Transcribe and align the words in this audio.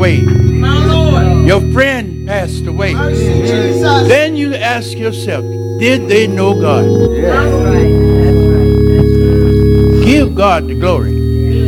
away. 0.00 0.20
Your 1.46 1.60
friend 1.72 2.26
passed 2.26 2.66
away. 2.66 2.94
Mercy, 2.94 3.82
Then 4.08 4.34
you 4.34 4.54
ask 4.54 4.96
yourself, 4.96 5.44
did 5.78 6.08
they 6.08 6.26
know 6.26 6.58
God? 6.58 6.84
Give 10.04 10.34
God 10.34 10.68
the 10.68 10.74
glory. 10.74 11.12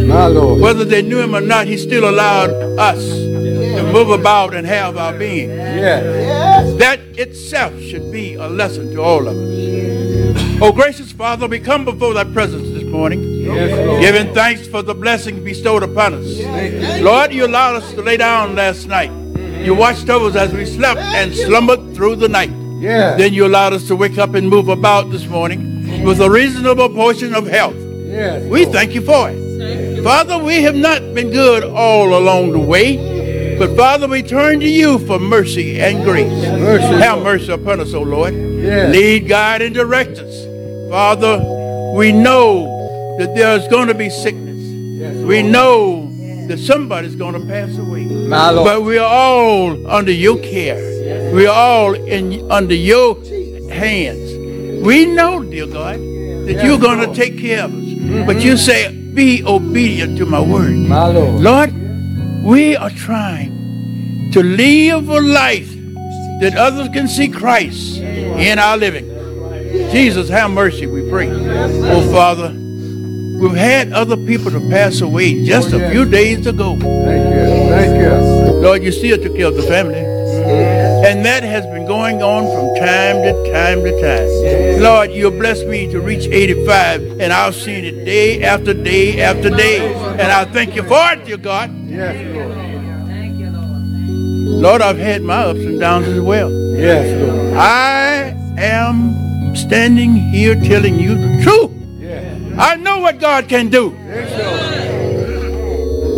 My 0.07 0.27
Lord. 0.27 0.61
Whether 0.61 0.85
they 0.85 1.03
knew 1.03 1.21
him 1.21 1.35
or 1.35 1.41
not, 1.41 1.67
he 1.67 1.77
still 1.77 2.09
allowed 2.09 2.51
us 2.79 3.03
to 3.05 3.91
move 3.93 4.09
about 4.11 4.55
and 4.55 4.67
have 4.67 4.97
our 4.97 5.13
being. 5.19 5.51
Yes. 5.51 6.03
Yes. 6.05 6.79
That 6.79 7.01
itself 7.19 7.79
should 7.81 8.11
be 8.11 8.35
a 8.35 8.49
lesson 8.49 8.93
to 8.95 9.03
all 9.03 9.29
of 9.29 9.37
us. 9.37 10.63
Oh, 10.63 10.73
gracious 10.73 11.13
Father, 11.13 11.49
we 11.49 11.59
come 11.59 11.85
before 11.85 12.15
thy 12.15 12.25
presence 12.25 12.69
this 12.71 12.85
morning, 12.85 13.21
giving 14.01 14.33
thanks 14.33 14.67
for 14.67 14.81
the 14.81 14.95
blessing 14.95 15.43
bestowed 15.43 15.83
upon 15.83 16.15
us. 16.15 16.32
You. 16.57 17.05
Lord, 17.05 17.33
you 17.33 17.47
allowed 17.47 17.77
us 17.77 17.93
to 17.93 18.03
lay 18.03 18.17
down 18.17 18.55
last 18.55 18.87
night. 18.87 19.11
You 19.65 19.75
watched 19.75 20.09
over 20.11 20.27
us 20.27 20.37
as 20.37 20.53
we 20.53 20.65
slept 20.67 21.01
and 21.01 21.35
slumbered 21.35 21.95
through 21.95 22.17
the 22.17 22.29
night. 22.29 22.51
Yes. 22.81 23.17
Then 23.19 23.33
you 23.33 23.47
allowed 23.47 23.73
us 23.75 23.87
to 23.89 23.97
wake 23.97 24.19
up 24.19 24.35
and 24.35 24.49
move 24.49 24.69
about 24.69 25.11
this 25.11 25.27
morning 25.27 26.05
with 26.05 26.21
a 26.21 26.29
reasonable 26.29 26.89
portion 26.89 27.35
of 27.35 27.47
health. 27.47 27.77
Yes. 27.77 28.43
We 28.51 28.65
thank 28.67 28.93
you 28.95 29.01
for 29.03 29.31
it. 29.31 30.03
Father, 30.03 30.37
we 30.39 30.63
have 30.63 30.75
not 30.75 31.01
been 31.15 31.31
good 31.31 31.63
all 31.65 32.19
along 32.19 32.51
the 32.53 32.59
way, 32.59 33.57
but 33.57 33.77
Father, 33.77 34.09
we 34.09 34.23
turn 34.23 34.59
to 34.61 34.69
you 34.69 34.99
for 35.07 35.21
mercy 35.21 35.81
and 35.81 36.03
grace. 36.03 36.27
Mercy, 36.29 36.85
Have 36.99 37.19
Lord. 37.19 37.25
mercy 37.25 37.53
upon 37.53 37.79
us, 37.81 37.95
O 37.95 38.03
Lord. 38.03 38.35
Yes. 38.35 38.93
Lead, 38.93 39.29
guide, 39.29 39.63
and 39.63 39.73
direct 39.75 40.19
us. 40.19 40.47
Father, 40.91 41.39
we 41.97 42.11
know 42.11 43.17
that 43.21 43.35
there's 43.37 43.69
going 43.69 43.87
to 43.87 43.95
be 43.95 44.11
sickness. 44.11 44.59
we 45.25 45.43
know 45.43 46.02
that 46.53 46.59
somebody's 46.59 47.17
going 47.17 47.33
to 47.33 47.47
pass 47.47 47.79
away. 47.79 48.05
But 48.29 48.83
we 48.83 48.99
are 48.99 49.11
all 49.11 49.91
under 49.91 50.13
your 50.13 50.39
care. 50.39 51.33
We 51.35 51.47
are 51.47 51.55
all 51.55 51.95
in 51.95 52.51
under 52.51 52.75
your 52.75 53.17
hands. 53.71 54.85
We 54.85 55.07
know, 55.07 55.43
dear 55.43 55.67
God, 55.67 55.97
that 56.47 56.63
you're 56.63 56.79
going 56.79 57.09
to 57.09 57.15
take 57.15 57.39
care 57.39 57.65
of 57.65 57.73
us. 57.73 58.27
But 58.27 58.43
you 58.43 58.59
say, 58.59 58.95
be 58.95 59.43
obedient 59.45 60.19
to 60.19 60.27
my 60.27 60.41
word. 60.41 60.77
My 60.77 61.07
Lord. 61.07 61.41
Lord, 61.41 62.45
we 62.45 62.77
are 62.77 62.91
trying 62.91 64.31
to 64.33 64.43
live 64.43 65.09
a 65.09 65.21
life 65.23 65.73
that 66.43 66.55
others 66.59 66.91
can 66.91 67.09
see 67.09 67.29
Christ 67.29 67.97
in 67.97 68.59
our 68.59 68.77
living. 68.77 69.09
Jesus, 69.91 70.29
have 70.29 70.51
mercy, 70.51 70.87
we 70.87 71.09
pray. 71.09 71.31
Oh, 71.31 72.13
Father, 72.13 72.51
we've 73.43 73.57
had 73.57 73.93
other 73.93 74.17
people 74.17 74.51
to 74.53 74.61
pass 74.71 75.01
away 75.01 75.45
just 75.45 75.73
a 75.73 75.91
few 75.91 76.05
days 76.05 76.47
ago. 76.47 76.77
Thank 76.79 77.35
you. 77.35 77.43
Thank 77.75 77.97
you. 78.01 78.53
Lord, 78.61 78.85
you 78.85 78.93
still 78.93 79.21
took 79.21 79.37
care 79.37 79.47
of 79.47 79.57
the 79.57 79.63
family. 79.65 79.95
Mm-hmm. 79.95 81.05
And 81.05 81.27
that 81.27 81.43
has 81.43 81.67
been 81.67 81.85
going 81.87 82.23
on 82.23 82.45
from 82.45 82.77
time 82.77 83.17
to 83.23 83.53
time 83.53 83.83
to 83.83 83.91
time. 84.01 84.81
Lord, 84.81 85.11
you 85.11 85.31
blessed 85.33 85.67
me 85.67 85.91
to 85.91 86.01
reach 86.01 86.27
85, 86.27 87.21
and 87.21 87.33
I've 87.33 87.57
seen 87.57 87.85
it 87.85 88.05
day 88.05 88.45
after 88.45 88.73
day 88.73 89.21
after 89.21 89.51
day. 89.51 89.93
And 89.93 90.23
I 90.23 90.45
thank 90.45 90.77
you 90.77 90.85
for 90.85 91.13
it, 91.13 91.25
dear 91.25 91.37
God. 91.37 91.71
Yes, 91.89 92.15
Lord. 92.35 92.55
Thank 93.09 93.39
you, 93.39 93.51
Lord. 93.51 94.63
Lord, 94.63 94.83
I've 94.83 94.99
had 94.99 95.23
my 95.23 95.43
ups 95.43 95.61
and 95.61 95.81
downs 95.81 96.07
as 96.07 96.21
well. 96.21 96.51
Yes, 96.77 97.21
Lord. 97.21 97.57
I 97.57 98.35
am 98.57 99.57
standing 99.57 100.15
here 100.15 100.55
telling 100.55 100.99
you 101.01 101.17
the 101.17 101.43
truth. 101.43 101.72
Yes. 102.55 102.59
I 102.73 102.77
know 102.77 102.99
what 103.01 103.19
God 103.21 103.49
can 103.49 103.69
do. 103.69 103.95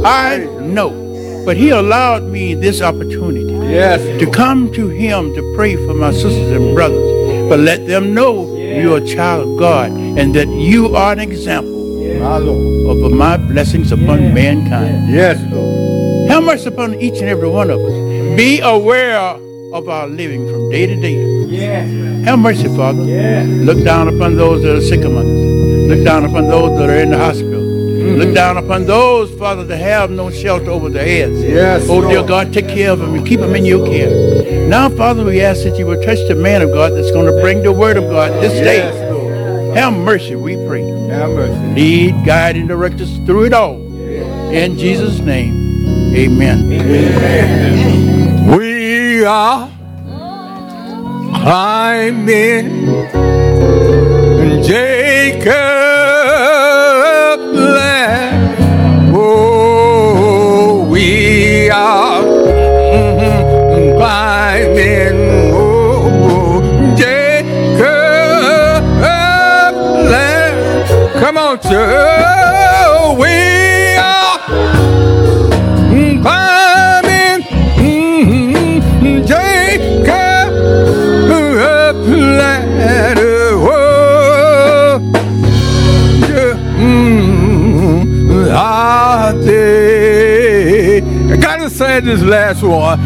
I 0.04 0.38
know. 0.60 1.02
But 1.44 1.56
he 1.56 1.70
allowed 1.70 2.24
me 2.24 2.54
this 2.54 2.80
opportunity 2.80 3.52
Yes. 3.70 4.00
to 4.20 4.30
come 4.30 4.72
to 4.72 4.88
him 4.88 5.34
to 5.34 5.42
pray 5.56 5.76
for 5.76 5.94
my 5.94 6.10
sisters 6.12 6.50
and 6.52 6.74
brothers. 6.74 7.48
But 7.48 7.60
let 7.60 7.86
them 7.86 8.14
know 8.14 8.56
you're 8.56 8.98
a 8.98 9.06
child 9.06 9.46
of 9.48 9.58
God 9.58 9.90
and 9.92 10.34
that 10.34 10.48
you 10.48 10.94
are 10.96 11.12
an 11.12 11.20
example 11.20 11.72
Lord. 11.72 13.04
of 13.04 13.12
my 13.12 13.36
blessings 13.36 13.92
upon 13.92 14.32
mankind. 14.32 15.12
Yes, 15.12 15.38
Lord. 15.52 16.30
How 16.30 16.40
much 16.40 16.64
upon 16.66 16.94
each 17.00 17.18
and 17.20 17.28
every 17.28 17.48
one 17.48 17.70
of 17.70 17.78
us. 17.80 18.36
Be 18.36 18.60
aware 18.60 19.18
of 19.72 19.88
our 19.88 20.06
living 20.08 20.48
from 20.50 20.70
day 20.70 20.86
to 20.86 20.96
day. 20.96 21.16
Yes. 21.48 22.24
Have 22.24 22.38
mercy, 22.38 22.68
Father. 22.76 23.02
Look 23.68 23.84
down 23.84 24.08
upon 24.08 24.36
those 24.36 24.62
that 24.62 24.76
are 24.76 24.80
sick 24.80 25.04
among 25.04 25.26
us. 25.28 25.63
Look 25.88 26.04
down 26.04 26.24
upon 26.24 26.48
those 26.48 26.78
that 26.78 26.88
are 26.88 26.98
in 26.98 27.10
the 27.10 27.18
hospital. 27.18 27.60
Mm-hmm. 27.60 28.16
Look 28.18 28.34
down 28.34 28.56
upon 28.56 28.86
those, 28.86 29.30
Father, 29.38 29.64
that 29.64 29.76
have 29.76 30.10
no 30.10 30.30
shelter 30.30 30.70
over 30.70 30.88
their 30.88 31.04
heads. 31.04 31.42
Yes, 31.42 31.86
Oh, 31.88 32.00
dear 32.08 32.22
God, 32.26 32.52
take 32.52 32.68
care 32.68 32.90
of 32.90 32.98
them 32.98 33.14
and 33.14 33.26
keep 33.26 33.40
them 33.40 33.54
in 33.54 33.64
your 33.64 33.86
care. 33.86 34.68
Now, 34.68 34.88
Father, 34.88 35.24
we 35.24 35.40
ask 35.40 35.62
that 35.64 35.78
you 35.78 35.86
will 35.86 36.02
touch 36.02 36.18
the 36.28 36.34
man 36.34 36.62
of 36.62 36.70
God 36.70 36.92
that's 36.92 37.10
going 37.12 37.26
to 37.26 37.40
bring 37.40 37.62
the 37.62 37.72
word 37.72 37.96
of 37.96 38.04
God 38.04 38.32
this 38.42 38.52
day. 38.52 38.82
Lord. 39.10 39.76
Have 39.76 39.92
mercy, 39.92 40.34
we 40.36 40.56
pray. 40.66 40.82
Have 41.08 41.30
mercy. 41.30 41.74
Lead, 41.74 42.24
guide, 42.24 42.56
and 42.56 42.68
direct 42.68 43.00
us 43.00 43.16
through 43.26 43.44
it 43.44 43.52
all. 43.52 43.76
In 44.52 44.78
Jesus' 44.78 45.18
name, 45.20 46.14
amen. 46.14 46.68
We 48.56 49.24
are 49.24 49.68
climbing 51.42 52.84
Jacob's 55.24 55.48
land. 57.56 58.58
Oh, 59.16 60.86
we 60.90 61.70
are 61.70 62.20
mhm, 62.22 63.96
climbing 63.96 65.16
oh, 65.54 66.60
Jacob's 66.94 67.80
land. 70.10 71.18
Come 71.18 71.38
on. 71.38 71.58
Say 91.74 91.98
this 91.98 92.22
last 92.22 92.62
one. 92.62 93.00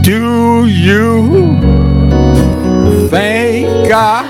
Do 0.00 0.64
you 0.64 1.28
think 3.10 3.92
I 3.92 4.22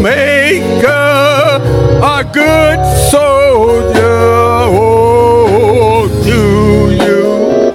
make 0.00 0.84
a, 0.84 2.22
good 2.32 2.78
soldier? 3.10 4.22
Oh, 4.70 6.06
do 6.22 6.92
you 6.92 7.72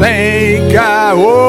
think 0.00 0.74
I 0.76 1.14
will 1.14 1.41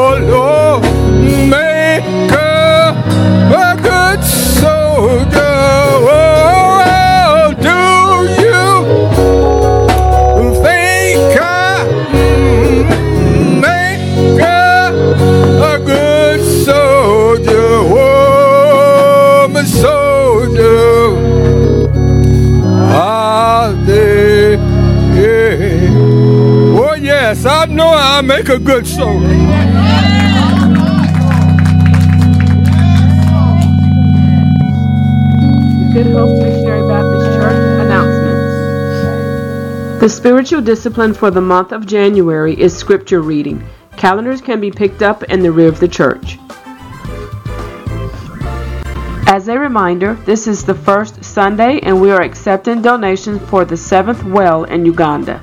make 28.23 28.49
a 28.49 28.57
good 28.57 28.87
soldier. 28.87 29.27
Good 35.93 36.07
Hope 36.07 36.37
Missionary 36.41 36.87
Baptist 36.87 37.25
Church 37.37 37.61
announcements. 37.81 38.53
The 39.99 40.09
spiritual 40.09 40.61
discipline 40.61 41.13
for 41.13 41.29
the 41.31 41.41
month 41.41 41.71
of 41.71 41.85
January 41.85 42.59
is 42.59 42.75
scripture 42.75 43.21
reading. 43.21 43.63
Calendars 43.97 44.41
can 44.41 44.59
be 44.59 44.71
picked 44.71 45.01
up 45.01 45.23
in 45.23 45.41
the 45.41 45.51
rear 45.51 45.67
of 45.67 45.79
the 45.79 45.87
church. 45.87 46.37
As 49.27 49.47
a 49.47 49.59
reminder, 49.59 50.15
this 50.25 50.47
is 50.47 50.63
the 50.63 50.75
first 50.75 51.23
Sunday 51.23 51.79
and 51.81 51.99
we 51.99 52.11
are 52.11 52.21
accepting 52.21 52.81
donations 52.81 53.41
for 53.49 53.65
the 53.65 53.77
seventh 53.77 54.23
well 54.23 54.63
in 54.63 54.85
Uganda. 54.85 55.41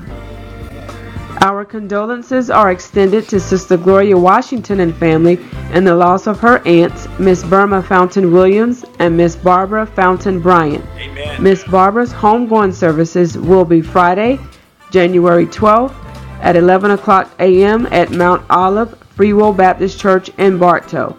Our 1.42 1.64
condolences 1.64 2.50
are 2.50 2.70
extended 2.70 3.26
to 3.30 3.40
Sister 3.40 3.78
Gloria 3.78 4.18
Washington 4.18 4.80
and 4.80 4.94
family 4.94 5.38
in 5.72 5.84
the 5.84 5.94
loss 5.94 6.26
of 6.26 6.38
her 6.40 6.60
aunts, 6.66 7.08
Miss 7.18 7.42
Burma 7.42 7.82
Fountain 7.82 8.30
Williams 8.30 8.84
and 8.98 9.16
Miss 9.16 9.36
Barbara 9.36 9.86
Fountain 9.86 10.40
Bryant. 10.40 10.84
Miss 11.40 11.64
Barbara's 11.64 12.12
homegoing 12.12 12.74
services 12.74 13.38
will 13.38 13.64
be 13.64 13.80
Friday, 13.80 14.38
January 14.90 15.46
12th 15.46 15.94
at 16.42 16.56
11 16.56 16.90
o'clock 16.90 17.30
a.m. 17.38 17.86
at 17.86 18.10
Mount 18.10 18.44
Olive 18.50 18.98
Free 19.16 19.32
Will 19.32 19.54
Baptist 19.54 19.98
Church 19.98 20.28
in 20.36 20.58
Bartow. 20.58 21.16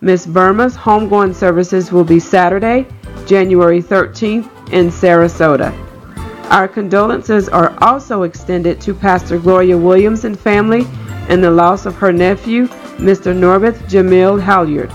Miss 0.00 0.24
Burma's 0.26 0.78
homegoing 0.78 1.34
services 1.34 1.92
will 1.92 2.04
be 2.04 2.20
Saturday, 2.20 2.86
January 3.26 3.82
13th 3.82 4.72
in 4.72 4.88
Sarasota. 4.88 5.87
Our 6.50 6.66
condolences 6.66 7.48
are 7.50 7.76
also 7.82 8.22
extended 8.22 8.80
to 8.80 8.94
Pastor 8.94 9.38
Gloria 9.38 9.76
Williams 9.76 10.24
and 10.24 10.38
family 10.38 10.86
in 11.28 11.42
the 11.42 11.50
loss 11.50 11.84
of 11.84 11.94
her 11.96 12.10
nephew, 12.10 12.68
Mr. 12.96 13.36
Norbert 13.36 13.74
Jamil 13.86 14.42
Halyard. 14.42 14.90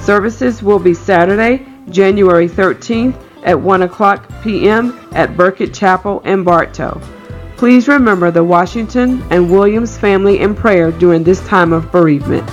Services 0.00 0.62
will 0.62 0.78
be 0.78 0.94
Saturday, 0.94 1.66
January 1.88 2.48
13th 2.48 3.20
at 3.42 3.60
1 3.60 3.82
o'clock 3.82 4.30
p.m. 4.42 4.98
at 5.12 5.36
Burkett 5.36 5.74
Chapel 5.74 6.20
in 6.20 6.44
Bartow. 6.44 7.00
Please 7.56 7.88
remember 7.88 8.30
the 8.30 8.44
Washington 8.44 9.22
and 9.30 9.50
Williams 9.50 9.98
family 9.98 10.38
in 10.38 10.54
prayer 10.54 10.92
during 10.92 11.24
this 11.24 11.44
time 11.48 11.72
of 11.72 11.90
bereavement. 11.90 12.46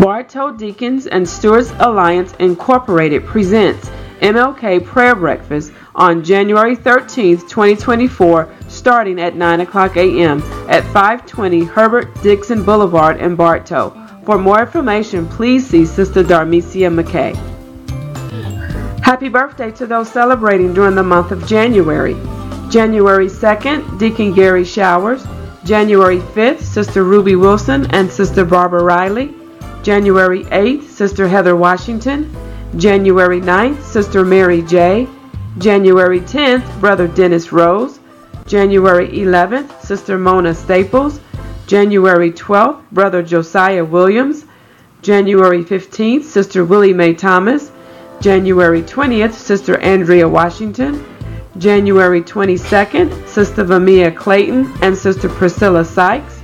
Bartow 0.00 0.50
Deacons 0.50 1.06
and 1.06 1.26
Stewards 1.26 1.70
Alliance 1.78 2.34
Incorporated 2.40 3.24
presents 3.24 3.88
MLK 4.20 4.84
Prayer 4.84 5.14
Breakfast 5.14 5.72
on 5.94 6.24
January 6.24 6.76
13th, 6.76 7.48
2024, 7.48 8.52
starting 8.68 9.20
at 9.20 9.36
9 9.36 9.60
o'clock 9.60 9.96
a.m. 9.96 10.42
at 10.68 10.82
520 10.92 11.64
Herbert 11.64 12.22
Dixon 12.22 12.64
Boulevard 12.64 13.20
in 13.20 13.36
Bartow. 13.36 13.90
For 14.24 14.38
more 14.38 14.62
information, 14.62 15.28
please 15.28 15.66
see 15.66 15.84
Sister 15.84 16.22
Darmesia 16.22 16.90
McKay. 16.90 17.34
Happy 19.04 19.28
birthday 19.28 19.70
to 19.72 19.86
those 19.86 20.10
celebrating 20.10 20.72
during 20.72 20.94
the 20.94 21.02
month 21.02 21.30
of 21.30 21.46
January. 21.46 22.14
January 22.70 23.26
2nd, 23.26 23.98
Deacon 23.98 24.32
Gary 24.32 24.64
Showers. 24.64 25.24
January 25.64 26.18
5th, 26.18 26.60
Sister 26.60 27.04
Ruby 27.04 27.36
Wilson 27.36 27.86
and 27.94 28.10
Sister 28.10 28.44
Barbara 28.44 28.82
Riley. 28.82 29.34
January 29.82 30.44
8th, 30.44 30.84
Sister 30.84 31.28
Heather 31.28 31.54
Washington. 31.54 32.34
January 32.76 33.40
9th, 33.40 33.82
Sister 33.82 34.24
Mary 34.24 34.62
J. 34.62 35.06
January 35.58 36.20
10th, 36.20 36.80
Brother 36.80 37.06
Dennis 37.06 37.52
Rose. 37.52 38.00
January 38.46 39.08
11th, 39.08 39.80
Sister 39.80 40.18
Mona 40.18 40.52
Staples. 40.52 41.20
January 41.68 42.32
12th, 42.32 42.82
Brother 42.90 43.22
Josiah 43.22 43.84
Williams. 43.84 44.46
January 45.00 45.62
15th, 45.62 46.24
Sister 46.24 46.64
Willie 46.64 46.92
Mae 46.92 47.14
Thomas. 47.14 47.70
January 48.20 48.82
20th, 48.82 49.32
Sister 49.32 49.78
Andrea 49.78 50.28
Washington. 50.28 51.04
January 51.56 52.20
22nd, 52.20 53.28
Sister 53.28 53.64
Vamia 53.64 54.14
Clayton 54.14 54.72
and 54.82 54.96
Sister 54.96 55.28
Priscilla 55.28 55.84
Sykes. 55.84 56.42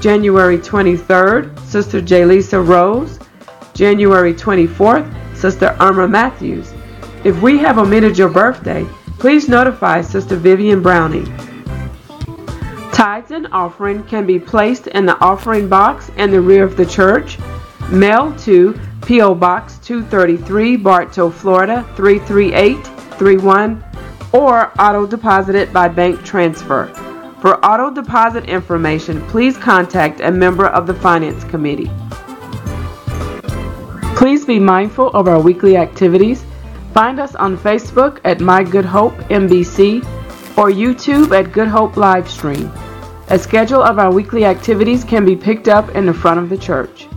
January 0.00 0.58
23rd, 0.58 1.58
Sister 1.66 2.00
Jalisa 2.00 2.64
Rose. 2.64 3.18
January 3.74 4.32
24th, 4.32 5.36
Sister 5.36 5.76
Irma 5.80 6.06
Matthews. 6.06 6.72
If 7.24 7.40
we 7.40 7.56
have 7.56 7.78
omitted 7.78 8.18
your 8.18 8.28
birthday, 8.28 8.86
please 9.18 9.48
notify 9.48 10.02
Sister 10.02 10.36
Vivian 10.36 10.82
Browning. 10.82 11.24
Tithes 12.92 13.30
and 13.30 13.48
offering 13.50 14.04
can 14.04 14.26
be 14.26 14.38
placed 14.38 14.88
in 14.88 15.06
the 15.06 15.18
offering 15.24 15.66
box 15.66 16.10
in 16.18 16.30
the 16.30 16.42
rear 16.42 16.64
of 16.64 16.76
the 16.76 16.84
church. 16.84 17.38
Mail 17.90 18.36
to 18.40 18.78
P.O. 19.06 19.36
Box 19.36 19.78
233, 19.78 20.76
Bartow, 20.76 21.30
Florida 21.30 21.82
33831, 21.96 23.82
or 24.34 24.70
auto 24.78 25.06
deposited 25.06 25.72
by 25.72 25.88
bank 25.88 26.22
transfer. 26.24 26.92
For 27.40 27.56
auto 27.64 27.90
deposit 27.90 28.50
information, 28.50 29.26
please 29.28 29.56
contact 29.56 30.20
a 30.20 30.30
member 30.30 30.66
of 30.66 30.86
the 30.86 30.94
Finance 30.94 31.42
Committee. 31.44 31.90
Please 34.14 34.44
be 34.44 34.58
mindful 34.58 35.08
of 35.12 35.26
our 35.26 35.40
weekly 35.40 35.78
activities. 35.78 36.44
Find 36.94 37.18
us 37.18 37.34
on 37.34 37.58
Facebook 37.58 38.20
at 38.22 38.40
My 38.40 38.62
Good 38.62 38.84
Hope 38.84 39.14
MBC 39.28 39.98
or 40.56 40.70
YouTube 40.70 41.36
at 41.36 41.50
Good 41.50 41.66
Hope 41.66 41.94
Livestream. 41.94 42.70
A 43.30 43.36
schedule 43.36 43.82
of 43.82 43.98
our 43.98 44.12
weekly 44.12 44.44
activities 44.44 45.02
can 45.02 45.24
be 45.24 45.34
picked 45.34 45.66
up 45.66 45.88
in 45.96 46.06
the 46.06 46.14
front 46.14 46.38
of 46.38 46.48
the 46.48 46.56
church. 46.56 47.08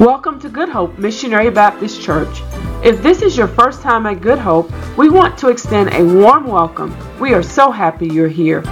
Welcome 0.00 0.40
to 0.40 0.48
Good 0.48 0.68
Hope 0.68 0.98
Missionary 0.98 1.48
Baptist 1.48 2.02
Church. 2.02 2.42
If 2.82 3.04
this 3.04 3.22
is 3.22 3.36
your 3.36 3.46
first 3.46 3.80
time 3.80 4.04
at 4.06 4.20
Good 4.20 4.40
Hope, 4.40 4.68
we 4.98 5.10
want 5.10 5.38
to 5.38 5.50
extend 5.50 5.94
a 5.94 6.02
warm 6.02 6.48
welcome. 6.48 6.92
We 7.20 7.34
are 7.34 7.42
so 7.44 7.70
happy 7.70 8.08
you're 8.08 8.26
here. 8.26 8.62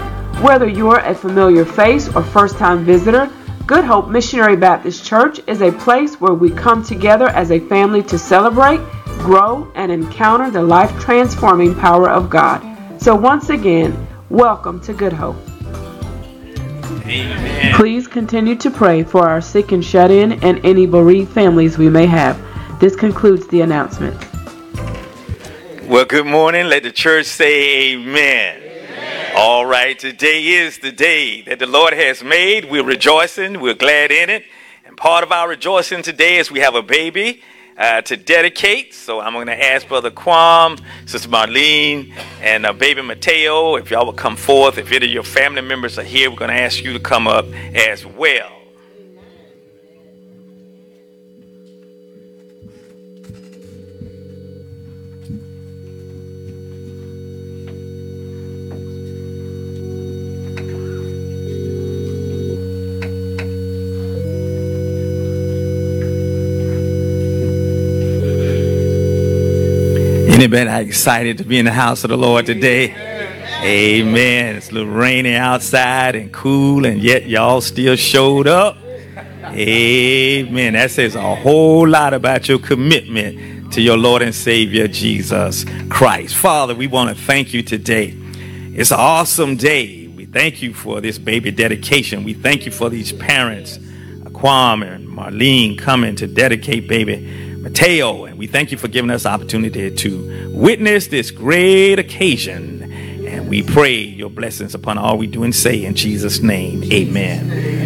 Whether 0.43 0.67
you're 0.67 0.99
a 0.99 1.15
familiar 1.15 1.65
face 1.65 2.09
or 2.17 2.25
first 2.25 2.57
time 2.57 2.85
visitor, 2.85 3.31
Good 3.67 3.85
Hope 3.85 4.09
Missionary 4.09 4.57
Baptist 4.57 5.05
Church 5.05 5.41
is 5.47 5.63
a 5.63 5.71
place 5.71 6.21
where 6.21 6.35
we 6.35 6.51
come 6.51 6.83
together 6.83 7.29
as 7.29 7.53
a 7.53 7.61
family 7.61 8.03
to 8.03 8.19
celebrate, 8.19 8.81
grow, 9.21 9.71
and 9.77 9.93
encounter 9.93 10.51
the 10.51 10.61
life 10.61 10.91
transforming 11.01 11.73
power 11.73 12.11
of 12.11 12.29
God. 12.29 12.61
So, 13.01 13.15
once 13.15 13.51
again, 13.51 14.09
welcome 14.31 14.81
to 14.81 14.93
Good 14.93 15.13
Hope. 15.13 15.37
Amen. 17.07 17.75
Please 17.77 18.09
continue 18.09 18.57
to 18.57 18.69
pray 18.69 19.05
for 19.05 19.29
our 19.29 19.41
sick 19.41 19.71
and 19.71 19.85
shut 19.85 20.11
in 20.11 20.43
and 20.45 20.65
any 20.67 20.85
bereaved 20.85 21.31
families 21.31 21.79
we 21.79 21.89
may 21.89 22.07
have. 22.07 22.37
This 22.81 22.97
concludes 22.97 23.47
the 23.47 23.61
announcement. 23.61 24.21
Well, 25.85 26.05
good 26.05 26.27
morning. 26.27 26.67
Let 26.67 26.83
the 26.83 26.91
church 26.91 27.27
say 27.27 27.93
amen. 27.93 28.62
All 29.35 29.65
right, 29.65 29.99
today 29.99 30.47
is 30.47 30.79
the 30.79 30.93
day 30.93 31.41
that 31.43 31.59
the 31.59 31.67
Lord 31.67 31.95
has 31.95 32.23
made. 32.23 32.71
We're 32.71 32.85
rejoicing, 32.85 33.61
we're 33.61 33.73
glad 33.73 34.11
in 34.11 34.29
it. 34.29 34.45
And 34.85 34.95
part 34.95 35.25
of 35.25 35.33
our 35.33 35.49
rejoicing 35.49 36.03
today 36.03 36.37
is 36.37 36.51
we 36.51 36.61
have 36.61 36.75
a 36.75 36.83
baby 36.83 37.43
uh, 37.79 38.03
to 38.03 38.19
dedicate. 38.19 38.93
So 38.93 39.21
I'm 39.21 39.33
going 39.33 39.47
to 39.47 39.65
ask 39.65 39.89
Brother 39.89 40.11
Quam, 40.11 40.77
Sister 41.07 41.31
Marlene, 41.31 42.13
and 42.43 42.67
uh, 42.67 42.75
baby 42.75 43.01
Mateo, 43.01 43.77
if 43.77 43.91
y'all 43.91 44.05
will 44.05 44.13
come 44.13 44.37
forth. 44.37 44.77
If 44.77 44.93
any 44.93 45.07
of 45.07 45.13
your 45.13 45.23
family 45.23 45.63
members 45.63 45.99
are 45.99 46.05
here, 46.05 46.31
we're 46.31 46.37
going 46.37 46.51
to 46.51 46.61
ask 46.61 46.85
you 46.85 46.93
to 46.93 47.01
come 47.01 47.27
up 47.27 47.47
as 47.75 48.05
well. 48.05 48.62
Anybody 70.43 70.89
excited 70.89 71.39
to 71.39 71.45
be 71.45 71.57
in 71.57 71.67
the 71.67 71.73
house 71.73 72.03
of 72.03 72.11
the 72.11 72.19
Lord 72.19 72.47
today? 72.47 72.91
Amen. 73.63 74.57
It's 74.57 74.71
a 74.71 74.75
little 74.75 74.93
rainy 74.93 75.37
outside 75.37 76.17
and 76.17 76.33
cool, 76.33 76.85
and 76.85 77.01
yet 77.01 77.29
y'all 77.29 77.61
still 77.61 77.95
showed 77.95 78.49
up. 78.49 78.77
Amen. 79.45 80.73
That 80.73 80.91
says 80.91 81.15
a 81.15 81.37
whole 81.37 81.87
lot 81.87 82.13
about 82.13 82.49
your 82.49 82.59
commitment 82.59 83.73
to 83.75 83.81
your 83.81 83.97
Lord 83.97 84.21
and 84.21 84.35
Savior 84.35 84.89
Jesus 84.89 85.65
Christ. 85.89 86.35
Father, 86.35 86.75
we 86.75 86.89
want 86.89 87.17
to 87.17 87.25
thank 87.25 87.55
you 87.55 87.63
today. 87.63 88.13
It's 88.75 88.91
an 88.91 88.99
awesome 88.99 89.55
day. 89.55 90.09
We 90.09 90.27
thank 90.27 90.61
you 90.61 90.75
for 90.75 91.01
this 91.01 91.19
baby 91.19 91.53
dedication. 91.53 92.25
We 92.25 92.35
thank 92.35 92.67
you 92.67 92.73
for 92.73 92.91
these 92.91 93.13
parents, 93.13 93.79
Aquam 93.79 94.85
and 94.85 95.07
Marlene, 95.07 95.79
coming 95.79 96.17
to 96.17 96.27
dedicate 96.27 96.89
baby 96.89 97.42
Mateo. 97.63 98.25
And 98.25 98.39
we 98.39 98.49
thank 98.49 98.73
you 98.73 98.79
for 98.79 98.89
giving 98.89 99.11
us 99.11 99.23
the 99.23 99.29
opportunity 99.29 99.95
to 99.95 100.51
witness 100.53 101.07
this 101.07 101.31
great 101.31 101.99
occasion. 101.99 102.93
And 103.27 103.49
We 103.49 103.63
pray 103.63 103.99
your 103.99 104.31
blessings 104.31 104.75
upon 104.75 104.99
all 104.99 105.17
we 105.17 105.29
do 105.29 105.45
and 105.45 105.55
say 105.55 105.85
in 105.85 105.95
Jesus' 105.95 106.41
name. 106.41 106.83
Amen. 106.93 107.83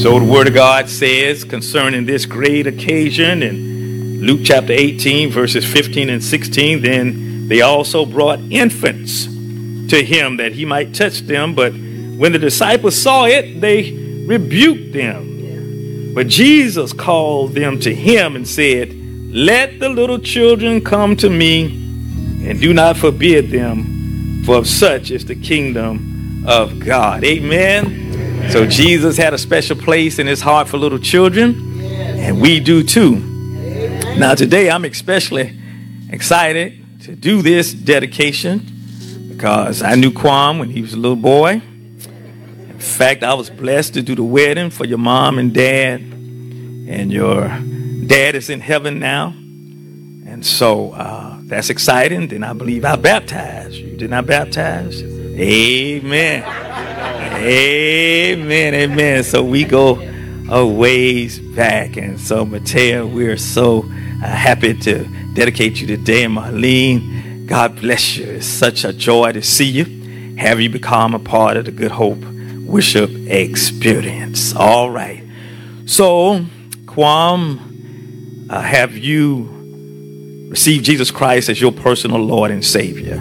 So 0.00 0.18
the 0.18 0.24
word 0.24 0.48
of 0.48 0.54
God 0.54 0.88
says 0.88 1.44
concerning 1.44 2.06
this 2.06 2.24
great 2.24 2.66
occasion 2.66 3.42
in 3.42 4.20
Luke 4.22 4.40
chapter 4.44 4.72
18, 4.72 5.30
verses 5.30 5.70
15 5.70 6.08
and 6.08 6.24
16, 6.24 6.82
then 6.82 7.48
they 7.48 7.60
also 7.62 8.06
brought 8.06 8.38
infants 8.50 9.26
to 9.90 10.02
him 10.04 10.36
that 10.38 10.52
he 10.52 10.64
might 10.64 10.94
touch 10.94 11.20
them. 11.20 11.54
But 11.54 11.72
when 11.72 12.32
the 12.32 12.38
disciples 12.38 12.96
saw 12.96 13.26
it, 13.26 13.60
they 13.60 13.99
rebuked 14.26 14.92
them. 14.92 16.12
But 16.14 16.28
Jesus 16.28 16.92
called 16.92 17.54
them 17.54 17.78
to 17.80 17.94
him 17.94 18.36
and 18.36 18.46
said, 18.46 18.92
Let 19.32 19.78
the 19.78 19.88
little 19.88 20.18
children 20.18 20.82
come 20.82 21.16
to 21.16 21.30
me, 21.30 21.66
and 22.48 22.60
do 22.60 22.74
not 22.74 22.96
forbid 22.96 23.50
them, 23.50 24.42
for 24.44 24.56
of 24.56 24.66
such 24.66 25.10
is 25.10 25.24
the 25.24 25.36
kingdom 25.36 26.44
of 26.46 26.80
God. 26.80 27.22
Amen. 27.24 28.50
So 28.50 28.66
Jesus 28.66 29.16
had 29.16 29.34
a 29.34 29.38
special 29.38 29.76
place 29.76 30.18
in 30.18 30.26
his 30.26 30.40
heart 30.40 30.66
for 30.66 30.78
little 30.78 30.98
children, 30.98 31.80
and 31.80 32.40
we 32.40 32.58
do 32.58 32.82
too. 32.82 33.16
Now, 34.18 34.34
today 34.34 34.70
I'm 34.70 34.84
especially 34.84 35.56
excited 36.10 37.02
to 37.02 37.14
do 37.14 37.42
this 37.42 37.72
dedication 37.72 38.66
because 39.28 39.82
I 39.82 39.94
knew 39.94 40.12
Quam 40.12 40.58
when 40.58 40.70
he 40.70 40.82
was 40.82 40.92
a 40.92 40.96
little 40.96 41.16
boy. 41.16 41.62
In 42.80 42.86
fact, 42.86 43.22
I 43.22 43.34
was 43.34 43.50
blessed 43.50 43.92
to 43.94 44.02
do 44.02 44.14
the 44.14 44.24
wedding 44.24 44.70
for 44.70 44.86
your 44.86 44.96
mom 44.96 45.38
and 45.38 45.52
dad, 45.52 46.00
and 46.00 47.12
your 47.12 47.46
dad 48.06 48.34
is 48.34 48.48
in 48.48 48.60
heaven 48.60 48.98
now. 48.98 49.34
And 49.36 50.44
so 50.46 50.92
uh, 50.92 51.40
that's 51.42 51.68
exciting. 51.68 52.28
Then 52.28 52.42
I 52.42 52.54
believe 52.54 52.86
I 52.86 52.96
baptized 52.96 53.74
you. 53.74 53.98
Didn't 53.98 54.14
I 54.14 54.22
baptize? 54.22 55.02
Amen. 55.02 56.42
Amen, 57.36 58.74
amen. 58.74 59.24
So 59.24 59.44
we 59.44 59.64
go 59.64 60.00
a 60.50 60.66
ways 60.66 61.38
back. 61.38 61.98
And 61.98 62.18
so, 62.18 62.46
Mateo, 62.46 63.06
we're 63.06 63.36
so 63.36 63.80
uh, 63.82 64.26
happy 64.26 64.72
to 64.72 65.04
dedicate 65.34 65.82
you 65.82 65.86
today. 65.86 66.24
And 66.24 66.34
Marlene, 66.34 67.44
God 67.44 67.78
bless 67.78 68.16
you. 68.16 68.24
It's 68.24 68.46
such 68.46 68.84
a 68.84 68.94
joy 68.94 69.32
to 69.32 69.42
see 69.42 69.68
you. 69.68 70.36
Have 70.38 70.62
you 70.62 70.70
become 70.70 71.14
a 71.14 71.18
part 71.18 71.58
of 71.58 71.66
the 71.66 71.72
Good 71.72 71.90
Hope 71.90 72.24
worship 72.70 73.10
experience? 73.26 74.54
All 74.54 74.90
right. 74.90 75.24
So, 75.86 76.44
Quam, 76.86 78.46
uh, 78.48 78.60
have 78.60 78.96
you 78.96 80.48
received 80.48 80.84
Jesus 80.84 81.10
Christ 81.10 81.48
as 81.48 81.60
your 81.60 81.72
personal 81.72 82.20
Lord 82.20 82.50
and 82.50 82.64
Savior? 82.64 83.20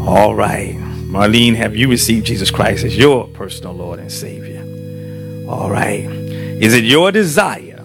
All 0.00 0.34
right. 0.34 0.74
Marlene, 0.76 1.54
have 1.56 1.74
you 1.74 1.88
received 1.88 2.26
Jesus 2.26 2.50
Christ 2.50 2.84
as 2.84 2.96
your 2.96 3.26
personal 3.28 3.72
Lord 3.72 3.98
and 3.98 4.12
Savior? 4.12 4.60
All 5.48 5.70
right. 5.70 6.04
Is 6.04 6.74
it 6.74 6.84
your 6.84 7.10
desire 7.10 7.82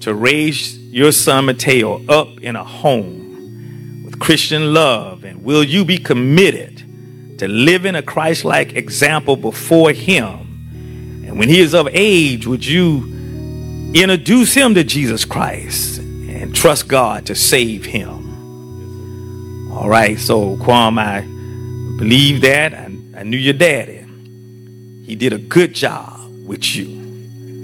to 0.00 0.14
raise 0.14 0.78
your 0.78 1.10
son 1.10 1.46
Mateo 1.46 2.04
up 2.06 2.28
in 2.40 2.54
a 2.54 2.62
home 2.62 4.04
with 4.04 4.20
Christian 4.20 4.72
love? 4.72 5.24
And 5.24 5.42
will 5.42 5.64
you 5.64 5.84
be 5.84 5.98
committed 5.98 6.71
to 7.42 7.48
living 7.48 7.96
a 7.96 8.02
Christ 8.02 8.44
like 8.44 8.76
example 8.76 9.34
before 9.34 9.90
him? 9.90 10.28
And 11.26 11.36
when 11.40 11.48
he 11.48 11.58
is 11.58 11.74
of 11.74 11.88
age, 11.90 12.46
would 12.46 12.64
you 12.64 13.90
introduce 13.94 14.54
him 14.54 14.76
to 14.76 14.84
Jesus 14.84 15.24
Christ 15.24 15.98
and 15.98 16.54
trust 16.54 16.86
God 16.86 17.26
to 17.26 17.34
save 17.34 17.84
him? 17.84 19.72
All 19.72 19.88
right. 19.88 20.20
So, 20.20 20.56
Quam, 20.58 21.00
I 21.00 21.22
believe 21.98 22.42
that. 22.42 22.74
I, 22.74 22.96
I 23.16 23.22
knew 23.24 23.38
your 23.38 23.54
daddy. 23.54 24.04
He 25.04 25.16
did 25.16 25.32
a 25.32 25.38
good 25.38 25.74
job 25.74 26.20
with 26.46 26.76
you 26.76 26.86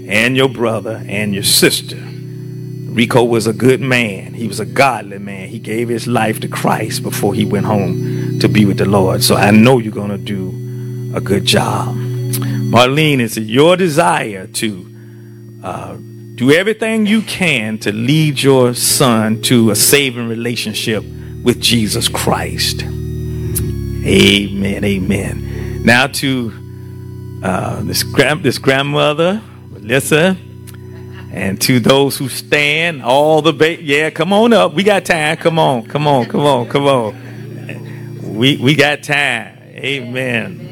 and 0.09 0.35
your 0.35 0.49
brother 0.49 1.01
and 1.07 1.33
your 1.33 1.43
sister. 1.43 1.95
Rico 1.95 3.23
was 3.23 3.47
a 3.47 3.53
good 3.53 3.79
man. 3.79 4.33
He 4.33 4.45
was 4.45 4.59
a 4.59 4.65
godly 4.65 5.19
man. 5.19 5.47
He 5.47 5.59
gave 5.59 5.87
his 5.87 6.05
life 6.05 6.41
to 6.41 6.49
Christ 6.49 7.01
before 7.01 7.33
he 7.33 7.45
went 7.45 7.65
home 7.65 8.18
to 8.41 8.49
be 8.49 8.65
with 8.65 8.77
the 8.77 8.85
Lord. 8.85 9.23
So 9.23 9.35
I 9.35 9.51
know 9.51 9.79
you're 9.79 9.93
going 9.93 10.09
to 10.09 10.17
do 10.17 10.49
a 11.15 11.21
good 11.21 11.45
job. 11.45 11.95
Marlene, 11.95 13.19
it's 13.19 13.37
your 13.37 13.75
desire 13.75 14.47
to 14.47 14.85
uh, 15.63 15.97
do 16.35 16.51
everything 16.51 17.05
you 17.05 17.21
can 17.21 17.77
to 17.79 17.91
lead 17.91 18.41
your 18.41 18.73
son 18.73 19.41
to 19.43 19.71
a 19.71 19.75
saving 19.75 20.27
relationship 20.29 21.03
with 21.43 21.59
Jesus 21.59 22.07
Christ. 22.07 22.83
Amen. 24.05 24.83
Amen. 24.83 25.83
Now 25.83 26.07
to 26.07 26.53
uh, 27.43 27.81
this, 27.83 28.03
grand, 28.03 28.43
this 28.43 28.57
grandmother, 28.57 29.41
Melissa, 29.69 30.37
and 31.31 31.59
to 31.61 31.79
those 31.79 32.17
who 32.17 32.29
stand, 32.29 33.03
all 33.03 33.41
the 33.41 33.53
ba- 33.53 33.81
yeah, 33.81 34.09
come 34.09 34.33
on 34.33 34.53
up. 34.53 34.73
We 34.73 34.83
got 34.83 35.05
time. 35.05 35.37
Come 35.37 35.59
on, 35.59 35.85
come 35.87 36.07
on, 36.07 36.25
come 36.25 36.41
on, 36.41 36.67
come 36.67 36.85
on. 36.85 37.28
We 38.39 38.55
we 38.55 38.73
got 38.73 39.03
time. 39.03 39.57
Amen. 39.75 40.67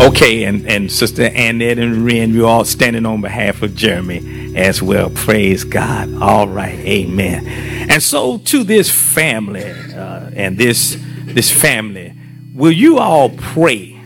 Okay, 0.00 0.44
and, 0.44 0.66
and 0.66 0.90
Sister 0.90 1.24
Annette 1.24 1.78
and 1.78 2.06
Ren, 2.06 2.32
you 2.32 2.46
all 2.46 2.64
standing 2.64 3.04
on 3.04 3.20
behalf 3.20 3.60
of 3.60 3.74
Jeremy 3.74 4.56
as 4.56 4.80
well. 4.80 5.10
Praise 5.10 5.62
God. 5.62 6.10
All 6.22 6.48
right, 6.48 6.78
amen. 6.78 7.46
And 7.90 8.02
so 8.02 8.38
to 8.38 8.64
this 8.64 8.90
family 8.90 9.70
uh, 9.92 10.30
and 10.34 10.56
this 10.56 10.96
this 11.26 11.50
family, 11.50 12.15
will 12.56 12.72
you 12.72 12.98
all 12.98 13.30
pray 13.30 14.00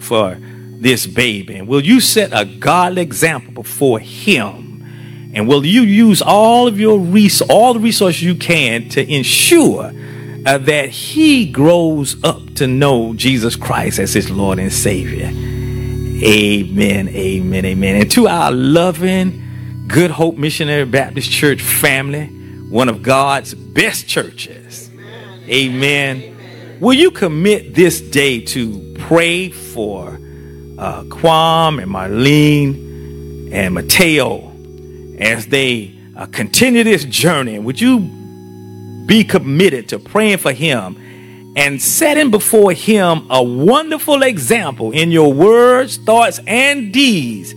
for 0.00 0.36
this 0.38 1.06
baby? 1.06 1.56
And 1.56 1.68
will 1.68 1.82
you 1.82 2.00
set 2.00 2.30
a 2.32 2.44
godly 2.44 3.02
example 3.02 3.52
before 3.52 4.00
him? 4.00 5.32
And 5.34 5.48
will 5.48 5.64
you 5.64 5.82
use 5.82 6.20
all 6.22 6.68
of 6.68 6.78
your 6.78 6.98
res- 6.98 7.42
all 7.42 7.74
the 7.74 7.80
resources 7.80 8.22
you 8.22 8.34
can 8.34 8.88
to 8.90 9.12
ensure 9.12 9.92
uh, 10.46 10.58
that 10.58 10.90
he 10.90 11.46
grows 11.50 12.22
up 12.22 12.54
to 12.54 12.66
know 12.66 13.14
Jesus 13.14 13.56
Christ 13.56 13.98
as 13.98 14.12
his 14.12 14.30
Lord 14.30 14.58
and 14.58 14.72
Savior. 14.72 15.26
Amen, 15.26 17.08
amen, 17.08 17.64
amen. 17.64 17.96
And 17.96 18.10
to 18.12 18.28
our 18.28 18.52
loving 18.52 19.84
Good 19.88 20.10
Hope 20.10 20.36
Missionary 20.36 20.84
Baptist 20.84 21.30
Church 21.30 21.62
family, 21.62 22.26
one 22.68 22.88
of 22.88 23.02
God's 23.02 23.54
best 23.54 24.06
churches. 24.06 24.90
Amen. 25.48 26.18
amen. 26.22 26.33
Will 26.80 26.94
you 26.94 27.10
commit 27.10 27.74
this 27.74 28.00
day 28.00 28.40
to 28.40 28.94
pray 28.98 29.50
for 29.50 30.18
uh, 30.78 31.04
Quam 31.10 31.78
and 31.78 31.90
Marlene 31.90 33.52
and 33.52 33.74
Mateo 33.74 34.52
as 35.18 35.46
they 35.46 35.94
uh, 36.16 36.26
continue 36.26 36.84
this 36.84 37.04
journey? 37.04 37.58
Would 37.58 37.80
you 37.80 38.00
be 39.06 39.24
committed 39.24 39.88
to 39.90 39.98
praying 39.98 40.38
for 40.38 40.52
him 40.52 41.52
and 41.56 41.80
setting 41.80 42.30
before 42.30 42.72
him 42.72 43.26
a 43.30 43.42
wonderful 43.42 44.22
example 44.22 44.90
in 44.90 45.10
your 45.10 45.32
words, 45.32 45.98
thoughts, 45.98 46.40
and 46.46 46.92
deeds 46.92 47.54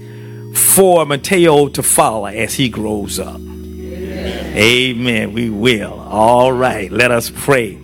for 0.53 1.05
Mateo 1.05 1.67
to 1.69 1.81
follow 1.81 2.25
as 2.25 2.53
he 2.53 2.69
grows 2.69 3.19
up. 3.19 3.35
Amen. 3.37 4.57
Amen. 4.57 5.33
We 5.33 5.49
will. 5.49 5.93
All 5.93 6.51
right. 6.51 6.91
Let 6.91 7.11
us 7.11 7.31
pray. 7.33 7.79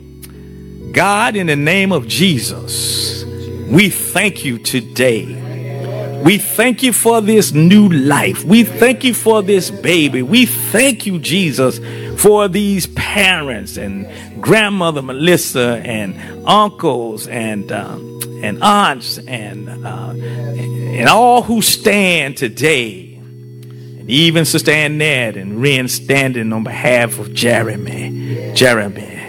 God, 0.94 1.36
in 1.36 1.48
the 1.48 1.56
name 1.56 1.92
of 1.92 2.08
Jesus, 2.08 3.26
we 3.68 3.90
thank 3.90 4.46
you 4.46 4.60
today. 4.60 6.22
We 6.24 6.38
thank 6.38 6.84
you 6.84 6.94
for 6.94 7.20
this 7.20 7.52
new 7.52 7.90
life. 7.90 8.44
We 8.46 8.64
thank 8.64 9.04
you 9.04 9.16
for 9.16 9.42
this 9.42 9.72
baby. 9.72 10.22
We 10.22 10.46
thank 10.46 11.08
you, 11.08 11.18
Jesus, 11.18 11.80
for 12.22 12.48
these 12.48 12.86
parents 12.86 13.76
and 13.76 14.08
grandmother 14.42 15.02
Melissa 15.02 15.82
and 15.84 16.48
uncles 16.48 17.28
and 17.28 17.72
um, 17.72 18.20
and 18.44 18.64
aunts 18.64 19.18
and 19.18 19.68
uh, 19.86 20.12
and 20.12 21.10
all 21.10 21.42
who 21.42 21.64
stand 21.64 22.38
today, 22.38 23.16
and 23.16 24.10
even 24.10 24.46
Sister 24.46 24.72
Annette 24.72 25.38
and 25.38 25.60
Ren 25.60 25.88
standing 25.88 26.54
on 26.54 26.64
behalf 26.64 27.18
of 27.18 27.34
Jeremy. 27.34 28.54
Jeremy, 28.54 29.23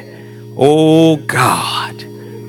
oh 0.56 1.16
God, 1.16 2.02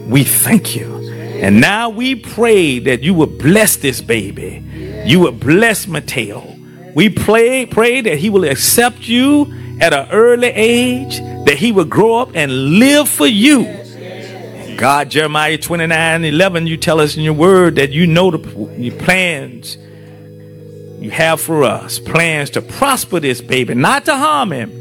we 0.08 0.24
thank 0.24 0.76
you. 0.76 0.96
And 1.42 1.60
now 1.60 1.90
we 1.90 2.16
pray 2.16 2.80
that 2.80 3.04
you 3.04 3.14
will 3.14 3.28
bless 3.28 3.76
this 3.76 4.02
baby. 4.02 4.64
You 5.06 5.20
will 5.20 5.32
bless 5.32 5.88
Mateo. 5.88 6.56
We 6.96 7.10
pray, 7.10 7.66
pray 7.66 8.02
that 8.02 8.18
he 8.18 8.30
will 8.30 8.46
accept 8.46 9.08
you 9.08 9.54
at 9.82 9.94
an 9.94 10.10
early 10.12 10.48
age, 10.48 11.20
that 11.46 11.58
he 11.58 11.72
will 11.72 11.86
grow 11.86 12.18
up 12.18 12.30
and 12.34 12.80
live 12.80 13.10
for 13.10 13.28
you. 13.28 13.66
God, 14.78 15.10
Jeremiah 15.10 15.58
29 15.58 16.24
11, 16.24 16.68
you 16.68 16.78
tell 16.78 17.00
us 17.00 17.16
in 17.18 17.24
your 17.24 17.34
word 17.34 17.76
that 17.76 17.92
you 17.92 18.08
know 18.08 18.32
the 18.32 18.92
plans 19.00 19.78
you 21.00 21.12
have 21.12 21.40
for 21.40 21.64
us 21.64 22.00
plans 22.00 22.50
to 22.52 22.62
prosper 22.62 23.20
this 23.20 23.42
baby, 23.42 23.76
not 23.76 24.06
to 24.06 24.16
harm 24.16 24.52
him, 24.52 24.72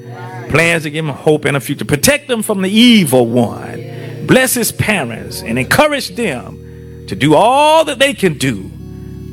plans 0.48 0.84
to 0.84 0.90
give 0.90 1.04
him 1.04 1.10
hope 1.12 1.44
and 1.44 1.56
a 1.56 1.60
future, 1.60 1.84
protect 1.84 2.28
them 2.28 2.42
from 2.42 2.62
the 2.62 2.70
evil 2.70 3.26
one, 3.26 4.26
bless 4.26 4.54
his 4.54 4.72
parents, 4.72 5.42
and 5.42 5.58
encourage 5.58 6.10
them 6.10 7.06
to 7.08 7.14
do 7.14 7.34
all 7.34 7.84
that 7.84 7.98
they 7.98 8.14
can 8.14 8.38
do 8.38 8.70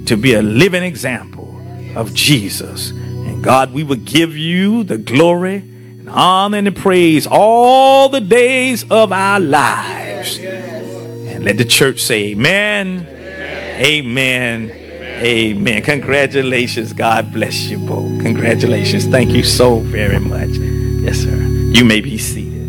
to 0.05 0.17
be 0.17 0.33
a 0.33 0.41
living 0.41 0.83
example 0.83 1.59
of 1.95 2.13
Jesus. 2.13 2.91
And 2.91 3.43
God, 3.43 3.73
we 3.73 3.83
will 3.83 3.97
give 3.97 4.35
you 4.35 4.83
the 4.83 4.97
glory 4.97 5.57
and 5.57 6.09
honor 6.09 6.57
and 6.57 6.67
the 6.67 6.71
praise 6.71 7.27
all 7.29 8.09
the 8.09 8.21
days 8.21 8.83
of 8.89 9.11
our 9.11 9.39
lives. 9.39 10.37
And 10.37 11.43
let 11.43 11.57
the 11.57 11.65
church 11.65 12.01
say, 12.01 12.31
Amen. 12.31 13.07
Amen. 13.79 14.69
Amen. 14.71 15.81
Congratulations. 15.83 16.93
God 16.93 17.31
bless 17.31 17.65
you 17.65 17.77
both. 17.77 18.21
Congratulations. 18.21 19.05
Thank 19.05 19.31
you 19.31 19.43
so 19.43 19.79
very 19.79 20.19
much. 20.19 20.49
Yes, 21.01 21.17
sir. 21.17 21.35
You 21.35 21.83
may 21.83 21.99
be 21.99 22.19
seated. 22.19 22.61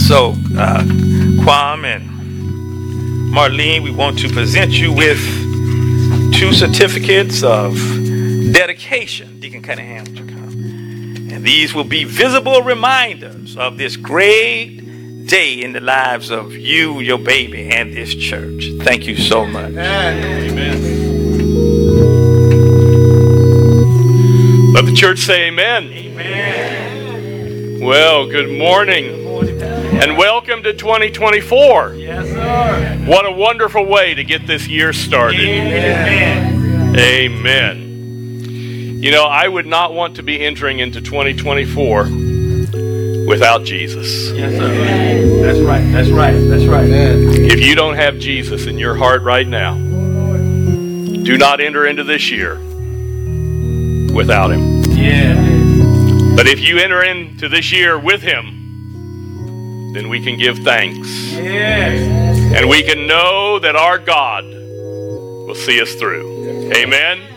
So, 0.00 0.34
uh, 0.56 0.82
Quam 1.44 1.84
and 1.84 2.08
Marlene, 3.34 3.82
we 3.82 3.90
want 3.90 4.18
to 4.20 4.30
present 4.30 4.72
you 4.72 4.92
with 4.92 5.18
two 6.34 6.54
certificates 6.54 7.42
of 7.42 7.74
dedication. 8.52 9.40
Deacon 9.40 9.60
Cunningham? 9.60 10.06
And 11.32 11.44
these 11.44 11.74
will 11.74 11.84
be 11.84 12.04
visible 12.04 12.62
reminders 12.62 13.58
of 13.58 13.76
this 13.76 13.96
great 13.96 14.81
day 15.26 15.62
in 15.62 15.72
the 15.72 15.80
lives 15.80 16.30
of 16.30 16.52
you, 16.52 17.00
your 17.00 17.18
baby, 17.18 17.70
and 17.70 17.92
this 17.96 18.14
church. 18.14 18.70
Thank 18.80 19.06
you 19.06 19.16
so 19.16 19.46
much. 19.46 19.72
Let 24.74 24.86
the 24.86 24.92
church 24.94 25.20
say 25.20 25.48
amen. 25.48 25.84
Amen. 25.84 27.80
Well, 27.80 28.26
good 28.26 28.58
morning. 28.58 29.20
And 30.02 30.16
welcome 30.16 30.62
to 30.64 30.72
2024. 30.72 31.94
Yes, 31.94 32.26
sir. 32.28 33.04
What 33.06 33.26
a 33.26 33.30
wonderful 33.30 33.86
way 33.86 34.14
to 34.14 34.24
get 34.24 34.46
this 34.46 34.66
year 34.66 34.92
started. 34.92 35.40
Amen. 35.40 36.96
Amen. 36.96 37.78
You 39.02 39.10
know, 39.10 39.24
I 39.24 39.48
would 39.48 39.66
not 39.66 39.94
want 39.94 40.16
to 40.16 40.22
be 40.22 40.40
entering 40.40 40.78
into 40.78 41.00
2024 41.00 42.31
without 43.26 43.64
Jesus. 43.64 44.30
Yes, 44.32 44.52
sir. 44.52 45.42
That's 45.42 45.58
right. 45.60 45.82
That's 45.92 46.08
right. 46.10 46.32
That's 46.32 46.64
right. 46.64 46.88
If 46.88 47.60
you 47.60 47.74
don't 47.74 47.94
have 47.94 48.18
Jesus 48.18 48.66
in 48.66 48.78
your 48.78 48.94
heart 48.94 49.22
right 49.22 49.46
now, 49.46 49.74
do 49.74 51.38
not 51.38 51.60
enter 51.60 51.86
into 51.86 52.04
this 52.04 52.30
year 52.30 52.56
without 54.12 54.50
Him. 54.50 54.82
Yeah. 54.90 55.34
But 56.36 56.46
if 56.46 56.60
you 56.60 56.78
enter 56.78 57.02
into 57.02 57.48
this 57.48 57.72
year 57.72 57.98
with 57.98 58.22
Him, 58.22 59.92
then 59.92 60.08
we 60.08 60.22
can 60.22 60.38
give 60.38 60.58
thanks. 60.58 61.32
Yes. 61.32 62.56
And 62.56 62.68
we 62.68 62.82
can 62.82 63.06
know 63.06 63.58
that 63.58 63.76
our 63.76 63.98
God 63.98 64.44
will 64.44 65.54
see 65.54 65.80
us 65.80 65.94
through. 65.94 66.72
Amen. 66.74 67.31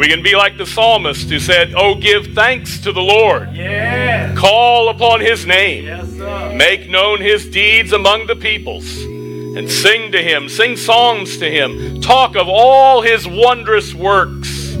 We 0.00 0.08
can 0.08 0.22
be 0.22 0.34
like 0.34 0.56
the 0.56 0.64
psalmist 0.64 1.28
who 1.28 1.38
said, 1.38 1.74
Oh, 1.76 1.94
give 1.94 2.28
thanks 2.28 2.80
to 2.80 2.90
the 2.90 3.02
Lord. 3.02 3.52
Yes. 3.52 4.38
Call 4.38 4.88
upon 4.88 5.20
his 5.20 5.44
name. 5.44 5.84
Yes, 5.84 6.08
sir. 6.12 6.54
Make 6.56 6.88
known 6.88 7.20
his 7.20 7.46
deeds 7.50 7.92
among 7.92 8.26
the 8.26 8.34
peoples. 8.34 9.02
And 9.02 9.70
sing 9.70 10.10
to 10.12 10.22
him, 10.22 10.48
sing 10.48 10.78
songs 10.78 11.36
to 11.36 11.50
him, 11.50 12.00
talk 12.00 12.34
of 12.34 12.48
all 12.48 13.02
his 13.02 13.28
wondrous 13.28 13.92
works. 13.92 14.74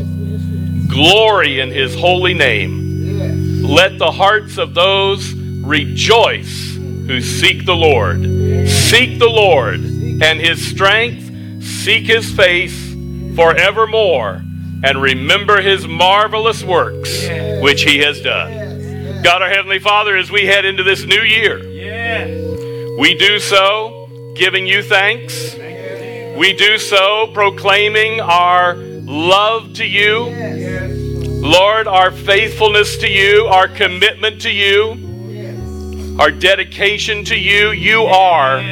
Glory 0.88 1.60
in 1.60 1.70
his 1.70 1.94
holy 1.94 2.32
name. 2.32 3.62
Let 3.62 3.98
the 3.98 4.12
hearts 4.12 4.56
of 4.56 4.72
those 4.72 5.34
rejoice 5.34 6.76
who 6.76 7.20
seek 7.20 7.66
the 7.66 7.76
Lord. 7.76 8.22
Seek 8.66 9.18
the 9.18 9.28
Lord 9.28 9.80
and 9.80 10.40
his 10.40 10.66
strength, 10.66 11.62
seek 11.62 12.06
his 12.06 12.34
face 12.34 12.94
forevermore, 13.36 14.44
and 14.82 15.00
remember 15.00 15.60
his 15.60 15.86
marvelous 15.86 16.62
works 16.62 17.28
which 17.62 17.82
he 17.82 17.98
has 17.98 18.20
done. 18.20 19.22
God, 19.22 19.42
our 19.42 19.50
Heavenly 19.50 19.78
Father, 19.78 20.16
as 20.16 20.30
we 20.30 20.46
head 20.46 20.64
into 20.64 20.82
this 20.82 21.04
new 21.04 21.20
year, 21.22 21.58
Yes. 21.58 22.30
we 22.98 23.14
do 23.14 23.38
so 23.38 24.08
giving 24.34 24.66
you 24.66 24.82
thanks. 24.82 25.54
We 26.36 26.54
do 26.54 26.78
so 26.78 27.26
proclaiming 27.34 28.20
our 28.20 28.74
love 28.76 29.74
to 29.74 29.84
you. 29.84 30.24
Lord, 31.42 31.86
our 31.86 32.10
faithfulness 32.10 32.96
to 32.98 33.08
you, 33.08 33.46
our 33.46 33.68
commitment 33.68 34.40
to 34.42 34.50
you, 34.50 36.16
our 36.18 36.30
dedication 36.30 37.24
to 37.26 37.36
you. 37.36 37.70
You 37.72 38.04
are 38.04 38.62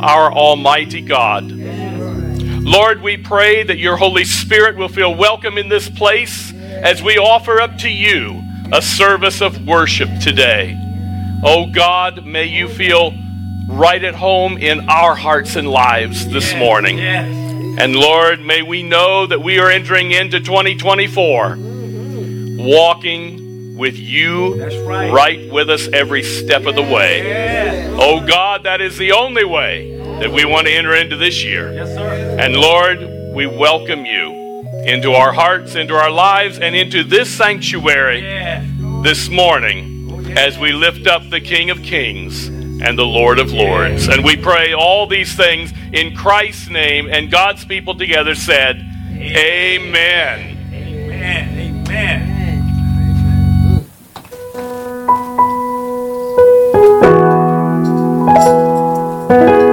our 0.00 0.32
Almighty 0.32 1.00
God. 1.00 1.44
Lord, 2.66 3.02
we 3.02 3.18
pray 3.18 3.62
that 3.62 3.76
your 3.76 3.98
Holy 3.98 4.24
Spirit 4.24 4.74
will 4.76 4.88
feel 4.88 5.14
welcome 5.14 5.58
in 5.58 5.68
this 5.68 5.90
place 5.90 6.50
as 6.54 7.02
we 7.02 7.18
offer 7.18 7.60
up 7.60 7.76
to 7.78 7.90
you 7.90 8.42
a 8.72 8.80
service 8.80 9.42
of 9.42 9.66
worship 9.66 10.08
today. 10.22 10.74
Oh 11.44 11.66
God, 11.70 12.24
may 12.24 12.44
you 12.44 12.68
feel 12.68 13.12
right 13.68 14.02
at 14.02 14.14
home 14.14 14.56
in 14.56 14.88
our 14.88 15.14
hearts 15.14 15.56
and 15.56 15.68
lives 15.68 16.26
this 16.28 16.54
morning. 16.54 16.96
Yes. 16.96 17.26
And 17.78 17.94
Lord, 17.94 18.40
may 18.40 18.62
we 18.62 18.82
know 18.82 19.26
that 19.26 19.42
we 19.42 19.58
are 19.58 19.70
entering 19.70 20.12
into 20.12 20.40
2024 20.40 21.56
walking 22.64 23.76
with 23.76 23.98
you 23.98 24.64
right. 24.86 25.52
with 25.52 25.68
us 25.68 25.86
every 25.88 26.22
step 26.22 26.64
of 26.64 26.76
the 26.76 26.82
way. 26.82 27.24
Yes. 27.24 27.94
Oh 28.00 28.26
God, 28.26 28.62
that 28.62 28.80
is 28.80 28.96
the 28.96 29.12
only 29.12 29.44
way 29.44 30.00
that 30.20 30.30
we 30.30 30.44
want 30.44 30.66
to 30.66 30.72
enter 30.72 30.94
into 30.94 31.16
this 31.16 31.42
year. 31.42 31.72
Yes, 31.72 31.94
sir. 31.94 32.36
And 32.38 32.56
Lord, 32.56 33.00
we 33.34 33.46
welcome 33.46 34.04
you 34.06 34.44
into 34.84 35.12
our 35.12 35.32
hearts, 35.32 35.74
into 35.74 35.94
our 35.94 36.10
lives, 36.10 36.58
and 36.58 36.74
into 36.76 37.02
this 37.02 37.30
sanctuary 37.30 38.20
Yes. 38.20 38.66
this 39.02 39.28
morning 39.28 40.08
oh, 40.10 40.20
as 40.38 40.58
we 40.58 40.72
lift 40.72 41.06
up 41.06 41.28
the 41.30 41.40
King 41.40 41.70
of 41.70 41.82
Kings 41.82 42.48
and 42.48 42.98
the 42.98 43.06
Lord 43.06 43.38
of 43.38 43.52
Lords. 43.52 44.08
And 44.08 44.24
we 44.24 44.36
pray 44.36 44.72
all 44.72 45.06
these 45.06 45.34
things 45.34 45.72
in 45.92 46.14
Christ's 46.14 46.68
name, 46.68 47.08
and 47.10 47.30
God's 47.30 47.64
people 47.64 47.94
together 47.96 48.34
said, 48.34 48.76
Amen. 49.16 50.58
Amen. 50.72 51.58
Amen. 51.88 52.34
Good 59.28 59.63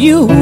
you 0.00 0.39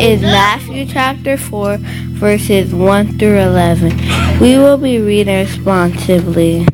is 0.00 0.22
Matthew 0.22 0.86
chapter 0.86 1.36
4, 1.36 1.78
verses 1.78 2.72
1 2.72 3.18
through 3.18 3.38
11. 3.38 4.40
We 4.40 4.56
will 4.56 4.76
be 4.76 5.00
reading 5.00 5.34
responsibly. 5.34 6.66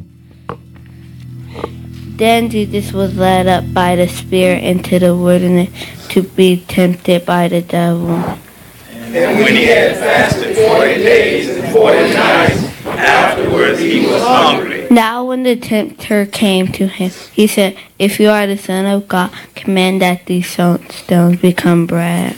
Then 2.17 2.51
Jesus 2.51 2.93
was 2.93 3.17
led 3.17 3.47
up 3.47 3.73
by 3.73 3.97
the 3.97 4.09
Spirit 4.09 4.63
into 4.63 4.99
the 4.99 5.17
wilderness 5.17 5.71
to 6.11 6.23
be 6.23 6.65
tempted 6.69 7.25
by 7.25 7.49
the 7.49 7.63
devil. 7.63 8.11
And 8.91 9.39
when 9.39 9.55
he 9.55 9.65
had 9.65 9.97
fasted 9.97 10.57
forty 10.57 11.03
days 11.03 11.49
and 11.49 11.73
forty 11.73 12.13
nights, 12.15 12.87
afterwards 12.87 13.81
he 13.81 14.07
was 14.07 14.23
hungry. 14.23 14.87
Now 14.91 15.25
when 15.25 15.45
the 15.45 15.57
tempter 15.57 16.27
came 16.27 16.69
to 16.73 16.89
him, 16.89 17.11
he 17.33 17.47
said, 17.47 17.77
If 17.99 18.21
you 18.21 18.29
are 18.29 18.47
the 18.47 18.59
Son 18.59 18.87
of 18.87 19.09
God, 19.09 19.33
command 19.55 20.03
that 20.03 20.27
these 20.27 20.49
stones 20.49 21.41
become 21.41 21.87
bread. 21.87 22.37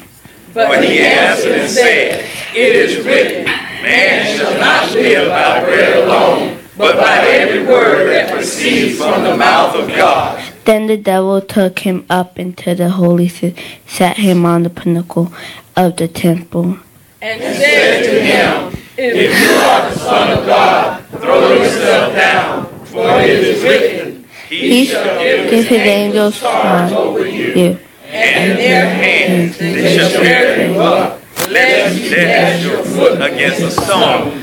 But 0.57 0.83
he 0.83 1.01
answered 1.01 1.53
and 1.53 1.71
said, 1.71 2.25
It 2.55 2.75
is 2.75 3.05
written, 3.05 3.45
Man 3.45 4.39
shall 4.39 4.59
not 4.59 4.91
live 4.93 5.29
by 5.29 5.63
bread 5.63 6.03
alone, 6.03 6.59
but 6.79 6.97
by 6.97 7.19
every 7.29 7.67
word 7.67 8.09
that 8.09 8.33
proceeds 8.33 8.97
from 8.97 9.23
the 9.23 9.37
mouth 9.37 9.75
of 9.77 9.87
God. 9.89 10.43
Then 10.65 10.87
the 10.87 10.97
devil 10.97 11.43
took 11.43 11.81
him 11.81 12.07
up 12.09 12.39
into 12.39 12.75
the 12.75 12.89
holy 12.89 13.29
city, 13.29 13.63
set 13.87 14.17
him 14.17 14.47
on 14.47 14.63
the 14.63 14.71
pinnacle 14.71 15.31
of 15.77 15.99
the 15.99 16.09
temple, 16.09 16.79
And 17.21 17.39
said 17.43 18.05
to 18.05 18.23
him, 18.23 18.83
If 18.97 19.39
you 19.39 19.57
are 19.59 19.91
the 19.91 19.99
Son 19.99 20.39
of 20.39 20.47
God, 20.47 21.05
throw 21.21 21.53
yourself 21.53 22.15
down, 22.15 22.87
for 22.87 23.21
it 23.21 23.29
is 23.29 23.63
written, 23.63 24.25
He 24.49 24.87
shall 24.87 25.19
give 25.23 25.69
his 25.69 25.71
angels 25.71 26.41
charge 26.41 26.93
over 26.93 27.27
you, 27.27 27.79
and 28.17 28.51
in 28.53 28.57
their 28.57 28.89
hands 28.89 29.59
they 29.59 29.97
shall 29.97 30.21
bear 30.21 30.71
you 30.71 30.81
up, 30.81 31.21
lest 31.51 32.01
you 32.01 32.11
dash 32.11 32.63
your 32.63 32.83
foot 32.83 33.21
against 33.21 33.61
a 33.61 33.71
stone. 33.71 34.43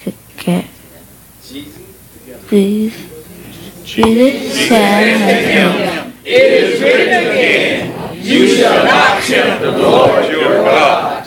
to 0.00 0.12
get. 0.38 0.66
Please. 2.48 2.94
Jesus 3.84 4.68
said, 4.68 6.12
It 6.24 6.52
is 6.52 6.80
written 6.80 7.30
again, 7.30 8.16
You 8.24 8.48
shall 8.48 8.84
not 8.84 9.22
tempt 9.22 9.62
the 9.62 9.70
Lord 9.70 10.30
your 10.30 10.64
God. 10.64 11.26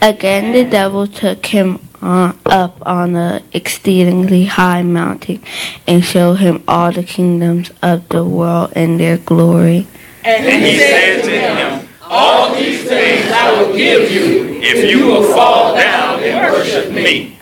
Again 0.00 0.52
the 0.52 0.64
devil 0.64 1.06
took 1.06 1.46
him 1.46 1.80
on, 2.04 2.38
up 2.46 2.86
on 2.86 3.16
a 3.16 3.42
exceedingly 3.52 4.44
high 4.44 4.82
mountain 4.82 5.42
and 5.86 6.04
showed 6.04 6.34
him 6.34 6.62
all 6.68 6.92
the 6.92 7.02
kingdoms 7.02 7.70
of 7.82 8.08
the 8.10 8.24
world 8.24 8.72
and 8.76 9.00
their 9.00 9.18
glory. 9.18 9.86
And 10.24 10.64
he 10.64 10.78
said 10.78 11.22
to 11.24 11.30
him, 11.30 11.88
All 12.02 12.54
these 12.54 12.84
things 12.84 13.30
I 13.32 13.60
will 13.60 13.74
give 13.74 14.10
you, 14.10 14.60
if 14.62 14.90
you 14.90 15.06
will 15.06 15.24
fall 15.34 15.74
down 15.74 16.22
and 16.22 16.52
worship 16.52 16.92
me. 16.92 17.38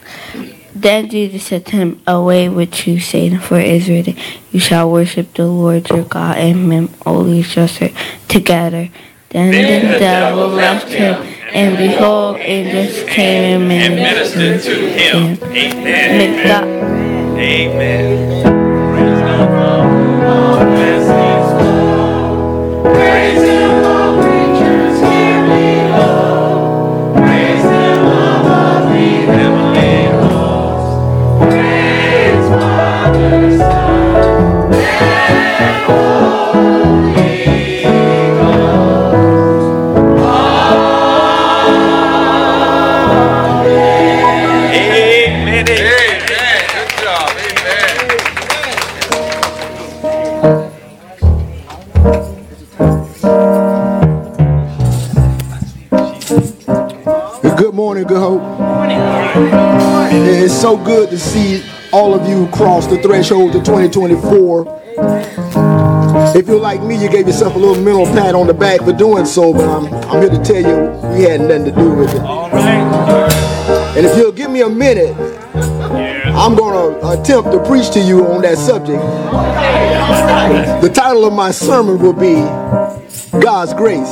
Then 0.75 1.11
Jesus 1.11 1.44
said 1.44 1.66
to 1.66 1.77
him, 1.77 2.03
Away 2.07 2.48
with 2.48 2.87
you, 2.87 2.98
Satan, 2.98 3.38
for 3.38 3.59
it 3.59 3.68
is 3.68 3.88
written, 3.88 4.16
You 4.51 4.59
shall 4.59 4.90
worship 4.90 5.35
the 5.35 5.46
Lord 5.46 5.88
your 5.90 6.05
God, 6.05 6.38
and 6.38 6.72
him 6.72 6.90
only 7.05 7.42
shall 7.42 7.68
serve 7.68 7.96
together. 8.27 8.90
Then, 9.29 9.51
the, 9.51 9.98
devil 9.98 10.48
left 10.48 10.88
him, 10.88 11.22
and 11.55 11.77
behold, 11.77 12.38
angels 12.38 13.05
came 13.09 13.71
and 13.71 13.95
And 13.95 13.97
ministered 13.97 14.62
ministered 14.62 14.62
to 14.62 14.88
him. 14.88 15.38
Amen. 15.53 16.19
May 16.19 17.69
Amen. 17.69 18.43
Praise 18.93 19.21
God. 19.21 19.49
Bless 20.77 21.05
his 21.05 21.49
Lord. 21.62 22.95
Praise 22.95 23.43
him, 23.43 23.57
all 23.57 23.62
so 60.62 60.77
good 60.77 61.11
to 61.11 61.18
see 61.18 61.61
all 61.92 62.14
of 62.14 62.29
you 62.29 62.46
cross 62.53 62.87
the 62.87 62.96
threshold 63.03 63.51
to 63.51 63.59
2024. 63.59 64.81
If 66.37 66.46
you're 66.46 66.61
like 66.61 66.81
me, 66.81 67.03
you 67.03 67.11
gave 67.11 67.27
yourself 67.27 67.57
a 67.57 67.59
little 67.59 67.83
mental 67.83 68.07
pat 68.07 68.37
on 68.37 68.46
the 68.46 68.55
back 68.55 68.83
for 68.83 68.92
doing 68.92 69.27
so, 69.27 69.53
but 69.53 69.68
I'm, 69.68 69.92
I'm 70.09 70.20
here 70.20 70.31
to 70.31 70.38
tell 70.44 70.62
you 70.62 70.92
we 71.16 71.25
had 71.25 71.40
nothing 71.40 71.64
to 71.64 71.72
do 71.72 71.92
with 71.92 72.14
it. 72.14 72.22
And 73.96 74.07
if 74.07 74.16
you'll 74.16 74.31
give 74.31 74.53
me 74.53 74.61
a 74.61 74.68
minute, 74.68 75.16
I'm 75.57 76.55
going 76.55 77.01
to 77.01 77.09
attempt 77.09 77.51
to 77.51 77.59
preach 77.66 77.90
to 77.94 78.01
you 78.01 78.25
on 78.29 78.42
that 78.42 78.57
subject. 78.57 79.03
The 80.81 80.92
title 80.94 81.25
of 81.25 81.33
my 81.33 81.51
sermon 81.51 81.98
will 81.98 82.12
be 82.12 82.37
God's 83.40 83.75
Grace. 83.75 84.07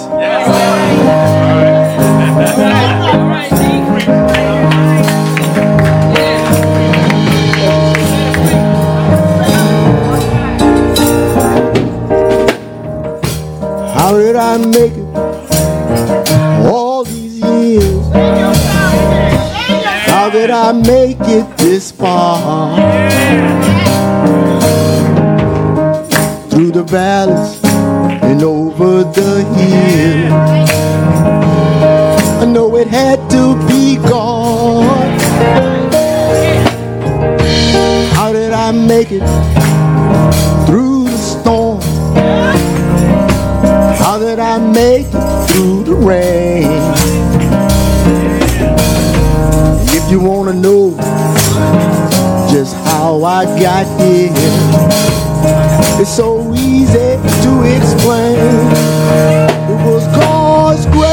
How 14.10 14.18
did 14.18 14.34
I 14.34 14.56
make 14.56 14.92
it 14.92 15.06
all 16.66 17.04
these 17.04 17.38
years? 17.38 18.06
How 20.10 20.28
did 20.28 20.50
I 20.50 20.72
make 20.72 21.20
it 21.20 21.46
this 21.56 21.92
far? 21.92 22.74
Through 26.50 26.72
the 26.72 26.82
valleys 26.82 27.60
and 28.24 28.42
over 28.42 29.04
the 29.04 29.44
hills. 29.54 30.70
I 32.42 32.46
know 32.46 32.74
it 32.78 32.88
had 32.88 33.30
to 33.30 33.54
be 33.68 33.94
God. 33.94 35.20
How 38.14 38.32
did 38.32 38.52
I 38.52 38.72
make 38.72 39.12
it 39.12 39.22
make 44.70 45.06
it 45.06 45.48
through 45.48 45.84
the 45.84 45.94
rain? 45.94 46.70
If 49.88 50.10
you 50.10 50.20
wanna 50.20 50.52
know 50.52 50.96
just 52.50 52.74
how 52.86 53.22
I 53.24 53.44
got 53.60 53.86
here, 54.00 54.30
it's 56.00 56.14
so 56.14 56.54
easy 56.54 57.16
to 57.44 57.52
explain. 57.76 58.38
It 59.70 59.86
was 59.86 60.06
God's 60.08 60.86
grace. 60.86 61.09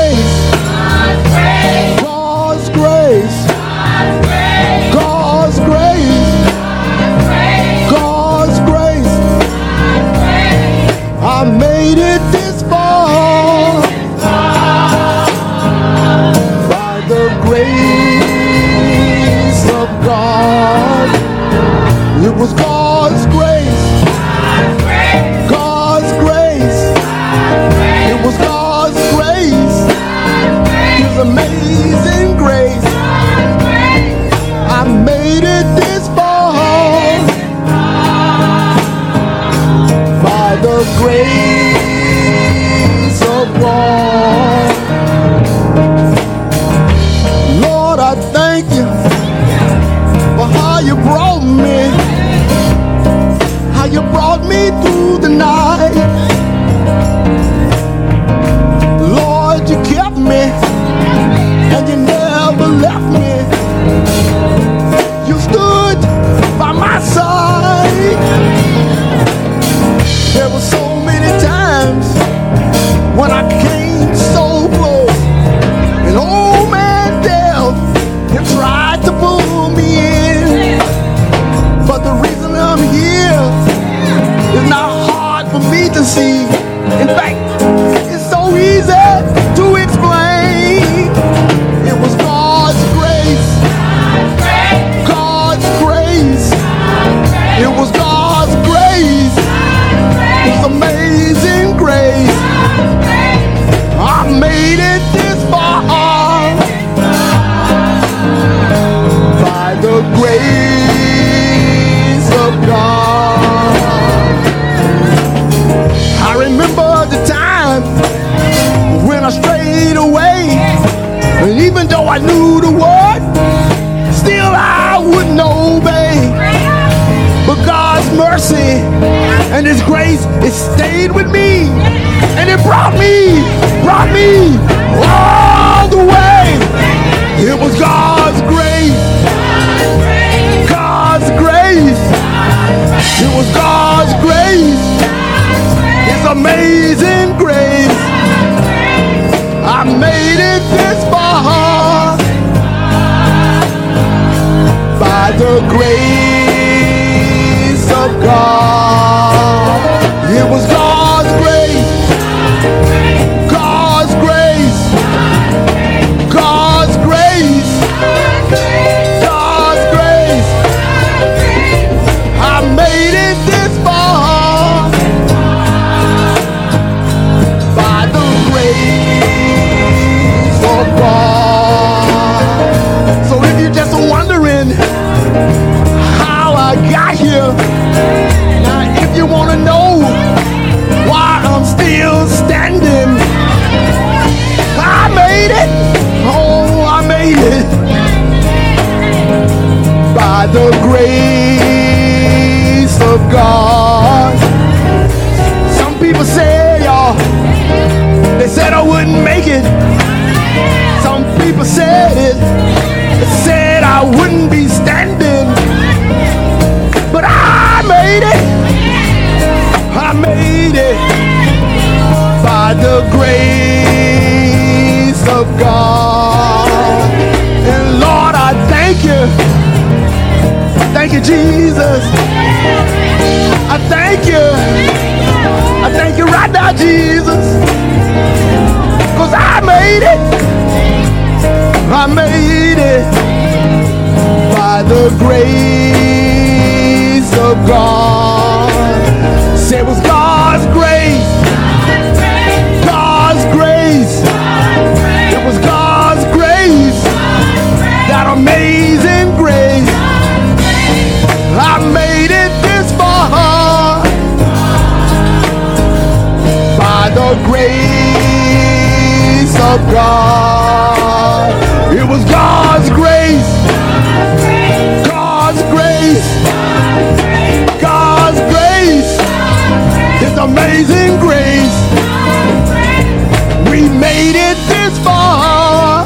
made 284.38 284.52
it 284.52 284.58
this 284.68 284.98
far 285.04 286.06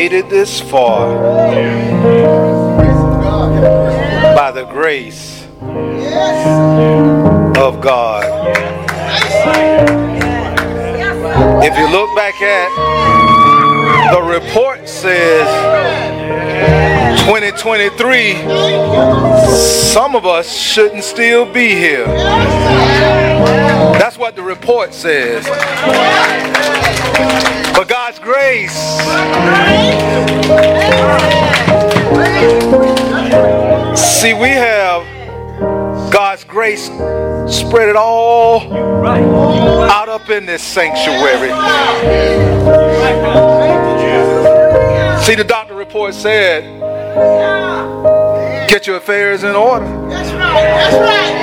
made 0.08 0.18
it 0.18 0.30
this 0.30 0.60
far 0.60 1.12
by 4.36 4.52
the 4.52 4.64
grace 4.66 5.44
of 7.58 7.80
God. 7.80 8.22
If 11.64 11.76
you 11.76 11.90
look 11.90 12.14
back 12.14 12.40
at 12.40 14.12
the 14.12 14.22
report 14.22 14.88
says 14.88 15.48
2023 17.22 18.34
some 19.56 20.14
of 20.14 20.24
us 20.24 20.56
shouldn't 20.56 21.02
still 21.02 21.52
be 21.52 21.70
here. 21.70 22.06
That's 23.98 24.16
what 24.16 24.36
the 24.36 24.42
report 24.42 24.94
says. 24.94 25.44
But 27.76 27.88
God 27.88 28.05
grace. 28.26 28.74
See, 33.96 34.34
we 34.34 34.48
have 34.48 35.04
God's 36.10 36.42
grace 36.42 36.86
spread 37.46 37.88
it 37.88 37.94
all 37.94 38.62
out 39.88 40.08
up 40.08 40.28
in 40.28 40.44
this 40.44 40.60
sanctuary. 40.60 41.50
See, 45.22 45.36
the 45.36 45.44
doctor 45.44 45.74
report 45.74 46.12
said, 46.12 46.64
get 48.68 48.88
your 48.88 48.96
affairs 48.96 49.44
in 49.44 49.54
order. 49.54 49.86
That's 50.08 50.32
right, 50.32 50.64
that's 50.64 50.96
right. 50.96 51.36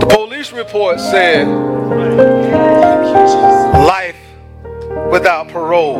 The 0.00 0.06
police 0.06 0.52
report 0.52 1.00
said, 1.00 1.46
without 5.16 5.48
parole. 5.48 5.98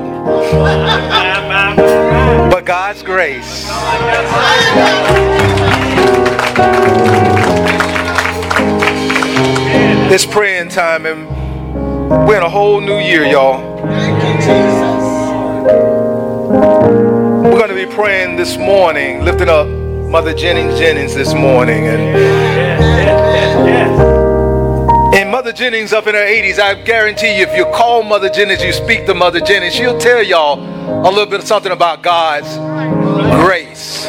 But 2.51 2.67
God's 2.67 3.03
grace. 3.03 3.67
It's 10.13 10.27
praying 10.27 10.69
time, 10.69 11.07
and 11.07 11.27
we're 12.29 12.37
in 12.37 12.43
a 12.43 12.51
whole 12.51 12.83
new 12.83 12.99
year, 12.99 13.25
y'all. 13.25 13.81
We're 17.43 17.59
going 17.59 17.71
to 17.71 17.75
be 17.75 17.87
praying 17.87 18.37
this 18.37 18.59
morning, 18.59 19.25
lifting 19.25 19.49
up 19.49 19.67
Mother 19.67 20.35
Jennings 20.35 20.79
Jennings 20.79 21.15
this 21.15 21.33
morning. 21.33 21.87
And, 21.87 22.17
and 25.17 25.31
Mother 25.31 25.51
Jennings 25.53 25.95
up 25.95 26.07
in 26.07 26.15
her 26.15 26.21
80s, 26.21 26.59
I 26.59 26.75
guarantee 26.75 27.39
you, 27.39 27.47
if 27.47 27.57
you 27.57 27.65
call 27.67 28.03
Mother 28.03 28.29
Jennings, 28.29 28.63
you 28.63 28.73
speak 28.73 29.07
to 29.07 29.15
Mother 29.15 29.41
Jennings, 29.41 29.75
she'll 29.75 29.99
tell 29.99 30.23
y'all 30.23 30.61
a 30.61 31.09
little 31.09 31.25
bit 31.25 31.41
of 31.41 31.47
something 31.47 31.73
about 31.73 32.03
God's 32.03 32.55
grace. 33.43 34.07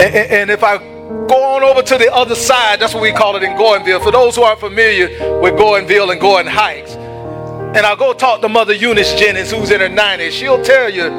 And, 0.00 0.02
and- 0.02 0.50
if 0.50 0.64
I 0.64 0.78
go 0.78 1.54
on 1.54 1.62
over 1.62 1.82
to 1.82 1.98
the 1.98 2.10
other 2.14 2.34
side, 2.34 2.80
that's 2.80 2.94
what 2.94 3.02
we 3.02 3.12
call 3.12 3.36
it 3.36 3.42
in 3.42 3.52
Goinville. 3.58 4.02
For 4.02 4.10
those 4.10 4.36
who 4.36 4.42
aren't 4.42 4.60
familiar 4.60 5.08
with 5.40 5.54
Goinville 5.54 6.10
and 6.10 6.20
Goin 6.20 6.46
Heights, 6.46 6.94
and 6.94 7.86
I'll 7.86 7.96
go 7.96 8.12
talk 8.14 8.40
to 8.40 8.48
Mother 8.48 8.72
Eunice 8.72 9.12
Jennings, 9.14 9.50
who's 9.50 9.70
in 9.70 9.80
her 9.80 9.88
90s. 9.88 10.30
She'll 10.30 10.62
tell 10.62 10.88
you 10.90 11.10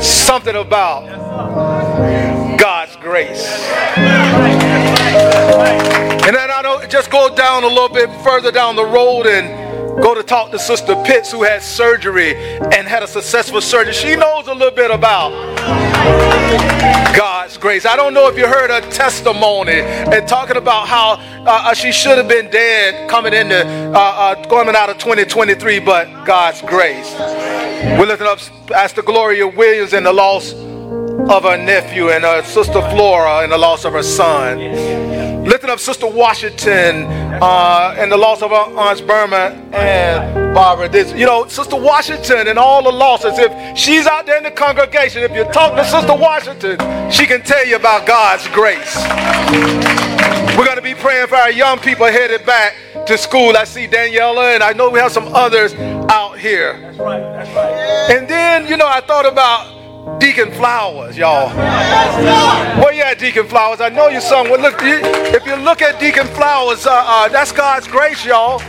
something 0.00 0.56
about 0.56 1.06
God's 2.58 2.96
grace. 2.96 4.61
And 5.22 6.36
then 6.36 6.50
I 6.50 6.62
don't 6.62 6.90
just 6.90 7.10
go 7.10 7.34
down 7.34 7.64
a 7.64 7.68
little 7.68 7.88
bit 7.88 8.10
further 8.22 8.50
down 8.50 8.76
the 8.76 8.84
road 8.84 9.26
and 9.26 10.02
go 10.02 10.14
to 10.14 10.22
talk 10.22 10.50
to 10.52 10.58
Sister 10.58 10.94
Pitts, 11.04 11.30
who 11.30 11.42
had 11.42 11.62
surgery 11.62 12.34
and 12.36 12.88
had 12.88 13.02
a 13.02 13.06
successful 13.06 13.60
surgery. 13.60 13.92
She 13.92 14.16
knows 14.16 14.48
a 14.48 14.54
little 14.54 14.74
bit 14.74 14.90
about 14.90 15.30
God's 17.16 17.58
grace. 17.58 17.84
I 17.84 17.96
don't 17.96 18.14
know 18.14 18.28
if 18.28 18.38
you 18.38 18.46
heard 18.46 18.70
her 18.70 18.80
testimony 18.90 19.80
and 19.80 20.26
talking 20.26 20.56
about 20.56 20.88
how 20.88 21.12
uh, 21.12 21.44
uh, 21.46 21.74
she 21.74 21.92
should 21.92 22.16
have 22.18 22.28
been 22.28 22.50
dead 22.50 23.10
coming 23.10 23.34
into 23.34 23.66
uh, 23.66 23.98
uh, 23.98 24.48
coming 24.48 24.74
out 24.74 24.90
of 24.90 24.98
2023, 24.98 25.80
but 25.80 26.24
God's 26.24 26.62
grace. 26.62 27.12
We're 27.98 28.06
lifting 28.06 28.26
up 28.26 28.38
Pastor 28.66 29.02
Gloria 29.02 29.46
Williams 29.46 29.92
and 29.92 30.06
the 30.06 30.12
loss 30.12 30.54
of 31.30 31.44
her 31.44 31.56
nephew 31.56 32.10
and 32.10 32.24
her 32.24 32.42
sister 32.42 32.80
Flora 32.90 33.40
and 33.42 33.52
the 33.52 33.58
loss 33.58 33.84
of 33.84 33.92
her 33.92 34.02
son. 34.02 34.58
Lifting 35.44 35.70
up 35.70 35.80
Sister 35.80 36.06
Washington 36.06 37.04
uh, 37.42 37.94
and 37.98 38.12
the 38.12 38.16
loss 38.16 38.42
of 38.42 38.50
her 38.50 38.78
aunts 38.78 39.00
Burma 39.00 39.50
and 39.72 40.54
Barbara. 40.54 40.88
This, 40.88 41.12
you 41.12 41.26
know, 41.26 41.46
Sister 41.48 41.76
Washington 41.76 42.46
and 42.46 42.58
all 42.58 42.82
the 42.82 42.92
losses. 42.92 43.38
If 43.38 43.76
she's 43.76 44.06
out 44.06 44.24
there 44.24 44.36
in 44.36 44.44
the 44.44 44.50
congregation, 44.50 45.22
if 45.22 45.32
you 45.32 45.44
talk 45.52 45.74
to 45.74 45.84
Sister 45.84 46.14
Washington, 46.14 46.78
she 47.10 47.26
can 47.26 47.42
tell 47.42 47.66
you 47.66 47.76
about 47.76 48.06
God's 48.06 48.46
grace. 48.48 48.96
We're 50.56 50.66
going 50.66 50.76
to 50.76 50.82
be 50.82 50.94
praying 50.94 51.26
for 51.26 51.36
our 51.36 51.50
young 51.50 51.78
people 51.78 52.06
headed 52.06 52.46
back 52.46 52.74
to 53.06 53.18
school. 53.18 53.56
I 53.56 53.64
see 53.64 53.86
Daniela, 53.88 54.54
and 54.54 54.62
I 54.62 54.72
know 54.74 54.90
we 54.90 55.00
have 55.00 55.10
some 55.10 55.28
others 55.34 55.74
out 55.74 56.38
here. 56.38 56.78
That's 56.80 56.98
right. 56.98 57.20
That's 57.20 57.50
right. 57.50 58.16
And 58.16 58.28
then, 58.28 58.66
you 58.66 58.76
know, 58.76 58.86
I 58.86 59.00
thought 59.00 59.26
about 59.26 59.71
Deacon 60.18 60.50
Flowers, 60.50 61.16
y'all. 61.16 61.48
Where 62.82 62.92
you 62.92 63.02
at, 63.02 63.20
Deacon 63.20 63.46
Flowers? 63.46 63.80
I 63.80 63.88
know 63.88 64.08
you. 64.08 64.18
Well, 64.30 64.60
look, 64.60 64.74
if 64.80 65.46
you 65.46 65.54
look 65.56 65.80
at 65.80 66.00
Deacon 66.00 66.26
Flowers, 66.28 66.86
uh, 66.86 67.04
uh, 67.06 67.28
that's 67.28 67.52
God's 67.52 67.86
grace, 67.86 68.24
y'all. 68.24 68.60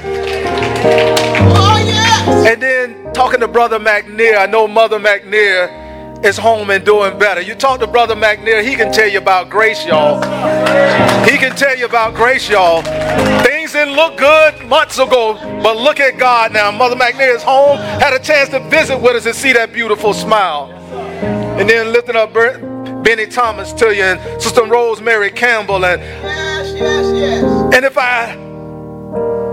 And 2.46 2.62
then 2.62 3.12
talking 3.14 3.40
to 3.40 3.48
Brother 3.48 3.80
McNear, 3.80 4.38
I 4.38 4.46
know 4.46 4.68
Mother 4.68 5.00
McNear 5.00 6.24
is 6.24 6.38
home 6.38 6.70
and 6.70 6.86
doing 6.86 7.18
better. 7.18 7.42
You 7.42 7.56
talk 7.56 7.80
to 7.80 7.88
Brother 7.88 8.16
McNear, 8.16 8.64
he 8.64 8.76
can 8.76 8.94
tell 8.94 9.10
you 9.10 9.18
about 9.18 9.50
grace, 9.50 9.86
y'all. 9.88 10.22
He 11.26 11.38
can 11.38 11.56
tell 11.56 11.76
you 11.76 11.86
about 11.86 12.14
grace, 12.14 12.48
y'all. 12.48 12.84
Things 13.44 13.72
didn't 13.72 13.96
look 13.96 14.18
good 14.18 14.68
months 14.68 15.00
ago, 15.00 15.34
but 15.64 15.78
look 15.78 16.00
at 16.00 16.20
God 16.20 16.54
now. 16.54 16.70
Mother 16.70 16.96
McNair 16.96 17.36
is 17.36 17.42
home, 17.42 17.78
had 17.78 18.14
a 18.14 18.20
chance 18.20 18.50
to 18.50 18.60
visit 18.70 19.02
with 19.02 19.16
us 19.16 19.26
and 19.26 19.36
see 19.36 19.54
that 19.54 19.74
beautiful 19.74 20.14
smile. 20.14 20.70
And 21.60 21.70
then 21.70 21.92
lifting 21.94 22.16
up 22.16 22.34
Ber- 22.34 22.58
Benny 23.04 23.28
Thomas 23.28 23.72
to 23.74 23.94
you 23.96 24.04
and 24.04 24.42
Sister 24.42 24.64
Rosemary 24.66 25.30
Campbell. 25.32 25.86
And, 25.86 26.02
Yes, 26.02 26.74
yes, 26.76 27.14
yes. 27.16 27.44
and 27.76 27.86
if 27.86 27.98
I 27.98 28.36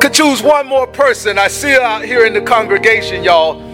could 0.00 0.14
choose 0.14 0.42
one 0.42 0.66
more 0.66 0.86
person, 0.86 1.38
I 1.38 1.48
see 1.48 1.74
out 1.76 2.04
here 2.04 2.24
in 2.24 2.32
the 2.32 2.40
congregation, 2.40 3.22
y'all. 3.22 3.68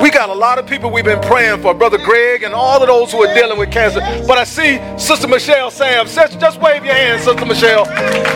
We 0.00 0.10
got 0.10 0.30
a 0.30 0.34
lot 0.34 0.58
of 0.58 0.66
people 0.66 0.90
we've 0.90 1.04
been 1.04 1.20
praying 1.20 1.60
for, 1.60 1.74
Brother 1.74 1.98
Greg 1.98 2.44
and 2.44 2.54
all 2.54 2.80
of 2.80 2.88
those 2.88 3.12
who 3.12 3.22
are 3.24 3.34
dealing 3.34 3.58
with 3.58 3.70
cancer. 3.70 4.00
But 4.26 4.38
I 4.38 4.44
see 4.44 4.78
Sister 4.98 5.28
Michelle 5.28 5.70
Sam. 5.70 6.06
Just, 6.06 6.38
just 6.40 6.60
wave 6.60 6.84
your 6.84 6.94
hand, 6.94 7.20
Sister 7.22 7.44
Michelle. 7.44 7.84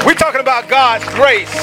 We're 0.04 0.14
talking 0.14 0.40
about 0.40 0.68
God's 0.68 1.04
grace. 1.14 1.54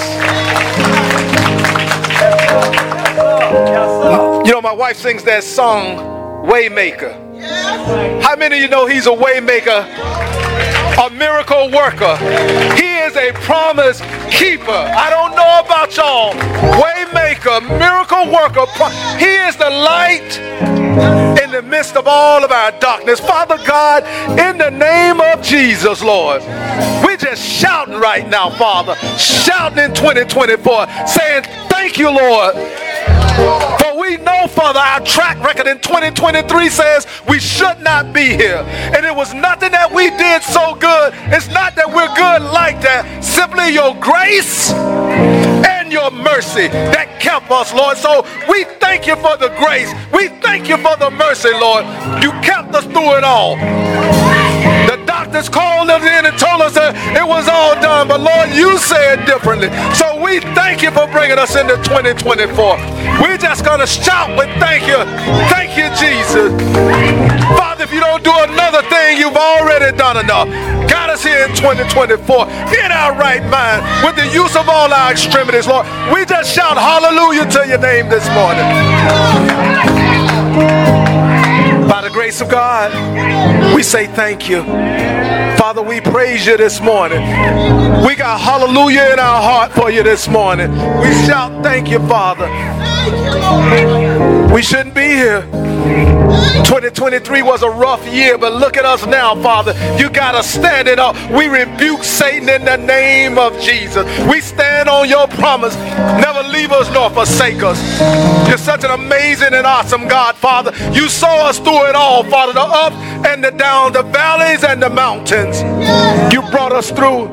You 4.46 4.52
know, 4.52 4.62
my 4.62 4.74
wife 4.74 4.98
sings 4.98 5.24
that 5.24 5.44
song, 5.44 5.98
Waymaker. 6.44 7.14
How 8.22 8.36
many 8.36 8.58
of 8.58 8.62
you 8.62 8.68
know 8.68 8.86
he's 8.86 9.08
a 9.08 9.12
waymaker, 9.12 9.88
a 10.98 11.10
miracle 11.12 11.72
worker? 11.72 12.18
He 12.76 12.98
is 12.98 13.16
a 13.16 13.32
promise 13.34 14.02
keeper. 14.30 14.72
I 14.72 15.10
don't 15.10 15.36
know 15.36 15.62
about 15.66 15.96
y'all. 15.96 16.34
Waymaker, 16.82 17.62
miracle 17.80 18.26
worker. 18.32 18.66
pro- 18.76 18.90
He 19.18 19.34
is 19.48 19.56
the 19.56 19.70
light 19.70 21.33
the 21.54 21.62
midst 21.62 21.96
of 21.96 22.08
all 22.08 22.44
of 22.44 22.52
our 22.52 22.72
darkness. 22.80 23.20
Father 23.20 23.58
God, 23.66 24.04
in 24.40 24.58
the 24.58 24.72
name 24.72 25.22
of 25.22 25.42
Jesus, 25.44 26.02
Lord, 26.02 26.42
we're 27.06 27.16
just 27.16 27.48
shouting 27.48 28.00
right 28.00 28.28
now, 28.28 28.50
Father, 28.50 28.96
shouting 29.18 29.78
in 29.78 29.94
2024, 29.94 30.88
saying, 31.06 31.44
Thank 31.70 32.00
you, 32.00 32.10
Lord. 32.10 32.56
For 32.56 34.00
we 34.00 34.18
know, 34.18 34.48
Father, 34.48 34.80
our 34.80 35.02
track 35.02 35.40
record 35.44 35.68
in 35.68 35.80
2023 35.80 36.70
says 36.70 37.08
we 37.28 37.40
should 37.40 37.80
not 37.82 38.14
be 38.14 38.26
here. 38.30 38.64
And 38.96 39.06
it 39.06 39.16
was 39.16 39.34
nothing 39.34 39.72
that 39.72 39.92
we 39.92 40.10
did 40.12 40.42
so 40.42 40.76
good. 40.76 41.14
It's 41.34 41.50
not 41.50 41.76
that 41.76 41.88
we're 41.88 42.14
good 42.16 42.42
like 42.52 42.82
that. 42.82 43.24
Simply 43.24 43.74
your 43.74 43.96
grace 43.96 44.72
your 45.94 46.10
mercy 46.10 46.68
that 46.92 47.22
kept 47.22 47.52
us, 47.52 47.72
Lord. 47.72 47.96
So 47.98 48.26
we 48.50 48.66
thank 48.82 49.06
you 49.06 49.16
for 49.16 49.38
the 49.38 49.54
grace. 49.62 49.94
We 50.12 50.28
thank 50.42 50.68
you 50.68 50.78
for 50.78 50.98
the 50.98 51.12
mercy, 51.12 51.54
Lord. 51.54 51.86
You 52.26 52.34
kept 52.42 52.74
us 52.74 52.84
through 52.90 53.22
it 53.22 53.24
all. 53.24 53.56
The 54.90 54.98
doctors 55.06 55.48
called 55.48 55.90
us 55.90 56.02
in 56.02 56.26
and 56.26 56.38
told 56.38 56.62
us 56.62 56.74
that 56.74 56.98
it 57.16 57.26
was 57.26 57.48
all 57.48 57.78
done, 57.80 58.08
but 58.08 58.20
Lord, 58.20 58.50
you 58.52 58.78
said 58.78 59.24
differently. 59.26 59.70
So 59.94 60.18
we 60.18 60.42
thank 60.58 60.82
you 60.82 60.90
for 60.92 61.06
bringing 61.08 61.38
us 61.38 61.56
into 61.56 61.78
2024. 61.86 62.50
We're 63.22 63.38
just 63.38 63.64
going 63.64 63.80
to 63.80 63.88
shout 63.88 64.36
with 64.36 64.50
thank 64.58 64.90
you. 64.90 64.98
Thank 65.54 65.78
you, 65.78 65.88
Jesus. 65.96 67.63
If 67.84 67.92
you 67.92 68.00
don't 68.00 68.24
do 68.24 68.32
another 68.32 68.82
thing, 68.84 69.18
you've 69.18 69.36
already 69.36 69.96
done 69.98 70.16
enough. 70.16 70.48
Got 70.90 71.10
us 71.10 71.22
here 71.22 71.44
in 71.44 71.54
2024 71.54 72.48
in 72.80 72.92
our 72.94 73.14
right 73.14 73.44
mind 73.52 73.84
with 74.06 74.16
the 74.16 74.26
use 74.32 74.56
of 74.56 74.70
all 74.70 74.94
our 74.94 75.12
extremities, 75.12 75.68
Lord. 75.68 75.86
We 76.14 76.24
just 76.24 76.56
shout 76.56 76.78
hallelujah 76.78 77.46
to 77.46 77.68
your 77.68 77.80
name 77.80 78.08
this 78.08 78.26
morning. 78.30 78.64
By 81.90 82.02
the 82.02 82.10
grace 82.10 82.40
of 82.40 82.48
God, 82.48 83.76
we 83.76 83.84
say 83.84 84.08
thank 84.08 84.48
you. 84.48 84.64
Father, 85.58 85.82
we 85.82 86.00
praise 86.00 86.46
you 86.46 86.56
this 86.56 86.80
morning. 86.80 87.20
We 88.06 88.16
got 88.16 88.40
hallelujah 88.40 89.12
in 89.12 89.20
our 89.20 89.42
heart 89.42 89.74
for 89.74 89.92
you 89.92 90.04
this 90.04 90.30
morning. 90.30 90.72
We 90.72 91.12
shout 91.26 91.62
thank 91.62 91.90
you, 91.90 92.00
Father. 92.08 92.48
We 94.54 94.62
shouldn't 94.62 94.94
be 94.94 95.08
here. 95.08 95.42
2023 96.64 97.42
was 97.42 97.62
a 97.62 97.70
rough 97.70 98.06
year, 98.08 98.38
but 98.38 98.54
look 98.54 98.78
at 98.78 98.86
us 98.86 99.06
now, 99.06 99.36
Father. 99.42 99.74
You 99.98 100.10
got 100.10 100.36
us 100.36 100.50
standing 100.50 101.00
up. 101.00 101.16
We 101.32 101.48
rebuke 101.48 102.04
Satan 102.04 102.50
in 102.50 102.64
the 102.64 102.78
name 102.78 103.38
of 103.38 103.60
Jesus. 103.60 104.06
We 104.28 104.42
stand 104.42 104.90
on 104.90 105.10
your 105.10 105.28
promise. 105.28 105.76
Never 105.76 106.48
leave 106.50 106.72
us 106.72 106.92
nor 106.94 107.10
forsake 107.10 107.62
us. 107.64 107.80
You're 108.48 108.58
such 108.58 108.84
an 108.84 108.92
amazing 108.92 109.54
and 109.54 109.68
awesome 109.68 110.08
God, 110.08 110.36
Father. 110.36 110.72
You 110.94 111.10
saw 111.10 111.48
us 111.48 111.60
through 111.60 111.90
it 111.90 111.96
all, 111.96 112.24
Father, 112.24 112.54
the 112.54 112.62
up 112.62 112.94
and 113.28 113.44
the 113.44 113.52
down, 113.52 113.92
the 113.92 114.04
valleys 114.04 114.64
and 114.64 114.82
the 114.82 114.90
mountains. 114.90 115.62
You 116.34 116.42
brought 116.52 116.72
us 116.72 116.92
through. 116.92 117.28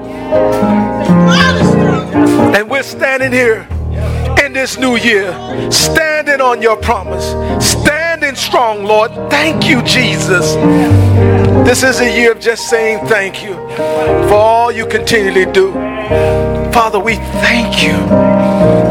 And 2.54 2.68
we're 2.68 2.82
standing 2.82 3.32
here 3.32 3.68
in 4.50 4.54
this 4.54 4.78
new 4.78 4.96
year, 4.96 5.30
standing 5.70 6.40
on 6.40 6.60
your 6.60 6.76
promise, 6.76 7.24
standing 7.64 8.34
strong, 8.34 8.84
Lord. 8.84 9.12
Thank 9.30 9.68
you, 9.68 9.80
Jesus. 9.82 10.54
This 11.64 11.84
is 11.84 12.00
a 12.00 12.10
year 12.18 12.32
of 12.32 12.40
just 12.40 12.68
saying 12.68 13.06
thank 13.06 13.44
you 13.44 13.54
for 14.28 14.34
all 14.34 14.72
you 14.72 14.86
continually 14.86 15.46
do. 15.52 15.72
Father, 16.72 16.98
we 16.98 17.14
thank 17.46 17.82
you. 17.84 17.94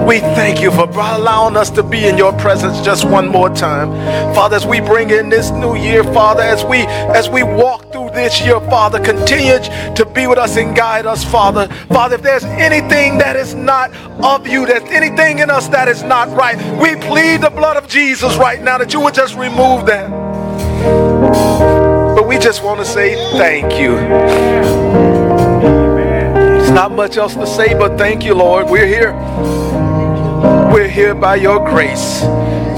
We 0.07 0.19
thank 0.19 0.61
you 0.61 0.71
for 0.71 0.87
allowing 0.89 1.57
us 1.57 1.69
to 1.71 1.83
be 1.83 2.07
in 2.07 2.17
your 2.17 2.31
presence 2.33 2.79
just 2.79 3.03
one 3.03 3.27
more 3.27 3.49
time. 3.49 3.89
Father, 4.33 4.55
as 4.55 4.65
we 4.65 4.79
bring 4.79 5.09
in 5.09 5.27
this 5.27 5.51
new 5.51 5.75
year, 5.75 6.03
Father, 6.05 6.41
as 6.41 6.63
we 6.63 6.77
as 7.19 7.29
we 7.29 7.43
walk 7.43 7.88
this 8.13 8.41
year, 8.41 8.59
Father, 8.61 8.99
continue 8.99 9.59
to 9.95 10.05
be 10.13 10.27
with 10.27 10.37
us 10.37 10.57
and 10.57 10.75
guide 10.75 11.05
us, 11.05 11.23
Father. 11.23 11.67
Father, 11.87 12.15
if 12.15 12.21
there's 12.21 12.43
anything 12.43 13.17
that 13.17 13.35
is 13.35 13.53
not 13.53 13.93
of 14.23 14.47
you, 14.47 14.65
there's 14.65 14.83
anything 14.89 15.39
in 15.39 15.49
us 15.49 15.67
that 15.69 15.87
is 15.87 16.03
not 16.03 16.29
right, 16.29 16.57
we 16.79 16.95
plead 17.07 17.41
the 17.41 17.49
blood 17.49 17.77
of 17.77 17.87
Jesus 17.87 18.35
right 18.37 18.61
now 18.61 18.77
that 18.77 18.93
you 18.93 18.99
would 18.99 19.13
just 19.13 19.35
remove 19.35 19.85
that. 19.85 20.09
But 22.15 22.27
we 22.27 22.37
just 22.37 22.63
want 22.63 22.79
to 22.79 22.85
say 22.85 23.15
thank 23.37 23.79
you. 23.79 23.95
There's 26.69 26.71
not 26.71 26.91
much 26.91 27.17
else 27.17 27.35
to 27.35 27.47
say, 27.47 27.73
but 27.73 27.97
thank 27.97 28.23
you, 28.23 28.35
Lord. 28.35 28.69
We're 28.69 28.87
here. 28.87 29.13
We're 30.71 30.87
here 30.87 31.15
by 31.15 31.35
your 31.35 31.59
grace. 31.59 32.23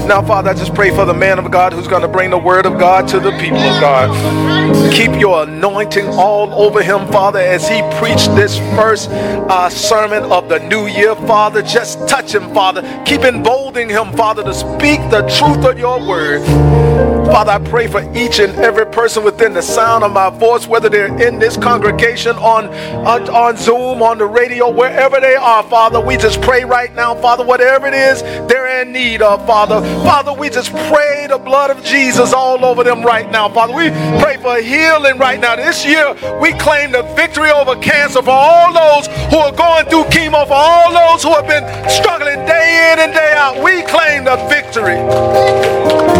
Now, 0.06 0.20
Father, 0.20 0.50
I 0.50 0.54
just 0.54 0.74
pray 0.74 0.90
for 0.90 1.04
the 1.04 1.14
man 1.14 1.38
of 1.38 1.50
God 1.50 1.72
who's 1.72 1.86
going 1.86 2.02
to 2.02 2.08
bring 2.08 2.30
the 2.30 2.38
word 2.38 2.66
of 2.66 2.78
God 2.78 3.06
to 3.08 3.20
the 3.20 3.30
people 3.38 3.58
of 3.58 3.80
God. 3.80 4.92
Keep 4.92 5.18
your 5.18 5.44
anointing 5.44 6.06
all 6.08 6.52
over 6.54 6.82
him, 6.82 7.06
Father, 7.10 7.38
as 7.38 7.68
he 7.68 7.80
preached 7.98 8.34
this 8.34 8.58
first 8.76 9.08
uh, 9.10 9.68
sermon 9.70 10.24
of 10.24 10.48
the 10.48 10.58
new 10.58 10.86
year, 10.86 11.14
Father. 11.14 11.62
Just 11.62 12.08
touch 12.08 12.34
him, 12.34 12.52
Father. 12.52 12.82
Keep 13.06 13.22
emboldening 13.22 13.88
him, 13.88 14.12
Father, 14.12 14.42
to 14.42 14.52
speak 14.52 15.00
the 15.10 15.22
truth 15.38 15.64
of 15.64 15.78
your 15.78 16.04
word. 16.06 16.91
Father, 17.32 17.52
I 17.52 17.58
pray 17.58 17.86
for 17.86 18.02
each 18.14 18.40
and 18.40 18.52
every 18.58 18.84
person 18.84 19.24
within 19.24 19.54
the 19.54 19.62
sound 19.62 20.04
of 20.04 20.12
my 20.12 20.28
voice, 20.28 20.66
whether 20.66 20.90
they're 20.90 21.06
in 21.26 21.38
this 21.38 21.56
congregation, 21.56 22.36
on, 22.36 22.68
on, 23.06 23.28
on 23.30 23.56
Zoom, 23.56 24.02
on 24.02 24.18
the 24.18 24.26
radio, 24.26 24.70
wherever 24.70 25.18
they 25.18 25.34
are, 25.34 25.62
Father. 25.62 25.98
We 25.98 26.18
just 26.18 26.42
pray 26.42 26.64
right 26.64 26.94
now, 26.94 27.14
Father, 27.14 27.44
whatever 27.44 27.86
it 27.86 27.94
is 27.94 28.22
they're 28.46 28.82
in 28.82 28.92
need 28.92 29.22
of, 29.22 29.46
Father. 29.46 29.80
Father, 30.04 30.34
we 30.34 30.50
just 30.50 30.70
pray 30.92 31.26
the 31.26 31.38
blood 31.38 31.70
of 31.70 31.82
Jesus 31.82 32.34
all 32.34 32.64
over 32.64 32.84
them 32.84 33.02
right 33.02 33.30
now, 33.30 33.48
Father. 33.48 33.74
We 33.74 33.88
pray 34.20 34.36
for 34.36 34.60
healing 34.60 35.18
right 35.18 35.40
now. 35.40 35.56
This 35.56 35.86
year, 35.86 36.12
we 36.38 36.52
claim 36.58 36.92
the 36.92 37.02
victory 37.16 37.50
over 37.50 37.76
cancer 37.76 38.20
for 38.20 38.30
all 38.30 38.74
those 38.74 39.06
who 39.30 39.38
are 39.38 39.52
going 39.52 39.86
through 39.86 40.04
chemo, 40.04 40.46
for 40.46 40.54
all 40.54 40.92
those 40.92 41.22
who 41.22 41.30
have 41.30 41.46
been 41.46 41.64
struggling 41.88 42.44
day 42.44 42.92
in 42.92 43.00
and 43.00 43.12
day 43.14 43.32
out. 43.36 43.62
We 43.62 43.82
claim 43.82 44.24
the 44.24 44.36
victory. 44.50 46.11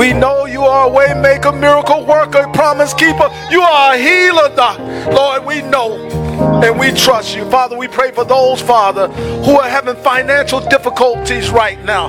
We 0.00 0.14
know 0.14 0.46
you 0.46 0.62
are 0.62 0.88
a 0.88 0.90
way 0.90 1.12
maker, 1.12 1.52
miracle 1.52 2.06
worker, 2.06 2.48
promise 2.54 2.94
keeper. 2.94 3.28
You 3.50 3.60
are 3.60 3.92
a 3.92 3.98
healer, 3.98 4.48
doc. 4.56 4.78
Lord, 5.12 5.44
we 5.44 5.60
know 5.60 5.92
and 6.64 6.80
we 6.80 6.90
trust 6.92 7.36
you. 7.36 7.44
Father, 7.50 7.76
we 7.76 7.86
pray 7.86 8.10
for 8.10 8.24
those, 8.24 8.62
Father, 8.62 9.08
who 9.08 9.58
are 9.58 9.68
having 9.68 9.96
financial 9.96 10.60
difficulties 10.60 11.50
right 11.50 11.78
now. 11.84 12.08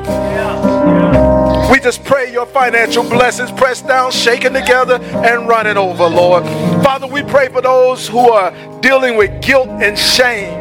We 1.70 1.82
just 1.82 2.06
pray 2.06 2.32
your 2.32 2.46
financial 2.46 3.04
blessings 3.04 3.52
pressed 3.52 3.90
down, 3.90 4.12
shaken 4.12 4.54
together, 4.54 4.96
and 5.02 5.50
running 5.50 5.76
over, 5.76 6.08
Lord. 6.08 6.46
Father, 6.86 7.08
we 7.08 7.24
pray 7.24 7.50
for 7.50 7.60
those 7.60 8.08
who 8.08 8.32
are 8.32 8.52
dealing 8.80 9.18
with 9.18 9.42
guilt 9.42 9.68
and 9.68 10.00
shame 10.00 10.61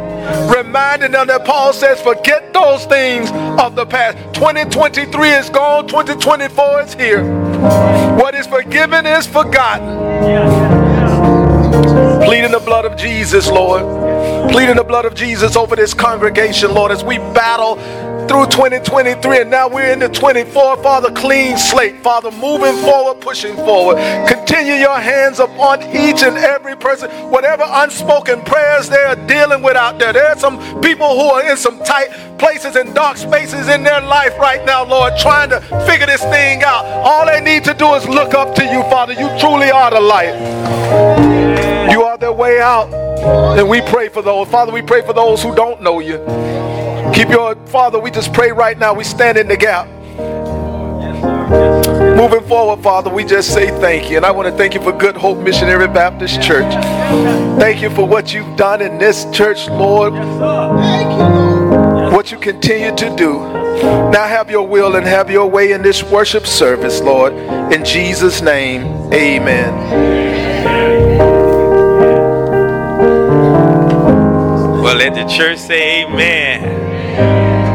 reminding 0.55 1.12
them 1.12 1.26
that 1.28 1.45
Paul 1.45 1.72
says, 1.72 2.01
forget 2.01 2.53
those 2.53 2.85
things 2.87 3.31
of 3.61 3.76
the 3.76 3.87
past. 3.87 4.16
2023 4.35 5.31
is 5.31 5.51
gone, 5.51 5.87
2024 5.87 6.83
is 6.83 6.95
here. 6.95 7.24
What 8.16 8.35
is 8.35 8.47
forgiven 8.47 9.07
is 9.07 9.26
forgotten. 9.26 11.00
Pleading 12.25 12.53
the 12.53 12.61
blood 12.61 12.85
of 12.85 12.97
Jesus, 12.97 13.49
Lord. 13.49 13.83
Pleading 14.53 14.77
the 14.77 14.85
blood 14.85 15.05
of 15.05 15.14
Jesus 15.14 15.57
over 15.57 15.77
this 15.77 15.95
congregation, 15.95 16.73
Lord, 16.75 16.93
as 16.93 17.03
we 17.03 17.18
battle 17.18 17.77
through 18.31 18.47
2023 18.47 19.41
and 19.41 19.51
now 19.51 19.68
we're 19.68 19.91
in 19.91 19.99
the 19.99 20.09
24 20.09 20.77
father 20.85 21.11
clean 21.11 21.59
slate. 21.59 22.01
Father 22.01 22.31
moving 22.31 22.77
forward 22.85 23.21
pushing 23.21 23.57
forward. 23.57 23.97
Continue 24.29 24.75
your 24.75 25.01
hands 25.01 25.41
upon 25.41 25.83
each 25.83 26.23
and 26.23 26.37
every 26.37 26.77
person. 26.77 27.11
Whatever 27.29 27.64
unspoken 27.66 28.43
prayers 28.43 28.89
they're 28.89 29.16
dealing 29.27 29.62
with 29.62 29.77
out 29.77 29.99
there 29.99 30.12
there 30.12 30.29
are 30.29 30.39
some 30.39 30.59
people 30.81 31.09
who 31.09 31.27
are 31.35 31.51
in 31.51 31.57
some 31.57 31.83
tight 31.83 32.39
places 32.39 32.77
and 32.77 32.95
dark 32.95 33.16
spaces 33.16 33.68
in 33.68 33.83
their 33.83 34.01
life 34.01 34.39
right 34.39 34.64
now 34.64 34.85
lord 34.85 35.12
trying 35.18 35.51
to 35.51 35.61
figure 35.85 36.07
this 36.07 36.23
thing 36.23 36.62
out. 36.62 36.85
All 36.85 37.27
they 37.27 37.41
need 37.41 37.64
to 37.64 37.75
do 37.75 37.95
is 37.95 38.07
look 38.07 38.35
up 38.35 38.55
to 38.55 38.64
you 38.64 38.83
father. 38.85 39.12
You 39.12 39.29
truly 39.41 39.73
are 39.73 39.91
the 39.91 40.01
light. 40.01 40.39
You 41.91 42.05
are 42.05 42.10
their 42.19 42.33
way 42.33 42.61
out 42.61 42.93
and 43.59 43.69
we 43.69 43.81
pray 43.83 44.09
for 44.09 44.23
those 44.23 44.49
father 44.49 44.73
we 44.73 44.83
pray 44.83 45.03
for 45.03 45.13
those 45.13 45.43
who 45.43 45.55
don't 45.55 45.81
know 45.83 46.01
you 46.01 46.19
Keep 47.15 47.31
your 47.31 47.55
Father, 47.67 47.99
we 47.99 48.11
just 48.11 48.33
pray 48.33 48.51
right 48.53 48.79
now. 48.79 48.95
We 48.95 49.05
stand 49.05 49.37
in 49.37 49.49
the 49.49 49.57
gap. 49.57 49.87
Moving 52.17 52.47
forward, 52.49 52.83
Father, 52.83 53.11
we 53.11 53.25
just 53.25 53.53
say 53.53 53.69
thank 53.81 54.11
you. 54.11 54.17
And 54.17 54.25
I 54.25 54.31
want 54.31 54.49
to 54.49 54.57
thank 54.57 54.75
you 54.75 54.81
for 54.81 54.93
Good 54.93 55.17
Hope 55.17 55.39
Missionary 55.39 55.89
Baptist 55.89 56.41
Church. 56.41 56.73
Thank 57.59 57.83
you 57.83 57.91
for 57.91 58.07
what 58.07 58.33
you've 58.33 58.57
done 58.57 58.81
in 58.81 58.97
this 58.99 59.27
church, 59.33 59.69
Lord. 59.69 60.13
What 62.13 62.31
you 62.31 62.39
continue 62.39 62.95
to 62.97 63.17
do. 63.17 63.41
Now 64.11 64.27
have 64.27 64.51
your 64.51 64.67
will 64.67 64.97
and 64.97 65.07
have 65.07 65.31
your 65.31 65.47
way 65.47 65.73
in 65.73 65.83
this 65.83 66.03
worship 66.03 66.47
service, 66.47 67.01
Lord. 67.01 67.33
In 67.73 67.85
Jesus' 67.85 68.41
name, 68.41 69.13
amen. 69.13 69.81
Well, 74.83 74.97
let 74.97 75.12
the 75.12 75.24
church 75.26 75.59
say 75.59 76.05
amen. 76.05 76.64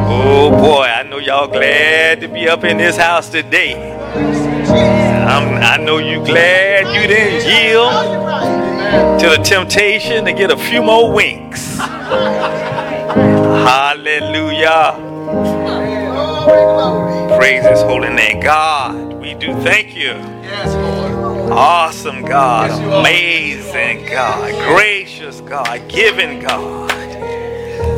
Oh 0.10 0.50
boy, 0.50 0.86
I 0.86 1.04
know 1.04 1.20
y'all 1.20 1.48
glad 1.48 2.20
to 2.22 2.28
be 2.28 2.50
up 2.50 2.64
in 2.64 2.78
this 2.78 2.98
house 2.98 3.30
today. 3.30 3.94
I'm, 3.94 5.58
I 5.62 5.78
know 5.78 6.00
you 6.00 6.26
glad 6.26 6.88
you 6.96 7.08
didn't 7.08 7.48
yield 7.48 9.20
to 9.20 9.30
the 9.38 9.44
temptation 9.44 10.26
to 10.26 10.34
get 10.34 10.50
a 10.50 10.58
few 10.58 10.82
more 10.82 11.14
winks. 11.14 11.78
Hallelujah. 13.68 14.98
Praise 17.38 17.66
his 17.68 17.82
holy 17.82 18.10
name. 18.10 18.40
God, 18.40 19.14
we 19.14 19.36
do 19.36 19.54
thank 19.62 19.96
you. 19.96 20.14
Awesome 21.52 22.24
God, 22.24 22.72
amazing 22.72 24.08
God, 24.08 24.52
gracious 24.76 25.42
God, 25.42 25.88
giving 25.88 26.40
God. 26.40 26.95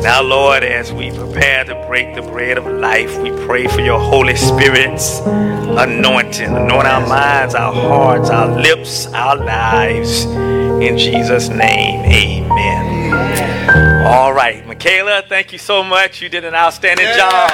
Now, 0.02 0.22
Lord, 0.22 0.62
as 0.62 0.92
we 0.92 1.10
prepare 1.10 1.64
to 1.64 1.74
break 1.86 2.14
the 2.14 2.22
bread 2.22 2.56
of 2.56 2.66
life, 2.66 3.20
we 3.20 3.30
pray 3.46 3.66
for 3.66 3.80
your 3.80 3.98
Holy 3.98 4.36
Spirit's 4.36 5.18
anointing. 5.20 6.54
Anoint 6.54 6.86
our 6.86 7.06
minds, 7.06 7.54
our 7.56 7.72
hearts, 7.72 8.30
our 8.30 8.48
lips, 8.48 9.08
our 9.08 9.36
lives. 9.36 10.24
In 10.24 10.96
Jesus' 10.96 11.48
name, 11.48 12.04
amen. 12.04 14.06
All 14.06 14.32
right, 14.32 14.64
Michaela, 14.66 15.24
thank 15.28 15.52
you 15.52 15.58
so 15.58 15.82
much. 15.82 16.22
You 16.22 16.28
did 16.28 16.44
an 16.44 16.54
outstanding 16.54 17.06
job 17.16 17.50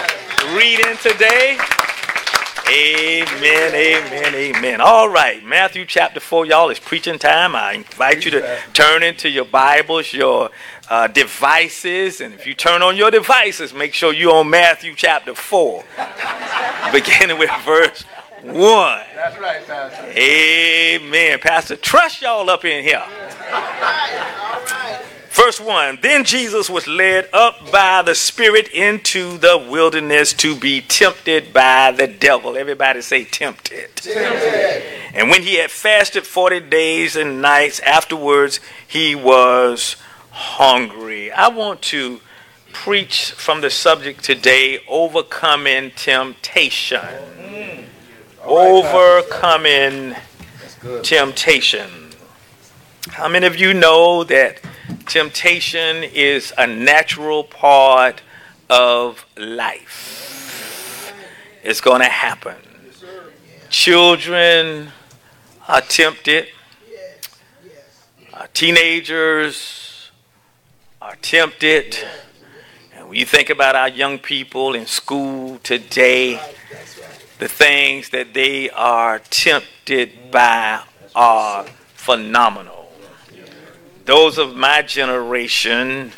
reading 0.55 0.97
today. 0.99 1.59
Amen, 2.67 3.75
amen, 3.75 4.35
amen. 4.35 4.81
All 4.81 5.11
right, 5.11 5.45
Matthew 5.45 5.85
chapter 5.85 6.19
4, 6.19 6.47
y'all, 6.47 6.71
it's 6.71 6.81
preaching 6.81 7.19
time. 7.19 7.55
I 7.55 7.75
invite 7.75 8.25
you 8.25 8.31
to 8.31 8.59
turn 8.73 9.03
into 9.03 9.29
your 9.29 9.45
Bibles, 9.45 10.15
your 10.15 10.49
uh, 10.91 11.07
devices, 11.09 12.21
and 12.21 12.35
if 12.35 12.47
you 12.47 12.55
turn 12.55 12.83
on 12.83 12.97
your 12.97 13.11
devices, 13.11 13.73
make 13.73 13.95
sure 13.95 14.13
you're 14.13 14.35
on 14.35 14.51
Matthew 14.51 14.95
chapter 14.95 15.35
4, 15.35 15.85
beginning 16.93 17.39
with 17.39 17.51
verse 17.65 18.03
1. 18.43 18.53
That's 19.15 19.39
right, 19.39 19.67
Pastor. 19.67 20.07
Amen. 20.19 21.39
Pastor, 21.39 21.77
trust 21.77 22.21
y'all 22.23 22.51
up 22.51 22.65
in 22.65 22.85
here. 22.85 23.05
Verse 25.31 25.59
1 25.59 25.99
Then 26.01 26.25
Jesus 26.25 26.71
was 26.71 26.87
led 26.87 27.29
up 27.33 27.73
by 27.73 28.03
the 28.03 28.15
Spirit 28.15 28.69
into 28.69 29.37
the 29.39 29.59
wilderness 29.69 30.33
to 30.35 30.55
be 30.55 30.81
tempted 30.81 31.53
by 31.53 31.91
the 31.91 32.07
devil. 32.07 32.57
Everybody 32.57 33.01
say, 33.03 33.25
tempted. 33.25 33.97
tempted. 33.97 34.83
And 35.13 35.31
when 35.31 35.43
he 35.43 35.57
had 35.57 35.71
fasted 35.71 36.25
40 36.25 36.61
days 36.61 37.17
and 37.17 37.43
nights, 37.43 37.81
afterwards 37.81 38.61
he 38.87 39.15
was 39.15 39.97
hungry. 40.35 41.31
I 41.31 41.49
want 41.49 41.81
to 41.83 42.21
preach 42.73 43.31
from 43.31 43.61
the 43.61 43.71
subject 43.71 44.25
today 44.25 44.81
overcoming 44.89 45.93
temptation. 45.93 47.01
Overcoming 48.43 50.17
temptation. 51.03 51.89
How 53.11 53.29
many 53.29 53.47
of 53.47 53.57
you 53.57 53.75
know 53.75 54.25
that 54.25 54.61
temptation 55.07 56.03
is 56.03 56.53
a 56.59 56.67
natural 56.67 57.45
part 57.45 58.21
of 58.69 59.25
life? 59.37 61.15
It's 61.63 61.81
going 61.81 62.01
to 62.01 62.09
happen. 62.09 62.57
Children 63.71 64.89
are 65.69 65.81
tempted, 65.81 66.49
teenagers 68.53 69.84
are 71.05 71.17
tempted. 71.23 71.97
And 72.97 73.09
when 73.09 73.19
you 73.19 73.27
think 73.27 73.51
about 73.51 73.77
our 73.77 73.89
young 73.89 74.19
people 74.19 74.75
in 74.75 74.87
school 74.87 75.59
today, 75.63 76.41
the 77.39 77.49
things 77.49 78.09
that 78.11 78.35
they 78.35 78.71
are 78.71 79.21
tempted 79.21 80.33
by 80.33 80.83
are 81.15 81.65
phenomenal 81.95 82.85
those 84.05 84.37
of 84.37 84.55
my 84.55 84.83
generation, 84.83 86.13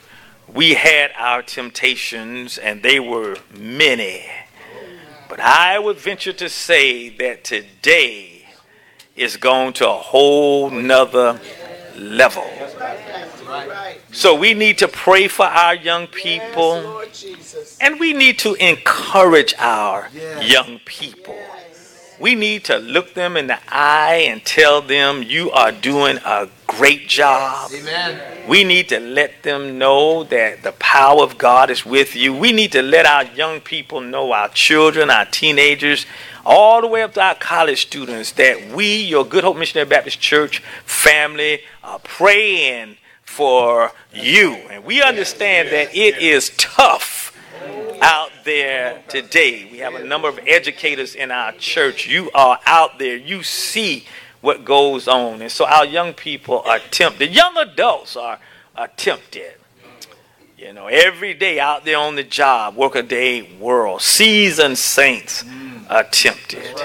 we 0.52 0.74
had 0.74 1.12
our 1.16 1.42
temptations 1.42 2.58
and 2.58 2.82
they 2.82 2.98
were 2.98 3.36
many. 3.56 4.24
But 5.28 5.40
I 5.40 5.78
would 5.78 5.96
venture 5.96 6.32
to 6.32 6.48
say 6.48 7.08
that 7.10 7.44
today 7.44 8.48
is 9.14 9.36
going 9.36 9.72
to 9.74 9.88
a 9.88 9.96
whole 9.96 10.70
nother 10.70 11.40
level. 11.96 12.44
So 14.12 14.34
we 14.34 14.54
need 14.54 14.78
to 14.78 14.88
pray 14.88 15.28
for 15.28 15.46
our 15.46 15.74
young 15.74 16.06
people 16.06 17.02
and 17.80 18.00
we 18.00 18.12
need 18.12 18.38
to 18.40 18.54
encourage 18.54 19.54
our 19.58 20.08
young 20.40 20.80
people. 20.84 21.36
We 22.18 22.34
need 22.34 22.64
to 22.64 22.78
look 22.78 23.12
them 23.12 23.36
in 23.36 23.46
the 23.46 23.58
eye 23.68 24.26
and 24.28 24.42
tell 24.42 24.80
them 24.80 25.22
you 25.22 25.50
are 25.50 25.70
doing 25.70 26.18
a 26.24 26.48
great 26.66 27.08
job. 27.08 27.70
Amen. 27.74 28.48
We 28.48 28.64
need 28.64 28.88
to 28.88 29.00
let 29.00 29.42
them 29.42 29.76
know 29.76 30.24
that 30.24 30.62
the 30.62 30.72
power 30.72 31.22
of 31.22 31.36
God 31.36 31.70
is 31.70 31.84
with 31.84 32.16
you. 32.16 32.34
We 32.34 32.52
need 32.52 32.72
to 32.72 32.80
let 32.80 33.04
our 33.04 33.24
young 33.24 33.60
people 33.60 34.00
know, 34.00 34.32
our 34.32 34.48
children, 34.48 35.10
our 35.10 35.26
teenagers, 35.26 36.06
all 36.44 36.80
the 36.80 36.86
way 36.86 37.02
up 37.02 37.12
to 37.14 37.20
our 37.20 37.34
college 37.34 37.82
students, 37.82 38.32
that 38.32 38.70
we, 38.72 39.02
your 39.02 39.24
Good 39.24 39.44
Hope 39.44 39.58
Missionary 39.58 39.88
Baptist 39.88 40.18
Church 40.18 40.60
family, 40.84 41.60
are 41.84 41.98
praying 41.98 42.96
for 43.26 43.92
you. 44.14 44.54
And 44.70 44.84
we 44.84 45.02
understand 45.02 45.68
that 45.68 45.94
it 45.94 46.18
is 46.18 46.50
tough 46.56 47.36
out 48.00 48.30
there 48.44 49.02
today. 49.08 49.68
We 49.70 49.78
have 49.78 49.94
a 49.94 50.04
number 50.04 50.28
of 50.28 50.38
educators 50.46 51.14
in 51.14 51.30
our 51.30 51.52
church. 51.52 52.06
You 52.06 52.30
are 52.34 52.58
out 52.64 52.98
there. 52.98 53.16
You 53.16 53.42
see 53.42 54.06
what 54.40 54.64
goes 54.64 55.08
on. 55.08 55.42
And 55.42 55.52
so 55.52 55.66
our 55.66 55.84
young 55.84 56.14
people 56.14 56.62
are 56.64 56.78
tempted. 56.78 57.34
Young 57.34 57.56
adults 57.58 58.16
are, 58.16 58.38
are 58.74 58.88
tempted. 58.96 59.54
You 60.56 60.72
know, 60.72 60.86
every 60.86 61.34
day 61.34 61.60
out 61.60 61.84
there 61.84 61.98
on 61.98 62.14
the 62.14 62.24
job, 62.24 62.76
workaday 62.76 63.58
world, 63.58 64.00
seasoned 64.00 64.78
saints 64.78 65.44
are 65.90 66.04
tempted. 66.04 66.80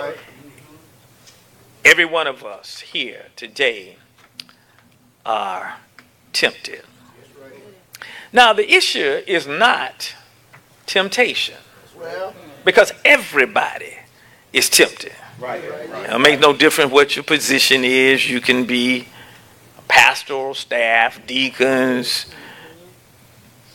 Every 1.85 2.05
one 2.05 2.27
of 2.27 2.43
us 2.43 2.79
here 2.79 3.27
today 3.35 3.95
are 5.25 5.77
tempted. 6.33 6.83
Now, 8.33 8.53
the 8.53 8.71
issue 8.71 9.21
is 9.27 9.45
not 9.45 10.15
temptation. 10.85 11.55
Because 12.63 12.91
everybody 13.03 13.97
is 14.53 14.69
tempted. 14.69 15.13
Right, 15.39 15.61
right, 15.91 16.09
It 16.09 16.19
makes 16.19 16.41
no 16.41 16.53
difference 16.53 16.91
what 16.91 17.15
your 17.15 17.23
position 17.23 17.83
is. 17.83 18.29
You 18.29 18.41
can 18.41 18.65
be 18.65 19.07
pastoral 19.87 20.53
staff, 20.53 21.25
deacons, 21.25 22.27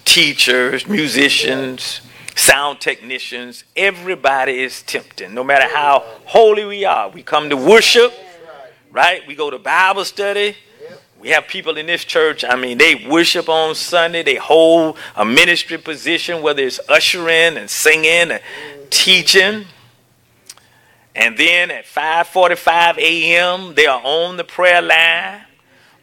teachers, 0.04 0.86
musicians, 0.86 2.00
sound 2.36 2.80
technicians. 2.80 3.64
Everybody 3.74 4.60
is 4.60 4.82
tempted. 4.82 5.32
No 5.32 5.42
matter 5.42 5.66
how 5.68 6.04
holy 6.24 6.64
we 6.64 6.84
are, 6.84 7.08
we 7.08 7.22
come 7.22 7.50
to 7.50 7.56
worship, 7.56 8.12
right? 8.92 9.26
We 9.26 9.34
go 9.34 9.50
to 9.50 9.58
Bible 9.58 10.04
study. 10.04 10.56
We 11.26 11.32
have 11.32 11.48
people 11.48 11.76
in 11.76 11.86
this 11.86 12.04
church, 12.04 12.44
I 12.44 12.54
mean, 12.54 12.78
they 12.78 12.94
worship 12.94 13.48
on 13.48 13.74
Sunday, 13.74 14.22
they 14.22 14.36
hold 14.36 14.96
a 15.16 15.24
ministry 15.24 15.76
position, 15.76 16.40
whether 16.40 16.62
it's 16.62 16.78
ushering 16.88 17.56
and 17.56 17.68
singing 17.68 18.30
and 18.30 18.40
teaching. 18.90 19.64
And 21.16 21.36
then 21.36 21.72
at 21.72 21.84
5:45 21.84 22.98
a.m., 22.98 23.74
they 23.74 23.86
are 23.86 24.00
on 24.04 24.36
the 24.36 24.44
prayer 24.44 24.80
line, 24.80 25.40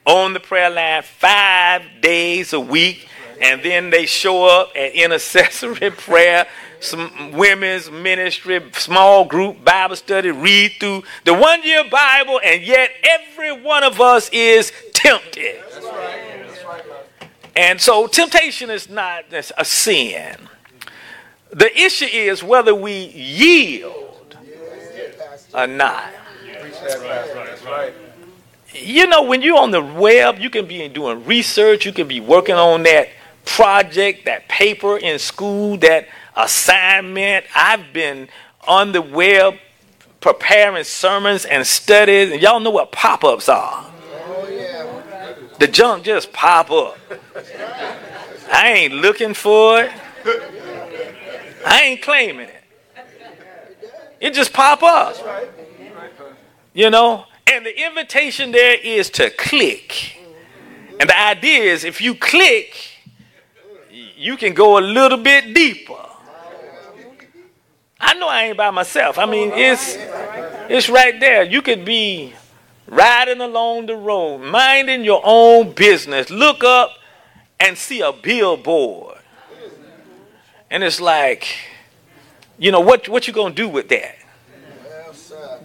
on 0.05 0.34
the 0.34 0.41
prayer 0.41 0.69
line 0.69 1.03
five 1.03 1.84
days 2.01 2.51
a 2.51 2.59
week, 2.59 3.07
and 3.39 3.63
then 3.63 3.91
they 3.91 4.05
show 4.05 4.43
up 4.43 4.74
at 4.76 4.91
intercessory 4.91 5.89
prayer 6.09 6.47
some 6.82 7.32
women's 7.32 7.89
ministry, 7.89 8.61
small 8.74 9.24
group 9.24 9.63
Bible 9.63 9.95
study, 9.95 10.32
read 10.32 10.74
through 10.82 11.03
the 11.24 11.34
one 11.34 11.63
year 11.63 11.86
Bible, 11.89 12.41
and 12.43 12.61
yet 12.61 12.91
every 13.03 13.53
one 13.61 13.86
of 13.86 14.01
us 14.01 14.30
is 14.34 14.74
tempted. 15.04 15.62
And 17.56 17.80
so 17.80 18.08
temptation 18.08 18.70
is 18.70 18.89
not 18.89 19.26
a 19.32 19.66
sin. 19.66 20.38
The 21.51 21.80
issue 21.80 22.06
is 22.06 22.41
whether 22.41 22.74
we 22.74 23.10
yield 23.10 24.38
or 25.54 25.68
not. 25.68 26.12
You 28.74 29.06
know, 29.06 29.22
when 29.24 29.43
you're 29.43 29.60
on 29.60 29.70
the 29.70 29.84
web, 29.84 30.39
you 30.39 30.49
can 30.49 30.66
be 30.66 30.88
doing 30.88 31.24
research, 31.26 31.86
you 31.86 31.93
can 31.93 32.08
be 32.08 32.20
working 32.20 32.56
on 32.56 32.84
that 32.84 33.10
project, 33.45 34.26
that 34.26 34.47
paper 34.47 34.97
in 34.97 35.20
school, 35.20 35.78
that 35.78 36.08
assignment. 36.36 37.45
I've 37.56 37.93
been 37.93 38.30
on 38.68 38.93
the 38.93 39.01
web 39.01 39.56
preparing 40.22 40.84
sermons 40.86 41.45
and 41.45 41.68
studies, 41.68 42.32
and 42.32 42.41
y'all 42.41 42.60
know 42.60 42.72
what 42.72 42.91
pop 42.91 43.24
ups 43.24 43.47
are. 43.47 43.93
The 45.60 45.68
junk 45.68 46.04
just 46.04 46.34
pop 46.34 46.72
up. 46.72 46.97
I 48.51 48.74
ain't 48.74 48.93
looking 48.93 49.34
for 49.34 49.82
it. 49.82 49.91
I 51.66 51.82
ain't 51.84 52.01
claiming 52.01 52.49
it. 52.49 52.64
It 54.20 54.34
just 54.34 54.54
pop 54.54 54.84
up. 54.84 55.16
You 56.74 56.89
know? 56.89 57.26
And 57.51 57.66
the 57.66 57.86
invitation 57.86 58.51
there 58.51 58.78
is 58.80 59.10
to 59.12 59.30
click. 59.30 60.18
And 60.99 61.10
the 61.10 61.20
idea 61.20 61.74
is 61.74 61.84
if 61.84 61.99
you 62.01 62.16
click, 62.16 62.76
you 64.16 64.38
can 64.38 64.54
go 64.54 64.78
a 64.78 64.82
little 64.82 65.18
bit 65.18 65.54
deeper. 65.54 65.99
I 67.99 68.14
know 68.16 68.28
I 68.28 68.43
ain't 68.43 68.58
by 68.58 68.70
myself. 68.70 69.18
I 69.18 69.26
mean, 69.26 69.51
it's 69.54 69.97
it's 70.70 70.89
right 70.89 71.20
there. 71.20 71.43
You 71.43 71.62
could 71.62 71.86
be 71.86 72.34
riding 72.88 73.41
along 73.41 73.86
the 73.88 73.95
road, 73.95 74.39
minding 74.39 75.03
your 75.03 75.21
own 75.23 75.73
business. 75.73 76.29
Look 76.29 76.63
up 76.63 76.91
and 77.59 77.77
see 77.77 78.01
a 78.01 78.11
billboard. 78.11 79.17
And 80.69 80.84
it's 80.84 80.99
like, 80.99 81.47
you 82.57 82.71
know, 82.71 82.79
what 82.79 83.07
what 83.07 83.27
you 83.27 83.34
gonna 83.34 83.53
do 83.53 83.69
with 83.69 83.89
that? 83.89 84.15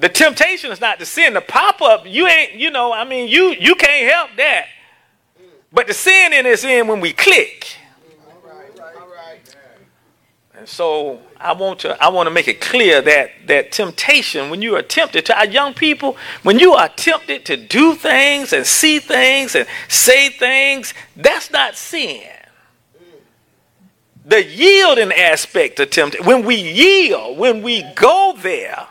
The 0.00 0.08
temptation 0.08 0.70
is 0.70 0.80
not 0.80 0.98
to 1.00 1.06
sin. 1.06 1.34
The 1.34 1.40
pop-up, 1.40 2.06
you 2.06 2.28
ain't, 2.28 2.52
you 2.54 2.70
know, 2.70 2.92
I 2.92 3.04
mean, 3.04 3.28
you 3.28 3.56
you 3.58 3.74
can't 3.74 4.12
help 4.12 4.30
that. 4.36 4.66
But 5.72 5.86
the 5.86 5.94
sin 5.94 6.32
in 6.32 6.46
is 6.46 6.64
in 6.64 6.86
when 6.86 7.00
we 7.00 7.12
click. 7.12 7.77
And 10.58 10.68
so 10.68 11.20
I 11.38 11.52
want 11.52 11.78
to 11.80 12.02
I 12.02 12.08
want 12.08 12.26
to 12.26 12.32
make 12.32 12.48
it 12.48 12.60
clear 12.60 13.00
that 13.00 13.30
that 13.46 13.70
temptation, 13.70 14.50
when 14.50 14.60
you 14.60 14.74
are 14.74 14.82
tempted 14.82 15.24
to 15.26 15.38
our 15.38 15.46
young 15.46 15.72
people, 15.72 16.16
when 16.42 16.58
you 16.58 16.74
are 16.74 16.88
tempted 16.88 17.46
to 17.46 17.56
do 17.56 17.94
things 17.94 18.52
and 18.52 18.66
see 18.66 18.98
things 18.98 19.54
and 19.54 19.68
say 19.86 20.30
things, 20.30 20.94
that's 21.14 21.52
not 21.52 21.76
sin. 21.76 22.24
The 24.24 24.44
yielding 24.44 25.12
aspect 25.12 25.78
of 25.78 25.90
temptation, 25.90 26.26
when 26.26 26.44
we 26.44 26.56
yield, 26.56 27.38
when 27.38 27.62
we 27.62 27.84
go 27.94 28.34
there, 28.36 28.88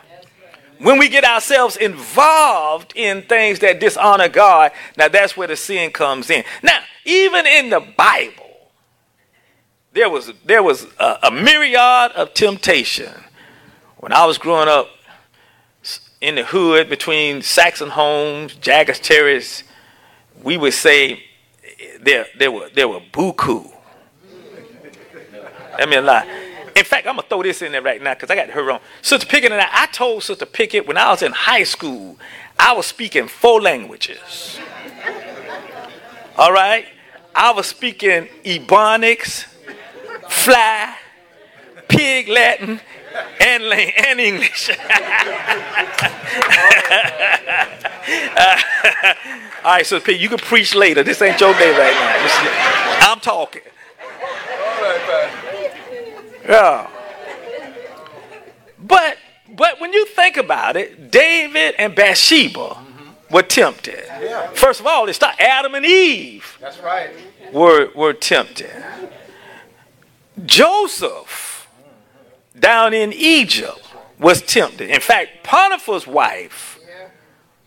When 0.80 0.98
we 0.98 1.08
get 1.08 1.24
ourselves 1.24 1.76
involved 1.76 2.92
in 2.94 3.22
things 3.22 3.58
that 3.58 3.80
dishonor 3.80 4.28
God, 4.28 4.70
now 4.96 5.08
that's 5.08 5.36
where 5.36 5.48
the 5.48 5.56
sin 5.56 5.90
comes 5.90 6.30
in. 6.30 6.44
Now, 6.62 6.78
even 7.04 7.46
in 7.46 7.70
the 7.70 7.80
Bible, 7.80 8.47
there 9.98 10.08
was 10.08 10.32
there 10.44 10.62
was 10.62 10.86
a, 11.00 11.18
a 11.24 11.30
myriad 11.32 12.12
of 12.12 12.32
temptation. 12.32 13.12
When 13.96 14.12
I 14.12 14.24
was 14.26 14.38
growing 14.38 14.68
up 14.68 14.88
in 16.20 16.36
the 16.36 16.44
hood 16.44 16.88
between 16.88 17.42
Saxon 17.42 17.90
Homes, 17.90 18.54
Jaggers 18.54 19.00
Terrace, 19.00 19.64
we 20.40 20.56
would 20.56 20.74
say 20.74 21.24
there 22.00 22.26
there 22.38 22.52
were 22.52 22.68
there 22.72 22.86
were 22.88 23.00
buku. 23.12 23.72
Let 25.76 25.88
me 25.88 25.98
lie. 25.98 26.26
In 26.76 26.84
fact, 26.84 27.08
I'm 27.08 27.16
gonna 27.16 27.26
throw 27.28 27.42
this 27.42 27.60
in 27.60 27.72
there 27.72 27.82
right 27.82 28.00
now 28.00 28.14
because 28.14 28.30
I 28.30 28.36
got 28.36 28.50
her 28.50 28.62
wrong. 28.62 28.80
Sister 29.02 29.26
Pickett 29.26 29.50
and 29.50 29.60
I, 29.60 29.68
I 29.72 29.86
told 29.86 30.22
Sister 30.22 30.46
Pickett 30.46 30.86
when 30.86 30.96
I 30.96 31.10
was 31.10 31.22
in 31.22 31.32
high 31.32 31.64
school, 31.64 32.16
I 32.56 32.72
was 32.72 32.86
speaking 32.86 33.26
four 33.26 33.60
languages. 33.60 34.60
All 36.36 36.52
right, 36.52 36.86
I 37.34 37.50
was 37.50 37.66
speaking 37.66 38.28
Ebonics, 38.44 39.46
Fly, 40.48 40.96
Pig 41.88 42.26
Latin, 42.26 42.80
and 43.38 43.62
and 43.64 44.18
English. 44.18 44.70
all 49.62 49.72
right, 49.72 49.84
so 49.84 50.00
Pete, 50.00 50.18
you 50.18 50.30
can 50.30 50.38
preach 50.38 50.74
later. 50.74 51.02
This 51.02 51.20
ain't 51.20 51.38
your 51.38 51.52
day 51.52 51.70
right 51.72 51.92
now. 51.92 53.10
I'm 53.12 53.20
talking. 53.20 53.60
Yeah. 56.48 56.88
But 58.78 59.18
but 59.50 59.80
when 59.82 59.92
you 59.92 60.06
think 60.06 60.38
about 60.38 60.78
it, 60.78 61.10
David 61.10 61.74
and 61.76 61.94
Bathsheba 61.94 62.58
mm-hmm. 62.58 63.34
were 63.34 63.42
tempted. 63.42 64.02
Yeah. 64.22 64.48
First 64.52 64.80
of 64.80 64.86
all, 64.86 65.10
it's 65.10 65.20
not 65.20 65.38
Adam 65.38 65.74
and 65.74 65.84
Eve. 65.84 66.56
That's 66.58 66.78
right. 66.78 67.10
Were 67.52 67.90
were 67.94 68.14
tempted. 68.14 68.70
Joseph 70.46 71.68
down 72.58 72.94
in 72.94 73.12
Egypt 73.12 73.82
was 74.18 74.42
tempted. 74.42 74.90
In 74.90 75.00
fact, 75.00 75.44
Potiphar's 75.44 76.06
wife 76.06 76.78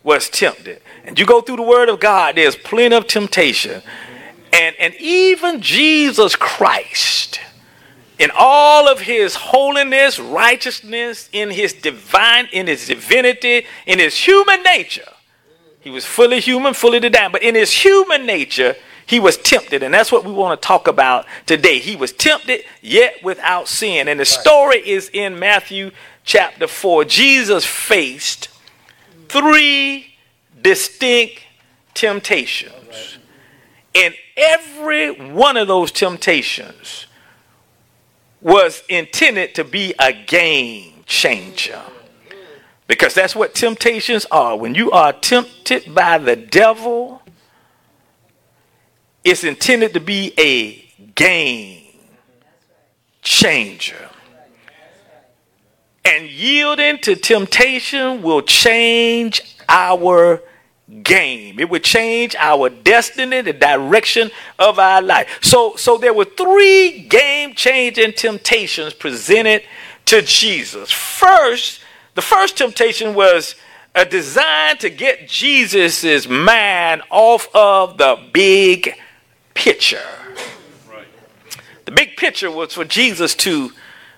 was 0.02 0.28
tempted. 0.28 0.82
And 1.04 1.18
you 1.18 1.26
go 1.26 1.40
through 1.40 1.56
the 1.56 1.62
word 1.62 1.88
of 1.88 2.00
God, 2.00 2.36
there's 2.36 2.56
plenty 2.56 2.94
of 2.94 3.06
temptation. 3.06 3.82
And 4.52 4.76
and 4.78 4.94
even 4.96 5.60
Jesus 5.62 6.36
Christ 6.36 7.40
in 8.22 8.30
all 8.36 8.88
of 8.88 9.00
his 9.00 9.34
holiness, 9.34 10.18
righteousness, 10.20 11.28
in 11.32 11.50
his 11.50 11.72
divine, 11.72 12.48
in 12.52 12.68
his 12.68 12.86
divinity, 12.86 13.66
in 13.84 13.98
his 13.98 14.16
human 14.16 14.62
nature. 14.62 15.08
He 15.80 15.90
was 15.90 16.04
fully 16.04 16.38
human, 16.38 16.74
fully 16.74 17.00
divine, 17.00 17.32
but 17.32 17.42
in 17.42 17.56
his 17.56 17.72
human 17.72 18.24
nature, 18.24 18.76
he 19.06 19.20
was 19.20 19.36
tempted, 19.36 19.82
and 19.82 19.92
that's 19.92 20.12
what 20.12 20.24
we 20.24 20.32
want 20.32 20.60
to 20.60 20.66
talk 20.66 20.86
about 20.88 21.26
today. 21.46 21.78
He 21.78 21.96
was 21.96 22.12
tempted, 22.12 22.64
yet 22.80 23.22
without 23.22 23.68
sin. 23.68 24.08
And 24.08 24.20
the 24.20 24.24
story 24.24 24.78
is 24.78 25.10
in 25.12 25.38
Matthew 25.38 25.90
chapter 26.24 26.66
4. 26.66 27.04
Jesus 27.04 27.64
faced 27.64 28.48
three 29.28 30.14
distinct 30.60 31.42
temptations. 31.94 33.18
And 33.94 34.14
every 34.36 35.10
one 35.32 35.56
of 35.56 35.68
those 35.68 35.92
temptations 35.92 37.06
was 38.40 38.82
intended 38.88 39.54
to 39.54 39.64
be 39.64 39.94
a 39.98 40.12
game 40.12 41.04
changer. 41.06 41.80
Because 42.86 43.14
that's 43.14 43.34
what 43.34 43.54
temptations 43.54 44.26
are. 44.30 44.56
When 44.56 44.74
you 44.74 44.90
are 44.90 45.12
tempted 45.12 45.94
by 45.94 46.18
the 46.18 46.36
devil, 46.36 47.21
it's 49.24 49.44
intended 49.44 49.94
to 49.94 50.00
be 50.00 50.32
a 50.38 51.10
game 51.14 51.82
changer. 53.22 54.08
And 56.04 56.28
yielding 56.28 56.98
to 56.98 57.14
temptation 57.14 58.22
will 58.22 58.42
change 58.42 59.56
our 59.68 60.42
game. 61.02 61.60
It 61.60 61.70
would 61.70 61.84
change 61.84 62.34
our 62.36 62.68
destiny, 62.68 63.40
the 63.40 63.52
direction 63.52 64.30
of 64.58 64.78
our 64.78 65.00
life. 65.00 65.38
So, 65.40 65.76
so 65.76 65.96
there 65.96 66.12
were 66.12 66.24
three 66.24 67.06
game 67.08 67.54
changing 67.54 68.14
temptations 68.14 68.92
presented 68.92 69.62
to 70.06 70.22
Jesus. 70.22 70.90
First, 70.90 71.80
the 72.14 72.22
first 72.22 72.58
temptation 72.58 73.14
was 73.14 73.54
a 73.94 74.04
design 74.04 74.78
to 74.78 74.90
get 74.90 75.28
Jesus' 75.28 76.28
mind 76.28 77.02
off 77.10 77.48
of 77.54 77.98
the 77.98 78.18
big 78.32 78.94
picture. 79.54 80.06
The 81.84 81.92
big 81.92 82.16
picture 82.16 82.50
was 82.50 82.74
for 82.74 82.84
Jesus 82.84 83.34
to 83.36 83.72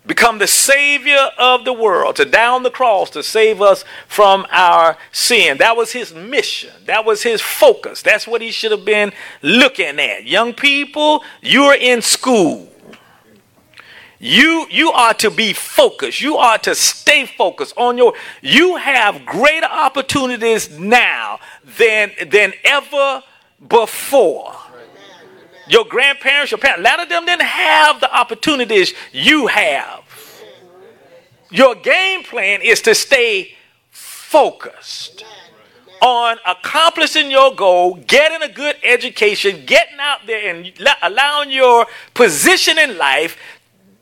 become 0.07 0.39
the 0.39 0.47
Savior 0.47 1.31
of 1.39 1.65
the 1.65 1.73
world, 1.73 2.17
to 2.17 2.25
down 2.25 2.63
the 2.63 2.71
cross 2.71 3.11
to 3.11 3.23
save 3.23 3.63
us 3.63 3.85
from 4.07 4.47
our 4.51 4.99
sin. 5.13 5.59
That 5.59 5.77
was 5.77 5.93
his 5.93 6.13
mission. 6.15 6.73
That 6.87 7.05
was 7.05 7.23
his 7.23 7.41
focus. 7.41 8.03
That's 8.03 8.27
what 8.27 8.43
he 8.43 8.51
should 8.51 8.71
have 8.71 8.85
been 8.85 9.13
looking 9.43 9.99
at. 9.99 10.27
Young 10.27 10.53
people, 10.53 11.25
you're 11.41 11.75
in 11.75 12.03
school. 12.03 12.69
You, 14.19 14.67
you 14.71 14.91
are 14.91 15.15
to 15.15 15.31
be 15.31 15.53
focused. 15.53 16.21
You 16.21 16.37
are 16.37 16.59
to 16.59 16.75
stay 16.75 17.27
focused 17.27 17.75
on 17.77 17.99
your. 17.99 18.15
You 18.41 18.77
have 18.77 19.27
greater 19.27 19.67
opportunities 19.67 20.79
now 20.79 21.41
than, 21.79 22.13
than 22.31 22.55
ever 22.65 23.23
before. 23.69 24.55
Your 25.69 25.85
grandparents, 25.85 26.51
your 26.51 26.59
parents, 26.59 26.81
a 26.81 26.83
lot 26.83 27.01
of 27.01 27.09
them 27.09 27.25
didn't 27.25 27.43
have 27.47 28.01
the 28.01 28.15
opportunities 28.15 28.93
you 29.13 29.47
have. 29.47 30.03
Your 31.51 31.75
game 31.75 32.23
plan 32.23 32.63
is 32.63 32.83
to 32.83 32.95
stay 32.95 33.55
focused 33.91 35.25
on 36.03 36.37
accomplishing 36.47 37.31
your 37.31 37.55
goal, 37.55 37.95
getting 38.07 38.43
a 38.43 38.53
good 38.53 38.77
education, 38.83 39.65
getting 39.65 39.99
out 40.01 40.27
there 40.27 40.55
and 40.55 40.73
allowing 41.03 41.51
your 41.51 41.87
position 42.13 42.79
in 42.79 42.99
life 42.99 43.39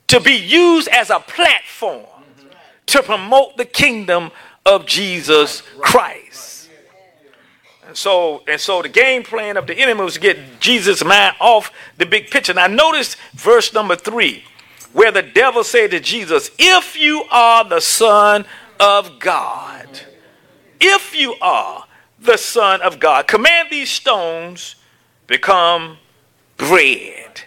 to 0.09 0.19
be 0.21 0.33
used 0.33 0.89
as 0.89 1.11
a 1.11 1.21
platform 1.21 2.07
to 2.87 3.03
promote 3.03 3.57
the 3.57 3.65
kingdom 3.65 4.31
of 4.67 4.87
Jesus 4.87 5.63
Christ. 5.81 6.52
So, 7.95 8.43
and 8.49 8.61
so 8.61 8.83
the 8.83 8.89
game 8.89 9.23
plan 9.23 9.57
of 9.57 9.67
the 9.67 9.75
enemy 9.75 10.03
was 10.03 10.15
to 10.15 10.21
get 10.21 10.61
Jesus' 10.61 11.05
mind 11.05 11.37
off 11.41 11.73
the 11.99 12.07
big 12.07 12.31
picture. 12.31 12.55
Now 12.55 12.67
notice 12.67 13.17
verse 13.35 13.73
number 13.73 13.97
three, 13.97 14.45
where 14.93 15.13
the 15.13 15.23
devil 15.23 15.65
said 15.65 15.91
to 15.93 16.01
Jesus, 16.01 16.51
If 16.59 16.97
you 16.97 17.25
are 17.31 17.65
the 17.65 17.81
Son 17.81 18.45
of 18.79 19.19
God, 19.19 19.89
if 20.81 21.15
you 21.15 21.35
are 21.41 21.87
the 22.19 22.37
Son 22.37 22.83
of 22.83 23.01
God, 23.01 23.27
command 23.27 23.69
these 23.71 23.91
stones 23.91 24.77
become 25.27 25.99
bread. 26.57 27.43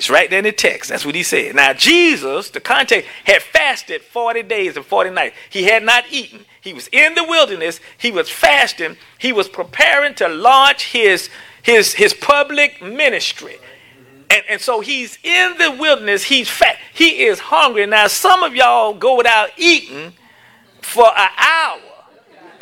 It's 0.00 0.08
right 0.08 0.30
there 0.30 0.38
in 0.38 0.46
the 0.46 0.52
text. 0.52 0.88
That's 0.88 1.04
what 1.04 1.14
he 1.14 1.22
said. 1.22 1.54
Now, 1.54 1.74
Jesus, 1.74 2.48
the 2.48 2.58
context, 2.58 3.06
had 3.24 3.42
fasted 3.42 4.00
40 4.00 4.44
days 4.44 4.74
and 4.78 4.86
40 4.86 5.10
nights. 5.10 5.36
He 5.50 5.64
had 5.64 5.82
not 5.82 6.04
eaten. 6.10 6.46
He 6.62 6.72
was 6.72 6.88
in 6.90 7.14
the 7.14 7.24
wilderness. 7.24 7.80
He 7.98 8.10
was 8.10 8.30
fasting. 8.30 8.96
He 9.18 9.30
was 9.30 9.46
preparing 9.46 10.14
to 10.14 10.26
launch 10.26 10.92
his, 10.92 11.28
his, 11.60 11.92
his 11.92 12.14
public 12.14 12.80
ministry. 12.80 13.58
And, 14.30 14.42
and 14.48 14.58
so 14.58 14.80
he's 14.80 15.18
in 15.22 15.58
the 15.58 15.76
wilderness. 15.78 16.22
He's 16.22 16.48
fat. 16.48 16.78
He 16.94 17.26
is 17.26 17.38
hungry. 17.38 17.84
Now, 17.84 18.06
some 18.06 18.42
of 18.42 18.54
y'all 18.54 18.94
go 18.94 19.18
without 19.18 19.50
eating 19.58 20.14
for 20.80 21.08
an 21.08 21.28
hour 21.36 21.82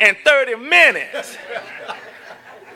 and 0.01 0.17
30 0.25 0.55
minutes 0.57 1.37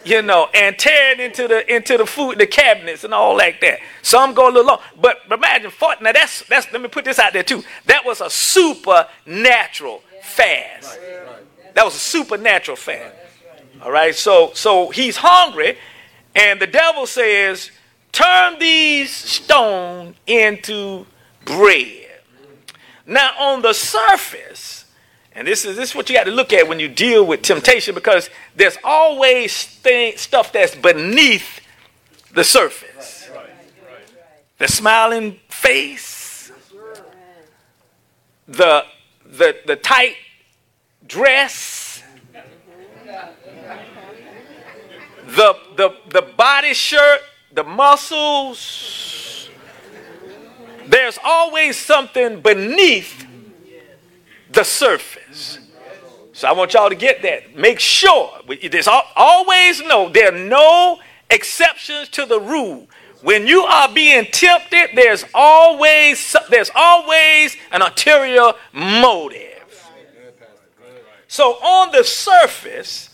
you 0.05 0.21
know, 0.21 0.49
and 0.53 0.77
tearing 0.77 1.19
into 1.19 1.47
the 1.47 1.73
into 1.73 1.97
the 1.97 2.05
food, 2.05 2.37
the 2.37 2.47
cabinets 2.47 3.03
and 3.03 3.13
all 3.13 3.37
like 3.37 3.61
that. 3.61 3.79
Some 4.01 4.33
go 4.33 4.47
a 4.47 4.51
little 4.51 4.65
long, 4.65 4.79
but 4.99 5.17
imagine 5.31 5.71
40. 5.71 6.03
Now 6.03 6.11
that's 6.11 6.43
that's 6.47 6.71
let 6.71 6.81
me 6.81 6.87
put 6.87 7.05
this 7.05 7.19
out 7.19 7.33
there 7.33 7.43
too. 7.43 7.63
That 7.85 8.05
was 8.05 8.21
a 8.21 8.29
supernatural 8.29 10.01
fast. 10.21 10.99
That 11.73 11.85
was 11.85 11.95
a 11.95 11.99
supernatural 11.99 12.77
fast. 12.77 13.15
All 13.81 13.91
right, 13.91 14.15
so 14.15 14.51
so 14.53 14.89
he's 14.89 15.17
hungry, 15.17 15.77
and 16.35 16.59
the 16.61 16.67
devil 16.67 17.05
says, 17.05 17.71
"Turn 18.11 18.59
these 18.59 19.11
stones 19.11 20.15
into 20.25 21.05
bread." 21.45 21.99
Now 23.05 23.31
on 23.37 23.61
the 23.61 23.73
surface 23.73 24.82
and 25.35 25.47
this 25.47 25.65
is 25.65 25.75
this 25.75 25.89
is 25.89 25.95
what 25.95 26.09
you 26.09 26.15
got 26.15 26.25
to 26.25 26.31
look 26.31 26.53
at 26.53 26.67
when 26.67 26.79
you 26.79 26.87
deal 26.87 27.25
with 27.25 27.41
temptation 27.41 27.95
because 27.95 28.29
there's 28.55 28.77
always 28.83 29.65
thing, 29.65 30.17
stuff 30.17 30.51
that's 30.51 30.75
beneath 30.75 31.61
the 32.33 32.43
surface. 32.43 33.29
The 34.59 34.67
smiling 34.67 35.39
face, 35.49 36.51
the 38.47 38.85
the 39.25 39.57
the 39.65 39.75
tight 39.75 40.15
dress, 41.07 42.03
the, 45.35 45.55
the, 45.75 45.95
the 46.09 46.21
body 46.21 46.73
shirt, 46.73 47.21
the 47.53 47.63
muscles. 47.63 49.49
There's 50.87 51.17
always 51.23 51.77
something 51.77 52.41
beneath 52.41 53.22
the 54.53 54.63
surface. 54.63 55.59
So 56.31 56.47
I 56.47 56.51
want 56.51 56.73
y'all 56.73 56.89
to 56.89 56.95
get 56.95 57.21
that. 57.21 57.55
Make 57.55 57.79
sure. 57.79 58.31
There's 58.69 58.87
always 58.87 59.81
no, 59.81 60.09
there 60.09 60.33
are 60.33 60.37
no 60.37 60.99
exceptions 61.29 62.09
to 62.09 62.25
the 62.25 62.39
rule. 62.39 62.87
When 63.21 63.47
you 63.47 63.61
are 63.61 63.87
being 63.93 64.25
tempted, 64.25 64.89
there's 64.95 65.23
always 65.33 66.35
there's 66.49 66.69
always 66.75 67.55
an 67.71 67.81
ulterior 67.81 68.51
motive. 68.73 69.49
So 71.29 71.53
on 71.53 71.91
the 71.93 72.03
surface, 72.03 73.09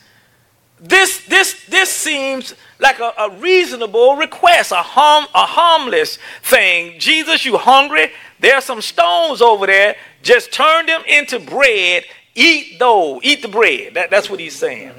this 0.79 1.25
this 1.25 1.63
this 1.65 1.91
seems 1.91 2.55
like 2.79 2.99
a, 2.99 3.13
a 3.19 3.29
reasonable 3.37 4.15
request, 4.15 4.71
a 4.71 4.77
harm 4.77 5.25
a 5.35 5.45
harmless 5.45 6.17
thing. 6.41 6.99
Jesus, 6.99 7.45
you 7.45 7.57
hungry? 7.57 8.11
There 8.39 8.55
are 8.55 8.61
some 8.61 8.81
stones 8.81 9.41
over 9.43 9.67
there. 9.67 9.95
Just 10.21 10.51
turn 10.51 10.85
them 10.85 11.03
into 11.07 11.39
bread. 11.39 12.03
Eat 12.35 12.79
those. 12.79 13.21
Eat 13.23 13.41
the 13.41 13.47
bread. 13.47 13.93
That, 13.95 14.09
that's 14.09 14.29
what 14.29 14.39
he's 14.39 14.55
saying. 14.55 14.91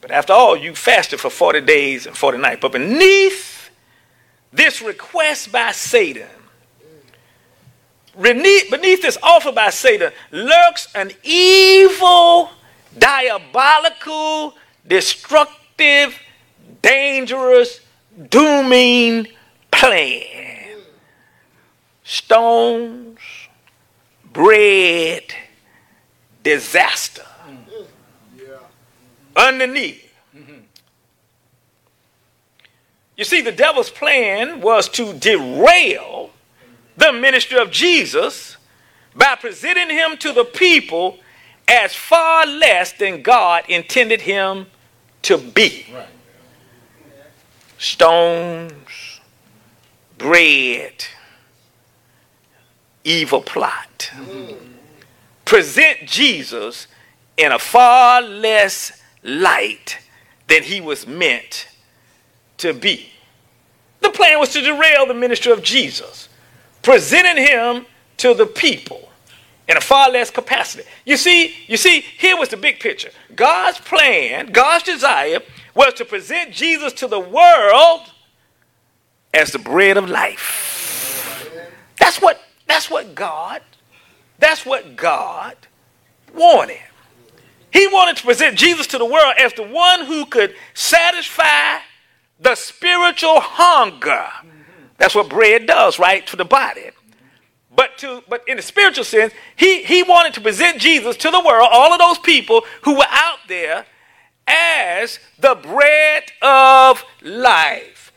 But 0.00 0.10
after 0.10 0.34
all, 0.34 0.54
you 0.56 0.74
fasted 0.74 1.18
for 1.18 1.30
40 1.30 1.62
days 1.62 2.06
and 2.06 2.14
40 2.16 2.36
nights. 2.38 2.58
But 2.60 2.72
beneath 2.72 3.70
this 4.52 4.82
request 4.82 5.50
by 5.50 5.72
Satan, 5.72 6.28
beneath 8.20 9.02
this 9.02 9.16
offer 9.22 9.50
by 9.50 9.70
Satan, 9.70 10.12
lurks 10.30 10.88
an 10.94 11.10
evil, 11.22 12.50
diabolical, 12.98 14.54
destructive, 14.86 16.18
dangerous, 16.82 17.80
dooming 18.28 19.28
plan. 19.70 20.53
Stones, 22.04 23.18
bread, 24.32 25.22
disaster 26.42 27.24
mm-hmm. 27.48 27.82
underneath. 29.34 30.12
Mm-hmm. 30.36 30.58
You 33.16 33.24
see, 33.24 33.40
the 33.40 33.52
devil's 33.52 33.90
plan 33.90 34.60
was 34.60 34.88
to 34.90 35.14
derail 35.14 36.30
the 36.96 37.12
ministry 37.12 37.58
of 37.58 37.70
Jesus 37.70 38.58
by 39.16 39.36
presenting 39.36 39.90
him 39.90 40.16
to 40.18 40.32
the 40.32 40.44
people 40.44 41.18
as 41.66 41.94
far 41.94 42.46
less 42.46 42.92
than 42.92 43.22
God 43.22 43.64
intended 43.68 44.20
him 44.20 44.66
to 45.22 45.38
be. 45.38 45.86
Stones, 47.78 49.20
bread, 50.18 51.06
evil 53.04 53.40
plot. 53.40 54.10
Mm-hmm. 54.14 54.54
Present 55.44 56.06
Jesus 56.06 56.88
in 57.36 57.52
a 57.52 57.58
far 57.58 58.22
less 58.22 59.02
light 59.22 59.98
than 60.48 60.62
he 60.62 60.80
was 60.80 61.06
meant 61.06 61.68
to 62.58 62.72
be. 62.72 63.08
The 64.00 64.10
plan 64.10 64.38
was 64.38 64.50
to 64.50 64.60
derail 64.60 65.06
the 65.06 65.14
ministry 65.14 65.52
of 65.52 65.62
Jesus, 65.62 66.28
presenting 66.82 67.42
him 67.44 67.86
to 68.18 68.34
the 68.34 68.46
people 68.46 69.08
in 69.68 69.76
a 69.76 69.80
far 69.80 70.10
less 70.10 70.30
capacity. 70.30 70.84
You 71.04 71.16
see, 71.16 71.54
you 71.66 71.76
see, 71.76 72.00
here 72.00 72.36
was 72.36 72.50
the 72.50 72.56
big 72.56 72.80
picture. 72.80 73.10
God's 73.34 73.78
plan, 73.80 74.52
God's 74.52 74.84
desire 74.84 75.40
was 75.74 75.94
to 75.94 76.04
present 76.04 76.52
Jesus 76.52 76.92
to 76.94 77.06
the 77.06 77.20
world 77.20 78.00
as 79.32 79.50
the 79.52 79.58
bread 79.58 79.96
of 79.96 80.08
life. 80.08 81.50
That's 81.98 82.20
what 82.20 82.40
that's 82.66 82.90
what 82.90 83.14
God 83.14 83.62
that's 84.38 84.66
what 84.66 84.96
God 84.96 85.56
wanted. 86.34 86.80
He 87.72 87.86
wanted 87.88 88.16
to 88.18 88.24
present 88.24 88.58
Jesus 88.58 88.86
to 88.88 88.98
the 88.98 89.04
world 89.04 89.34
as 89.38 89.52
the 89.54 89.62
one 89.62 90.04
who 90.06 90.26
could 90.26 90.54
satisfy 90.74 91.78
the 92.38 92.54
spiritual 92.54 93.40
hunger. 93.40 94.28
That's 94.98 95.14
what 95.14 95.28
bread 95.28 95.66
does, 95.66 95.98
right, 95.98 96.26
to 96.26 96.36
the 96.36 96.44
body. 96.44 96.90
But 97.74 97.98
to 97.98 98.22
but 98.28 98.46
in 98.46 98.56
the 98.56 98.62
spiritual 98.62 99.04
sense, 99.04 99.32
he, 99.56 99.82
he 99.82 100.02
wanted 100.02 100.34
to 100.34 100.40
present 100.40 100.78
Jesus 100.78 101.16
to 101.16 101.30
the 101.30 101.40
world, 101.40 101.68
all 101.72 101.92
of 101.92 101.98
those 101.98 102.18
people 102.18 102.62
who 102.82 102.96
were 102.96 103.08
out 103.08 103.38
there, 103.48 103.86
as 104.46 105.18
the 105.38 105.56
bread 105.56 106.24
of 106.42 107.02
life 107.22 108.12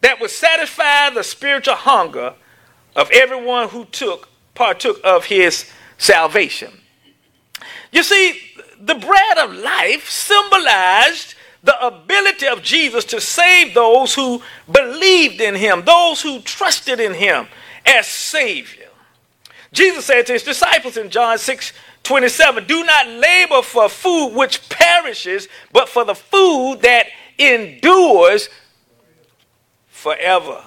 that 0.00 0.20
would 0.20 0.30
satisfy 0.30 1.10
the 1.10 1.22
spiritual 1.22 1.76
hunger 1.76 2.34
of 2.94 3.10
everyone 3.10 3.68
who 3.68 3.84
took 3.86 4.28
partook 4.54 5.00
of 5.04 5.26
his 5.26 5.70
salvation. 5.98 6.70
You 7.92 8.02
see, 8.02 8.40
the 8.80 8.94
bread 8.94 9.38
of 9.38 9.54
life 9.54 10.08
symbolized 10.08 11.34
the 11.62 11.86
ability 11.86 12.46
of 12.46 12.62
Jesus 12.62 13.04
to 13.06 13.20
save 13.20 13.72
those 13.72 14.14
who 14.14 14.42
believed 14.70 15.40
in 15.40 15.54
him, 15.54 15.84
those 15.84 16.20
who 16.20 16.40
trusted 16.40 17.00
in 17.00 17.14
him 17.14 17.46
as 17.86 18.06
Savior. 18.06 18.88
Jesus 19.72 20.04
said 20.04 20.26
to 20.26 20.34
his 20.34 20.42
disciples 20.42 20.96
in 20.96 21.10
John 21.10 21.38
6 21.38 21.72
27, 22.04 22.66
Do 22.66 22.84
not 22.84 23.08
labor 23.08 23.62
for 23.62 23.88
food 23.88 24.34
which 24.34 24.68
perishes, 24.68 25.48
but 25.72 25.88
for 25.88 26.04
the 26.04 26.14
food 26.14 26.80
that 26.82 27.06
endures 27.38 28.50
forever. 29.88 30.62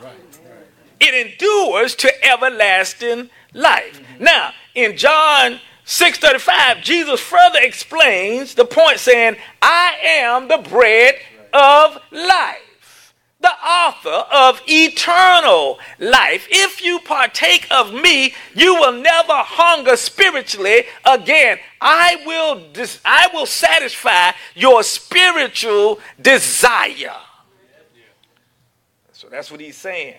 It 0.99 1.27
endures 1.27 1.95
to 1.95 2.25
everlasting 2.25 3.29
life. 3.53 4.01
Mm-hmm. 4.01 4.23
Now, 4.23 4.51
in 4.75 4.97
John 4.97 5.59
635, 5.85 6.83
Jesus 6.83 7.19
further 7.19 7.59
explains 7.61 8.55
the 8.55 8.65
point 8.65 8.99
saying, 8.99 9.37
I 9.61 9.95
am 10.03 10.47
the 10.47 10.57
bread 10.57 11.15
of 11.53 11.97
life, 12.11 13.13
the 13.39 13.49
author 13.49 14.25
of 14.31 14.61
eternal 14.67 15.79
life. 15.97 16.47
If 16.49 16.83
you 16.83 16.99
partake 16.99 17.67
of 17.71 17.93
me, 17.93 18.33
you 18.53 18.75
will 18.75 18.93
never 18.93 19.33
hunger 19.33 19.95
spiritually 19.95 20.83
again. 21.05 21.57
I 21.79 22.21
will, 22.25 22.69
dis- 22.73 22.99
I 23.05 23.29
will 23.33 23.45
satisfy 23.45 24.31
your 24.55 24.83
spiritual 24.83 25.99
desire. 26.21 27.15
So 29.13 29.29
that's 29.29 29.49
what 29.49 29.61
he's 29.61 29.77
saying. 29.77 30.15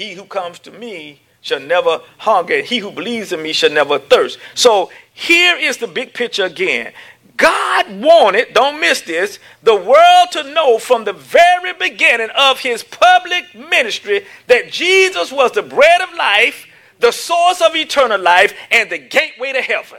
He 0.00 0.14
who 0.14 0.24
comes 0.24 0.58
to 0.60 0.70
me 0.70 1.20
shall 1.42 1.60
never 1.60 2.00
hunger. 2.16 2.62
He 2.62 2.78
who 2.78 2.90
believes 2.90 3.34
in 3.34 3.42
me 3.42 3.52
shall 3.52 3.68
never 3.68 3.98
thirst. 3.98 4.38
So 4.54 4.90
here 5.12 5.58
is 5.58 5.76
the 5.76 5.86
big 5.86 6.14
picture 6.14 6.46
again. 6.46 6.94
God 7.36 8.00
wanted, 8.00 8.54
don't 8.54 8.80
miss 8.80 9.02
this, 9.02 9.38
the 9.62 9.76
world 9.76 10.32
to 10.32 10.54
know 10.54 10.78
from 10.78 11.04
the 11.04 11.12
very 11.12 11.74
beginning 11.74 12.30
of 12.30 12.60
his 12.60 12.82
public 12.82 13.54
ministry 13.54 14.24
that 14.46 14.72
Jesus 14.72 15.30
was 15.30 15.52
the 15.52 15.60
bread 15.62 16.00
of 16.00 16.14
life, 16.16 16.66
the 16.98 17.12
source 17.12 17.60
of 17.60 17.76
eternal 17.76 18.18
life, 18.18 18.54
and 18.70 18.88
the 18.88 18.96
gateway 18.96 19.52
to 19.52 19.60
heaven. 19.60 19.98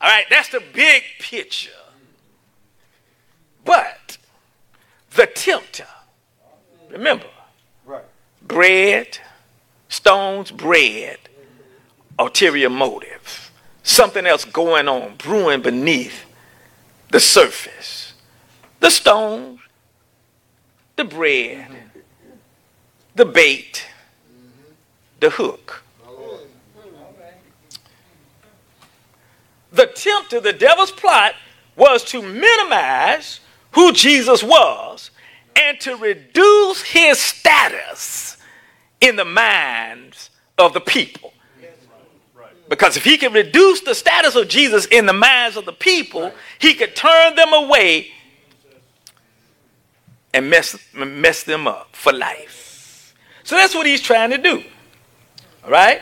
All 0.00 0.08
right, 0.08 0.26
that's 0.30 0.50
the 0.50 0.62
big 0.72 1.02
picture. 1.18 1.70
But 3.64 4.18
the 5.16 5.26
tempter, 5.26 5.88
remember, 6.88 7.26
bread, 8.50 9.18
stones, 9.88 10.50
bread, 10.50 11.18
ulterior 12.18 12.68
motive. 12.68 13.52
Something 13.84 14.26
else 14.26 14.44
going 14.44 14.88
on, 14.88 15.14
brewing 15.16 15.62
beneath 15.62 16.24
the 17.10 17.20
surface. 17.20 18.14
The 18.80 18.90
stones, 18.90 19.60
the 20.96 21.04
bread, 21.04 21.66
the 23.14 23.24
bait, 23.24 23.86
the 25.20 25.30
hook. 25.30 25.84
The 29.72 29.86
tempter, 29.86 30.40
the 30.40 30.52
devil's 30.52 30.90
plot, 30.90 31.34
was 31.76 32.02
to 32.06 32.20
minimize 32.20 33.38
who 33.72 33.92
Jesus 33.92 34.42
was 34.42 35.12
and 35.54 35.80
to 35.80 35.94
reduce 35.94 36.82
his 36.82 37.20
status 37.20 38.36
in 39.00 39.16
the 39.16 39.24
minds 39.24 40.30
of 40.58 40.72
the 40.72 40.80
people. 40.80 41.32
Because 42.68 42.96
if 42.96 43.02
he 43.02 43.18
could 43.18 43.34
reduce 43.34 43.80
the 43.80 43.94
status 43.96 44.36
of 44.36 44.48
Jesus 44.48 44.86
in 44.86 45.06
the 45.06 45.12
minds 45.12 45.56
of 45.56 45.64
the 45.64 45.72
people, 45.72 46.32
he 46.60 46.74
could 46.74 46.94
turn 46.94 47.34
them 47.34 47.52
away 47.52 48.12
and 50.32 50.48
mess, 50.48 50.78
mess 50.94 51.42
them 51.42 51.66
up 51.66 51.88
for 51.96 52.12
life. 52.12 53.12
So 53.42 53.56
that's 53.56 53.74
what 53.74 53.86
he's 53.86 54.00
trying 54.00 54.30
to 54.30 54.38
do. 54.38 54.62
All 55.64 55.70
right? 55.70 56.00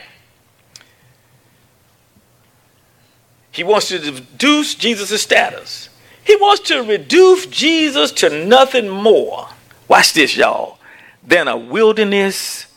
He 3.51 3.63
wants 3.63 3.87
to 3.87 3.99
reduce 3.99 4.75
Jesus' 4.75 5.23
status. 5.23 5.89
He 6.23 6.35
wants 6.35 6.67
to 6.67 6.83
reduce 6.83 7.47
Jesus 7.47 8.11
to 8.11 8.45
nothing 8.45 8.87
more. 8.87 9.47
Watch 9.87 10.13
this, 10.13 10.37
y'all. 10.37 10.77
Than 11.25 11.47
a 11.47 11.57
wilderness 11.57 12.67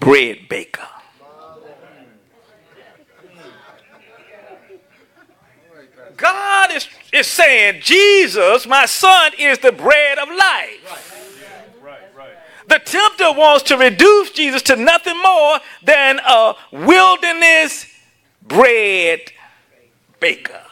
bread 0.00 0.48
baker. 0.48 0.88
God 6.16 6.72
is, 6.72 6.88
is 7.12 7.26
saying, 7.26 7.80
Jesus, 7.82 8.66
my 8.66 8.84
son, 8.86 9.32
is 9.38 9.58
the 9.58 9.72
bread 9.72 10.18
of 10.18 10.28
life. 10.28 11.16
The 12.68 12.78
tempter 12.78 13.32
wants 13.32 13.64
to 13.64 13.76
reduce 13.76 14.30
Jesus 14.30 14.62
to 14.62 14.76
nothing 14.76 15.16
more 15.20 15.58
than 15.82 16.20
a 16.24 16.54
wilderness 16.70 17.86
bread 18.42 19.32
baker. 20.20 20.62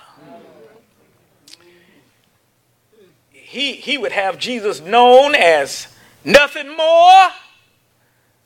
He, 3.32 3.72
he 3.72 3.96
would 3.96 4.12
have 4.12 4.38
Jesus 4.38 4.80
known 4.80 5.34
as 5.34 5.88
nothing 6.24 6.76
more 6.76 7.30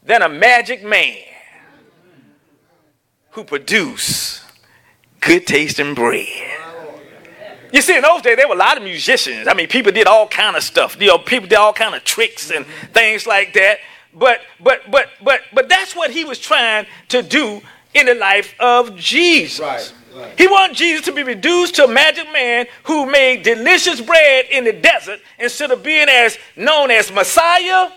than 0.04 0.22
a 0.22 0.28
magic 0.28 0.84
man 0.84 1.16
who 3.30 3.44
produced 3.44 4.42
good 5.20 5.46
tasting 5.46 5.94
bread. 5.94 6.26
You 7.72 7.80
see, 7.80 7.96
in 7.96 8.02
those 8.02 8.20
days, 8.20 8.36
there 8.36 8.46
were 8.46 8.54
a 8.54 8.58
lot 8.58 8.76
of 8.76 8.82
musicians. 8.82 9.48
I 9.48 9.54
mean, 9.54 9.66
people 9.66 9.92
did 9.92 10.06
all 10.06 10.28
kind 10.28 10.56
of 10.56 10.62
stuff. 10.62 11.00
You 11.00 11.06
know, 11.08 11.18
people 11.18 11.48
did 11.48 11.56
all 11.56 11.72
kind 11.72 11.94
of 11.94 12.04
tricks 12.04 12.50
and 12.50 12.66
things 12.92 13.26
like 13.26 13.54
that. 13.54 13.78
But, 14.12 14.40
but, 14.60 14.82
but, 14.90 15.08
but, 15.24 15.40
but 15.54 15.68
that's 15.70 15.96
what 15.96 16.10
he 16.10 16.26
was 16.26 16.38
trying 16.38 16.86
to 17.08 17.22
do 17.22 17.62
in 17.94 18.06
the 18.06 18.14
life 18.14 18.54
of 18.60 18.94
Jesus. 18.96 19.58
Right, 19.58 19.94
right. 20.14 20.38
He 20.38 20.46
wanted 20.46 20.76
Jesus 20.76 21.06
to 21.06 21.12
be 21.12 21.22
reduced 21.22 21.76
to 21.76 21.84
a 21.84 21.88
magic 21.88 22.30
man 22.30 22.66
who 22.84 23.10
made 23.10 23.42
delicious 23.42 24.02
bread 24.02 24.46
in 24.50 24.64
the 24.64 24.74
desert 24.74 25.20
instead 25.38 25.70
of 25.70 25.82
being 25.82 26.08
as 26.10 26.36
known 26.56 26.90
as 26.90 27.10
Messiah, 27.10 27.90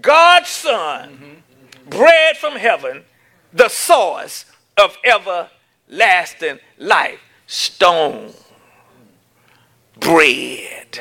God's 0.00 0.48
Son, 0.48 1.10
mm-hmm. 1.10 1.90
bread 1.90 2.36
from 2.36 2.54
heaven, 2.54 3.04
the 3.52 3.68
source 3.68 4.44
of 4.76 4.96
everlasting 5.04 6.60
life. 6.78 7.20
Stone 7.46 8.32
bread 10.00 11.00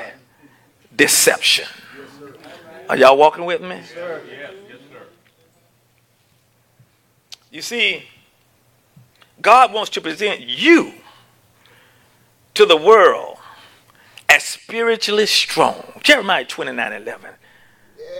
deception. 0.95 1.67
Are 2.89 2.97
y'all 2.97 3.17
walking 3.17 3.45
with 3.45 3.61
me? 3.61 3.81
You 7.51 7.61
see, 7.61 8.03
God 9.41 9.73
wants 9.73 9.89
to 9.91 10.01
present 10.01 10.41
you 10.41 10.93
to 12.53 12.65
the 12.65 12.77
world 12.77 13.37
as 14.27 14.43
spiritually 14.43 15.25
strong. 15.25 15.83
Jeremiah 16.03 16.45
29 16.45 16.93
11. 16.93 17.31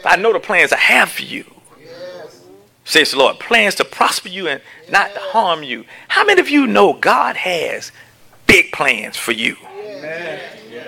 I 0.06 0.16
know 0.16 0.34
the 0.34 0.40
plans 0.40 0.72
I 0.72 0.78
have 0.78 1.10
for 1.10 1.24
you, 1.24 1.46
says 2.86 3.12
the 3.12 3.18
Lord. 3.18 3.40
Plans 3.40 3.76
to 3.76 3.86
prosper 3.86 4.30
you 4.30 4.48
and 4.48 4.62
not 4.90 5.14
to 5.14 5.20
harm 5.20 5.64
you. 5.64 5.86
How 6.08 6.26
many 6.26 6.40
of 6.42 6.50
you 6.50 6.68
know 6.68 6.94
God 6.94 7.36
has 7.36 7.92
big 8.48 8.72
plans 8.72 9.18
for 9.18 9.32
you? 9.32 9.58
Amen. 9.72 10.40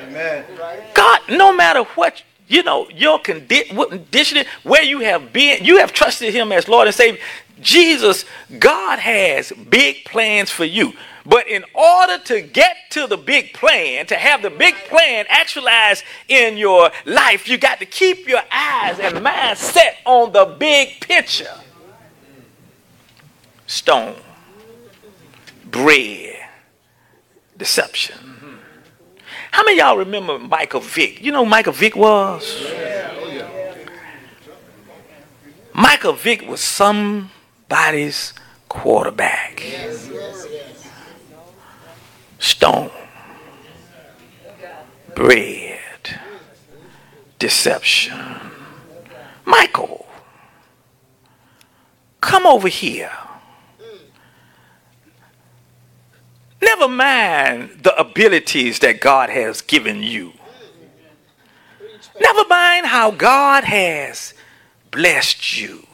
Amen. 0.07 0.45
God, 0.93 1.21
no 1.29 1.53
matter 1.53 1.83
what 1.83 2.23
you 2.51 2.63
know, 2.63 2.89
your 2.89 3.17
condition, 3.19 4.45
where 4.63 4.83
you 4.83 4.99
have 4.99 5.31
been, 5.31 5.63
you 5.63 5.77
have 5.77 5.93
trusted 5.93 6.33
Him 6.33 6.51
as 6.51 6.67
Lord 6.67 6.87
and 6.87 6.95
Savior. 6.95 7.21
Jesus, 7.61 8.25
God 8.59 8.99
has 8.99 9.51
big 9.51 10.03
plans 10.03 10.49
for 10.49 10.65
you. 10.65 10.93
But 11.25 11.47
in 11.47 11.63
order 11.73 12.17
to 12.25 12.41
get 12.41 12.77
to 12.91 13.07
the 13.07 13.17
big 13.17 13.53
plan, 13.53 14.05
to 14.07 14.15
have 14.15 14.41
the 14.41 14.49
big 14.49 14.75
plan 14.89 15.25
actualized 15.29 16.03
in 16.27 16.57
your 16.57 16.89
life, 17.05 17.47
you 17.47 17.57
got 17.57 17.79
to 17.79 17.85
keep 17.85 18.27
your 18.27 18.41
eyes 18.51 18.99
and 18.99 19.23
mind 19.23 19.57
set 19.57 19.97
on 20.05 20.31
the 20.31 20.45
big 20.57 20.99
picture. 20.99 21.53
Stone, 23.67 24.15
bread, 25.65 26.37
deception. 27.57 28.17
How 29.51 29.63
many 29.63 29.77
y'all 29.77 29.97
remember 29.97 30.39
Michael 30.39 30.79
Vick? 30.79 31.21
You 31.21 31.31
know 31.31 31.45
Michael 31.45 31.73
Vick 31.73 31.95
was? 31.95 32.65
Michael 35.73 36.13
Vick 36.13 36.47
was 36.47 36.61
somebody's 36.61 38.33
quarterback. 38.67 39.61
Stone. 42.41 42.89
Bread. 45.15 45.79
Deception. 47.39 48.17
Michael, 49.45 50.05
come 52.19 52.45
over 52.45 52.67
here. 52.67 53.11
Never 56.61 56.87
mind 56.87 57.79
the 57.83 57.95
abilities 57.99 58.79
that 58.79 58.99
God 59.01 59.29
has 59.29 59.61
given 59.61 60.03
you. 60.03 60.33
Never 62.19 62.43
mind 62.47 62.87
how 62.87 63.11
God 63.11 63.63
has 63.63 64.33
blessed 64.89 65.59
you. 65.59 65.85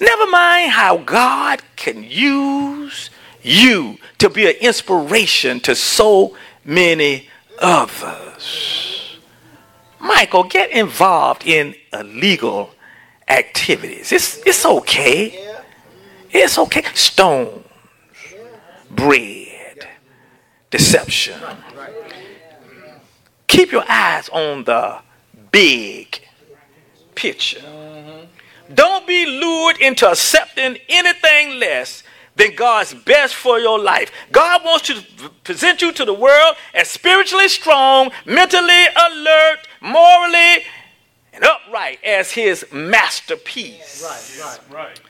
Never 0.00 0.26
mind 0.26 0.72
how 0.72 0.98
God 0.98 1.62
can 1.76 2.04
use 2.04 3.10
you 3.42 3.98
to 4.18 4.28
be 4.28 4.48
an 4.48 4.56
inspiration 4.60 5.60
to 5.60 5.74
so 5.74 6.36
many 6.64 7.28
others. 7.60 9.18
Michael, 10.00 10.44
get 10.44 10.70
involved 10.70 11.46
in 11.46 11.74
illegal 11.92 12.70
activities. 13.28 14.12
It's, 14.12 14.38
it's 14.46 14.64
okay. 14.64 15.56
It's 16.30 16.58
okay. 16.58 16.84
Stones, 16.94 17.64
bread 18.90 19.88
deception. 20.70 21.40
Keep 23.46 23.72
your 23.72 23.84
eyes 23.88 24.28
on 24.28 24.64
the 24.64 25.00
big 25.50 26.20
picture. 27.14 27.62
Don't 28.72 29.06
be 29.06 29.26
lured 29.26 29.78
into 29.78 30.08
accepting 30.08 30.78
anything 30.88 31.58
less 31.58 32.04
than 32.36 32.54
God's 32.54 32.94
best 32.94 33.34
for 33.34 33.58
your 33.58 33.78
life. 33.78 34.10
God 34.32 34.64
wants 34.64 34.86
to 34.86 35.02
present 35.44 35.82
you 35.82 35.92
to 35.92 36.04
the 36.04 36.14
world 36.14 36.56
as 36.74 36.88
spiritually 36.88 37.48
strong, 37.48 38.10
mentally 38.24 38.86
alert, 38.96 39.68
morally 39.80 40.64
and 41.32 41.44
upright 41.44 42.02
as 42.04 42.32
his 42.32 42.66
masterpiece. 42.72 44.02
Right, 44.02 44.58
right, 44.70 44.74
right. 44.74 45.00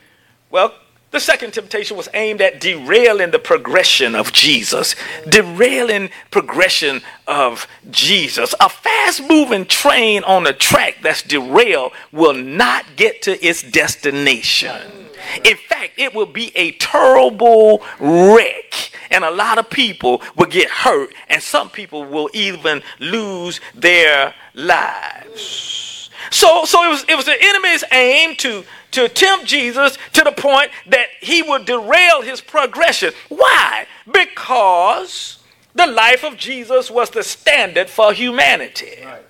Well, 0.49 0.73
the 1.11 1.19
second 1.19 1.53
temptation 1.53 1.97
was 1.97 2.07
aimed 2.13 2.41
at 2.41 2.61
derailing 2.61 3.31
the 3.31 3.39
progression 3.39 4.15
of 4.15 4.31
Jesus, 4.31 4.95
derailing 5.27 6.09
progression 6.31 7.01
of 7.27 7.67
Jesus. 7.89 8.55
A 8.61 8.69
fast 8.69 9.21
moving 9.27 9.65
train 9.65 10.23
on 10.23 10.47
a 10.47 10.53
track 10.53 10.99
that's 11.03 11.21
derailed 11.21 11.91
will 12.13 12.33
not 12.33 12.95
get 12.95 13.21
to 13.23 13.45
its 13.45 13.61
destination. 13.61 14.81
Hmm. 14.89 15.10
In 15.43 15.57
fact, 15.57 15.93
it 15.97 16.13
will 16.13 16.25
be 16.25 16.51
a 16.55 16.71
terrible 16.73 17.81
wreck, 17.99 18.91
and 19.09 19.23
a 19.23 19.31
lot 19.31 19.57
of 19.57 19.69
people 19.69 20.21
will 20.35 20.47
get 20.47 20.69
hurt, 20.69 21.13
and 21.29 21.41
some 21.41 21.69
people 21.69 22.05
will 22.05 22.29
even 22.33 22.81
lose 22.99 23.59
their 23.75 24.33
lives. 24.53 26.09
So, 26.29 26.65
so 26.65 26.83
it 26.85 26.89
was 26.89 27.05
it 27.09 27.15
was 27.15 27.25
the 27.25 27.37
enemy's 27.39 27.83
aim 27.91 28.35
to 28.37 28.63
to 28.91 29.09
tempt 29.09 29.45
Jesus 29.45 29.97
to 30.13 30.23
the 30.23 30.31
point 30.31 30.71
that 30.87 31.07
he 31.19 31.41
would 31.41 31.65
derail 31.65 32.21
his 32.21 32.41
progression. 32.41 33.13
Why? 33.29 33.87
Because 34.11 35.39
the 35.73 35.87
life 35.87 36.23
of 36.23 36.37
Jesus 36.37 36.91
was 36.91 37.09
the 37.09 37.23
standard 37.23 37.89
for 37.89 38.13
humanity. 38.13 38.99
Right. 39.03 39.23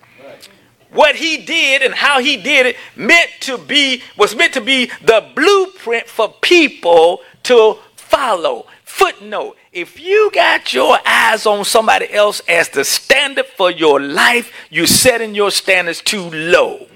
What 0.92 1.16
he 1.16 1.38
did 1.38 1.82
and 1.82 1.94
how 1.94 2.20
he 2.20 2.38
did 2.38 2.66
it 2.66 2.78
meant 2.96 3.30
to 3.42 3.58
be 3.58 4.04
was 4.18 4.36
meant 4.36 4.54
to 4.54 4.62
be 4.62 4.88
the 5.02 5.30
blueprint 5.36 6.08
for 6.08 6.34
people 6.42 7.22
to 7.44 7.78
follow. 7.96 8.66
Footnote 8.84 9.58
if 9.72 10.00
you 10.02 10.30
got 10.34 10.74
your 10.74 10.98
eyes 11.06 11.46
on 11.46 11.64
somebody 11.64 12.12
else 12.12 12.42
as 12.48 12.68
the 12.70 12.84
standard 12.84 13.46
for 13.46 13.72
your 13.72 14.02
life, 14.02 14.52
you're 14.70 14.86
setting 14.86 15.34
your 15.34 15.50
standards 15.50 16.02
too 16.02 16.30
low. 16.30 16.88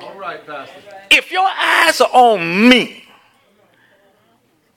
All 0.00 0.14
right, 0.14 0.46
Pastor 0.46 0.88
if 1.10 1.32
your 1.32 1.48
eyes 1.48 2.00
are 2.00 2.10
on 2.12 2.68
me, 2.68 3.04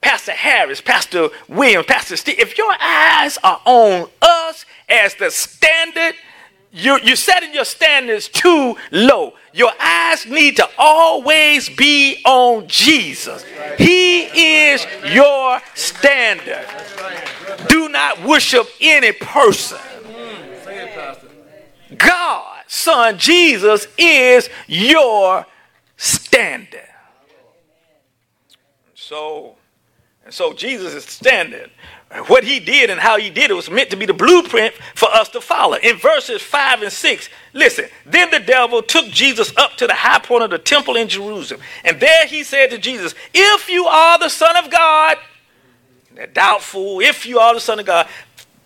Pastor 0.00 0.32
Harris, 0.32 0.80
Pastor 0.80 1.28
Williams, 1.48 1.86
Pastor 1.86 2.16
Steve, 2.16 2.38
if 2.38 2.58
your 2.58 2.74
eyes 2.80 3.38
are 3.44 3.60
on 3.64 4.08
us 4.20 4.64
as 4.88 5.14
the 5.14 5.30
standard, 5.30 6.14
you're, 6.72 6.98
you're 7.00 7.16
setting 7.16 7.52
your 7.52 7.66
standards 7.66 8.28
too 8.28 8.76
low. 8.90 9.34
Your 9.52 9.72
eyes 9.78 10.24
need 10.24 10.56
to 10.56 10.68
always 10.78 11.68
be 11.68 12.22
on 12.24 12.66
Jesus. 12.66 13.44
He 13.76 14.22
is 14.64 14.86
your 15.12 15.60
standard. 15.74 16.66
Do 17.68 17.90
not 17.90 18.24
worship 18.24 18.66
any 18.80 19.12
person. 19.12 19.78
God, 21.98 22.64
Son 22.66 23.18
Jesus, 23.18 23.86
is 23.98 24.48
your 24.66 25.44
standard. 25.98 26.88
So, 28.94 29.56
and 30.24 30.32
so 30.32 30.52
Jesus 30.52 30.94
is 30.94 31.04
standard. 31.04 31.70
What 32.26 32.44
he 32.44 32.60
did 32.60 32.90
and 32.90 33.00
how 33.00 33.16
he 33.18 33.30
did 33.30 33.50
it 33.50 33.54
was 33.54 33.70
meant 33.70 33.88
to 33.90 33.96
be 33.96 34.04
the 34.04 34.12
blueprint 34.12 34.74
for 34.94 35.08
us 35.08 35.30
to 35.30 35.40
follow. 35.40 35.76
In 35.76 35.96
verses 35.96 36.42
5 36.42 36.82
and 36.82 36.92
6, 36.92 37.28
listen, 37.54 37.86
then 38.04 38.30
the 38.30 38.38
devil 38.38 38.82
took 38.82 39.06
Jesus 39.06 39.56
up 39.56 39.76
to 39.78 39.86
the 39.86 39.94
high 39.94 40.18
point 40.18 40.44
of 40.44 40.50
the 40.50 40.58
temple 40.58 40.96
in 40.96 41.08
Jerusalem. 41.08 41.62
And 41.84 41.98
there 41.98 42.26
he 42.26 42.44
said 42.44 42.68
to 42.70 42.78
Jesus, 42.78 43.14
If 43.32 43.70
you 43.70 43.86
are 43.86 44.18
the 44.18 44.28
Son 44.28 44.56
of 44.62 44.70
God, 44.70 45.16
doubtful, 46.34 47.00
if 47.00 47.24
you 47.24 47.38
are 47.38 47.54
the 47.54 47.60
Son 47.60 47.80
of 47.80 47.86
God, 47.86 48.06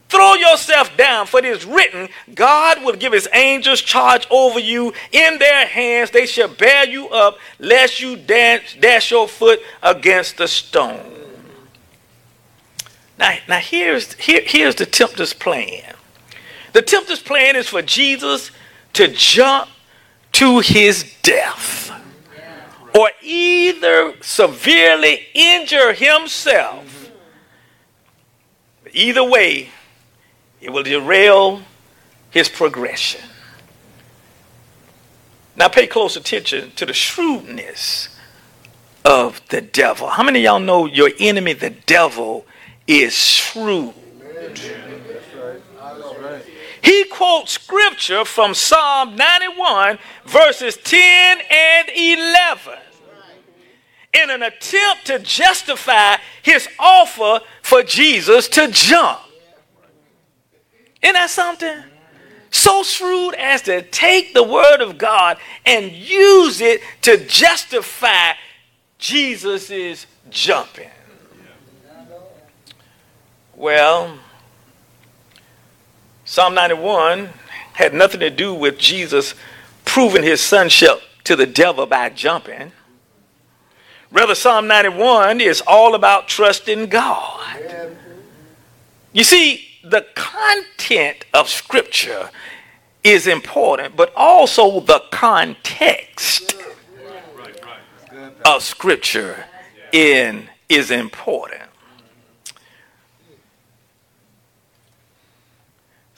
Throw 0.09 0.35
yourself 0.35 0.97
down, 0.97 1.27
for 1.27 1.41
it 1.41 1.45
is 1.45 1.65
written, 1.65 2.09
God 2.33 2.85
will 2.85 2.95
give 2.95 3.13
his 3.13 3.29
angels 3.33 3.81
charge 3.81 4.25
over 4.31 4.61
you. 4.61 4.93
In 5.11 5.39
their 5.39 5.67
hands 5.67 6.13
they 6.13 6.27
shall 6.27 6.47
bear 6.47 6.87
you 6.87 7.09
up, 7.09 7.39
lest 7.59 8.01
you 8.01 8.17
dash, 8.17 8.79
dash 8.81 9.11
your 9.11 9.27
foot 9.27 9.61
against 9.83 10.37
the 10.37 10.47
stone. 10.47 11.26
Now, 13.19 13.39
now 13.49 13.59
here's, 13.59 14.15
here, 14.15 14.43
here's 14.45 14.75
the 14.75 14.87
tempter's 14.87 15.33
plan. 15.33 15.95
The 16.73 16.83
tempter's 16.83 17.23
plan 17.23 17.57
is 17.57 17.69
for 17.69 17.83
Jesus 17.83 18.51
to 18.93 19.09
jump 19.09 19.71
to 20.33 20.61
his 20.61 21.15
death 21.23 21.91
or 22.95 23.11
either 23.23 24.15
severely 24.21 25.27
injure 25.35 25.93
himself. 25.93 27.11
Either 28.93 29.25
way, 29.25 29.71
it 30.61 30.71
will 30.71 30.83
derail 30.83 31.63
his 32.31 32.49
progression. 32.49 33.21
Now, 35.57 35.69
pay 35.69 35.87
close 35.87 36.17
attention 36.17 36.73
to 36.73 36.85
the 36.85 36.93
shrewdness 36.93 38.15
of 39.05 39.41
the 39.49 39.61
devil. 39.61 40.09
How 40.09 40.23
many 40.23 40.41
of 40.41 40.45
y'all 40.45 40.61
know 40.61 40.85
your 40.87 41.11
enemy, 41.19 41.55
the 41.55 41.71
devil, 41.71 42.47
is 42.87 43.15
shrewd? 43.15 43.95
He 46.83 47.05
quotes 47.07 47.53
scripture 47.53 48.25
from 48.25 48.55
Psalm 48.55 49.17
91, 49.17 49.99
verses 50.25 50.77
10 50.77 51.39
and 51.51 51.89
11, 51.89 52.75
in 54.15 54.31
an 54.31 54.43
attempt 54.43 55.07
to 55.07 55.19
justify 55.19 56.17
his 56.43 56.69
offer 56.79 57.45
for 57.63 57.83
Jesus 57.83 58.49
to 58.51 58.69
jump. 58.69 59.21
Isn't 61.03 61.15
that 61.15 61.31
something? 61.31 61.83
So 62.51 62.83
shrewd 62.85 63.35
as 63.35 63.63
to 63.63 63.83
take 63.83 64.33
the 64.33 64.43
word 64.43 64.81
of 64.81 64.97
God 64.97 65.39
and 65.65 65.91
use 65.93 66.61
it 66.61 66.81
to 67.03 67.17
justify 67.27 68.33
Jesus' 68.99 70.07
jumping. 70.31 70.91
Well, 73.57 74.19
Psalm 76.27 76.55
91 76.55 77.31
had 77.73 77.95
nothing 77.95 78.21
to 78.21 78.29
do 78.29 78.53
with 78.53 78.79
Jesus 78.79 79.35
proving 79.87 80.23
his 80.23 80.43
sonship 80.43 81.01
to 81.25 81.35
the 81.37 81.47
devil 81.47 81.87
by 81.87 82.11
jumping. 82.11 82.73
Rather, 84.13 84.35
Psalm 84.35 84.67
91 84.67 85.41
is 85.41 85.63
all 85.67 85.95
about 85.95 86.29
trusting 86.29 86.89
God. 86.91 87.97
You 89.15 89.25
see, 89.25 89.67
the 89.83 90.05
content 90.15 91.25
of 91.33 91.49
Scripture 91.49 92.29
is 93.03 93.27
important, 93.27 93.97
but 93.97 94.13
also 94.15 94.81
the 94.81 95.03
context 95.11 96.55
of 98.45 98.63
Scripture 98.63 99.47
in, 99.93 100.51
is 100.69 100.91
important. 100.91 101.66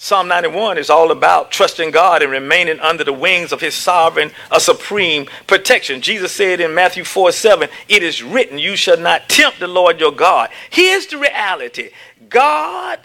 Psalm 0.09 0.27
91 0.27 0.79
is 0.79 0.89
all 0.89 1.11
about 1.11 1.51
trusting 1.51 1.91
God 1.91 2.23
and 2.23 2.33
remaining 2.33 2.81
under 2.81 3.05
the 3.05 3.13
wings 3.13 3.53
of 3.53 3.61
his 3.61 3.75
sovereign, 3.75 4.31
a 4.51 4.59
supreme 4.59 5.27
protection. 5.47 6.01
Jesus 6.01 6.33
said 6.33 6.63
in 6.63 6.75
Matthew 6.75 7.05
4 7.05 7.31
7, 7.31 7.69
It 7.91 8.03
is 8.03 8.23
written, 8.23 8.59
You 8.59 8.75
shall 8.75 8.97
not 8.97 9.29
tempt 9.29 9.61
the 9.61 9.69
Lord 9.69 10.01
your 10.01 10.13
God. 10.13 10.49
Here's 10.71 11.07
the 11.09 11.19
reality 11.19 11.91
God 12.31 13.01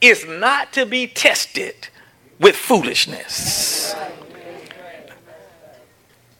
is 0.00 0.24
not 0.24 0.72
to 0.74 0.86
be 0.86 1.08
tested 1.08 1.88
with 2.38 2.54
foolishness. 2.54 3.96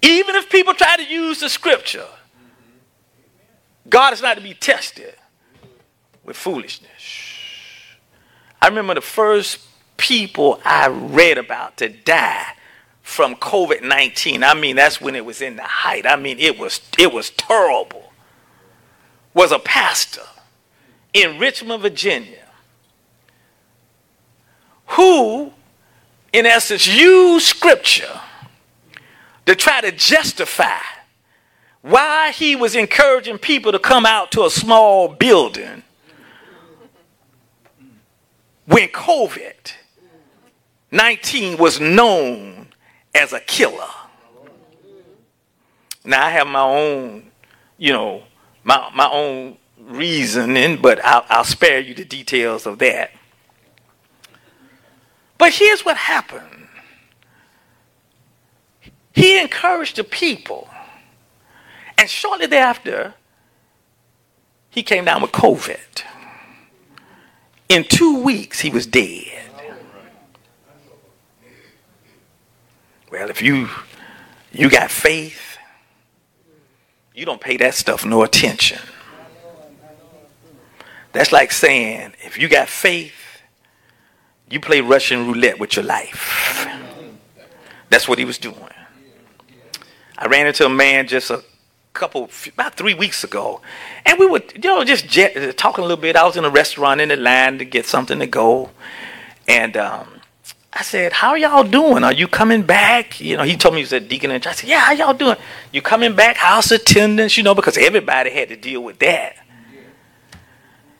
Even 0.02 0.36
if 0.36 0.48
people 0.48 0.74
try 0.74 0.96
to 0.98 1.04
use 1.04 1.40
the 1.40 1.48
scripture, 1.48 2.06
God 3.88 4.12
is 4.12 4.22
not 4.22 4.36
to 4.36 4.40
be 4.40 4.54
tested 4.54 5.16
with 6.22 6.36
foolishness. 6.36 7.32
I 8.62 8.68
remember 8.68 8.94
the 8.94 9.00
first 9.00 9.65
people 9.96 10.60
I 10.64 10.88
read 10.88 11.38
about 11.38 11.76
to 11.78 11.88
die 11.88 12.52
from 13.02 13.36
COVID 13.36 13.82
19. 13.82 14.42
I 14.42 14.54
mean, 14.54 14.76
that's 14.76 15.00
when 15.00 15.14
it 15.14 15.24
was 15.24 15.40
in 15.40 15.56
the 15.56 15.62
height. 15.62 16.06
I 16.06 16.16
mean, 16.16 16.38
it 16.38 16.58
was, 16.58 16.80
it 16.98 17.12
was 17.12 17.30
terrible. 17.30 18.12
Was 19.34 19.52
a 19.52 19.58
pastor 19.58 20.22
in 21.12 21.38
Richmond, 21.38 21.82
Virginia 21.82 22.46
who, 24.86 25.52
in 26.32 26.46
essence, 26.46 26.86
used 26.86 27.46
scripture 27.46 28.20
to 29.44 29.54
try 29.54 29.80
to 29.80 29.92
justify 29.92 30.80
why 31.82 32.30
he 32.32 32.56
was 32.56 32.74
encouraging 32.74 33.38
people 33.38 33.72
to 33.72 33.78
come 33.78 34.06
out 34.06 34.32
to 34.32 34.44
a 34.44 34.50
small 34.50 35.08
building 35.08 35.82
when 38.66 38.88
COVID 38.88 39.72
19 40.90 41.58
was 41.58 41.80
known 41.80 42.68
as 43.14 43.32
a 43.32 43.40
killer. 43.40 43.88
Now, 46.04 46.24
I 46.24 46.30
have 46.30 46.46
my 46.46 46.60
own, 46.60 47.30
you 47.78 47.92
know, 47.92 48.22
my, 48.62 48.90
my 48.94 49.08
own 49.10 49.56
reasoning, 49.80 50.80
but 50.80 51.04
I'll, 51.04 51.24
I'll 51.28 51.44
spare 51.44 51.80
you 51.80 51.94
the 51.94 52.04
details 52.04 52.66
of 52.66 52.78
that. 52.78 53.10
But 55.38 55.52
here's 55.52 55.84
what 55.84 55.96
happened 55.96 56.68
he 59.12 59.40
encouraged 59.40 59.96
the 59.96 60.04
people. 60.04 60.68
And 61.98 62.10
shortly 62.10 62.46
thereafter, 62.46 63.14
he 64.68 64.82
came 64.82 65.06
down 65.06 65.22
with 65.22 65.32
COVID. 65.32 66.02
In 67.70 67.84
two 67.84 68.22
weeks, 68.22 68.60
he 68.60 68.68
was 68.68 68.86
dead. 68.86 69.35
Well, 73.10 73.30
if 73.30 73.40
you 73.40 73.68
you 74.52 74.70
got 74.70 74.90
faith, 74.90 75.58
you 77.14 77.24
don't 77.24 77.40
pay 77.40 77.56
that 77.58 77.74
stuff 77.74 78.04
no 78.04 78.22
attention. 78.22 78.78
That's 81.12 81.32
like 81.32 81.50
saying, 81.52 82.12
if 82.24 82.38
you 82.38 82.48
got 82.48 82.68
faith, 82.68 83.14
you 84.50 84.60
play 84.60 84.80
Russian 84.80 85.26
roulette 85.26 85.58
with 85.58 85.76
your 85.76 85.84
life. 85.84 86.66
That's 87.88 88.06
what 88.08 88.18
he 88.18 88.24
was 88.24 88.38
doing. 88.38 88.56
I 90.18 90.26
ran 90.26 90.46
into 90.46 90.66
a 90.66 90.68
man 90.68 91.06
just 91.06 91.30
a 91.30 91.42
couple, 91.92 92.28
about 92.52 92.74
three 92.74 92.94
weeks 92.94 93.24
ago, 93.24 93.60
and 94.04 94.18
we 94.18 94.26
were, 94.26 94.42
you 94.54 94.60
know, 94.60 94.84
just 94.84 95.06
jet, 95.06 95.56
talking 95.56 95.84
a 95.84 95.86
little 95.86 96.00
bit. 96.00 96.16
I 96.16 96.24
was 96.24 96.36
in 96.36 96.44
a 96.44 96.50
restaurant 96.50 97.00
in 97.00 97.08
the 97.08 97.16
line 97.16 97.58
to 97.58 97.64
get 97.64 97.86
something 97.86 98.18
to 98.18 98.26
go, 98.26 98.70
and 99.48 99.76
um, 99.76 100.15
I 100.78 100.82
said, 100.82 101.12
"How 101.12 101.34
y'all 101.34 101.64
doing? 101.64 102.04
Are 102.04 102.12
you 102.12 102.28
coming 102.28 102.62
back?" 102.62 103.20
You 103.20 103.36
know, 103.36 103.44
he 103.44 103.56
told 103.56 103.74
me 103.74 103.80
he 103.80 103.84
was 103.84 103.92
a 103.92 104.00
deacon 104.00 104.30
and 104.30 104.46
I 104.46 104.52
said, 104.52 104.68
"Yeah, 104.68 104.80
how 104.80 104.92
y'all 104.92 105.14
doing? 105.14 105.36
You 105.72 105.82
coming 105.82 106.14
back? 106.14 106.36
House 106.36 106.70
attendance? 106.70 107.36
You 107.36 107.42
know, 107.42 107.54
because 107.54 107.78
everybody 107.78 108.30
had 108.30 108.48
to 108.50 108.56
deal 108.56 108.82
with 108.82 108.98
that." 108.98 109.36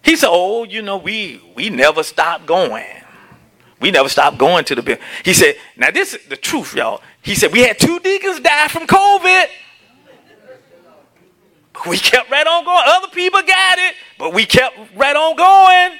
He 0.03 0.17
said, 0.17 0.29
"Oh, 0.31 0.65
you 0.65 0.83
know, 0.83 0.97
we 0.97 1.41
we 1.55 1.69
never 1.71 2.03
stopped 2.03 2.47
going." 2.47 2.87
We 3.79 3.91
never 3.91 4.09
stopped 4.09 4.39
going 4.39 4.65
to 4.65 4.75
the 4.75 4.83
bill. 4.83 4.97
He 5.23 5.35
said, 5.35 5.57
now 5.77 5.91
this 5.91 6.15
is 6.15 6.27
the 6.29 6.37
truth, 6.37 6.75
y'all. 6.75 7.03
He 7.21 7.35
said, 7.35 7.53
we 7.53 7.61
had 7.61 7.79
two 7.79 8.01
deacons 8.01 8.41
die 8.41 8.69
from 8.69 8.87
COVID. 8.87 9.47
We 11.87 11.99
kept 11.99 12.31
right 12.31 12.47
on 12.47 12.65
going. 12.65 12.83
Other 12.87 13.09
people 13.09 13.43
got 13.43 13.79
it, 13.79 13.95
but 14.19 14.33
we 14.33 14.47
kept 14.47 14.79
right 14.97 15.15
on 15.15 15.37
going. 15.37 15.99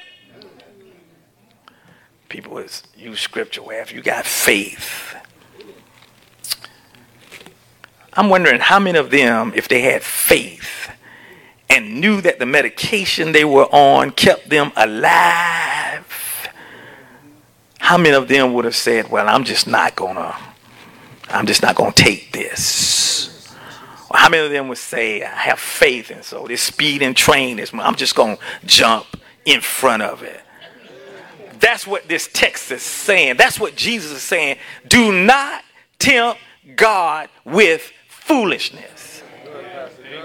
People 2.29 2.61
use 2.97 3.21
scripture 3.21 3.63
where 3.63 3.81
if 3.81 3.93
you 3.93 4.03
got 4.03 4.27
faith. 4.27 5.15
I'm 8.13 8.31
wondering 8.31 8.61
how 8.61 8.79
many 8.79 8.99
of 8.99 9.11
them, 9.11 9.53
if 9.55 9.69
they 9.69 9.83
had 9.83 10.03
faith 10.03 10.91
and 11.69 12.01
knew 12.01 12.21
that 12.23 12.39
the 12.39 12.47
medication 12.47 13.33
they 13.33 13.45
were 13.45 13.67
on 13.67 14.11
kept 14.11 14.49
them 14.49 14.73
alive 14.77 16.17
how 17.87 17.97
many 17.97 18.17
of 18.17 18.27
them 18.27 18.53
would 18.53 18.65
have 18.65 18.75
said, 18.75 19.09
well, 19.13 19.29
I'm 19.29 19.45
just 19.45 19.69
not 19.69 19.95
gonna, 19.95 20.37
I'm 21.29 21.47
just 21.47 21.63
not 21.63 21.77
gonna 21.77 21.93
take 21.93 22.33
this? 22.33 23.49
Or 24.11 24.17
how 24.17 24.29
many 24.29 24.45
of 24.45 24.51
them 24.51 24.67
would 24.67 24.79
say, 24.79 25.23
I 25.23 25.29
have 25.29 25.61
faith, 25.61 26.11
and 26.11 26.25
so 26.25 26.49
this 26.49 26.63
speed 26.63 27.01
and 27.01 27.17
train 27.17 27.61
is, 27.61 27.71
I'm 27.73 27.95
just 27.95 28.17
gonna 28.17 28.39
jump 28.65 29.07
in 29.45 29.61
front 29.61 30.03
of 30.03 30.25
it. 30.25 30.41
That's 31.61 31.87
what 31.87 32.09
this 32.09 32.29
text 32.33 32.71
is 32.71 32.83
saying. 32.83 33.37
That's 33.37 33.59
what 33.59 33.77
Jesus 33.77 34.11
is 34.11 34.23
saying. 34.23 34.59
Do 34.87 35.13
not 35.13 35.65
tempt 35.99 36.41
God 36.75 37.29
with 37.45 37.93
foolishness. 38.09 39.23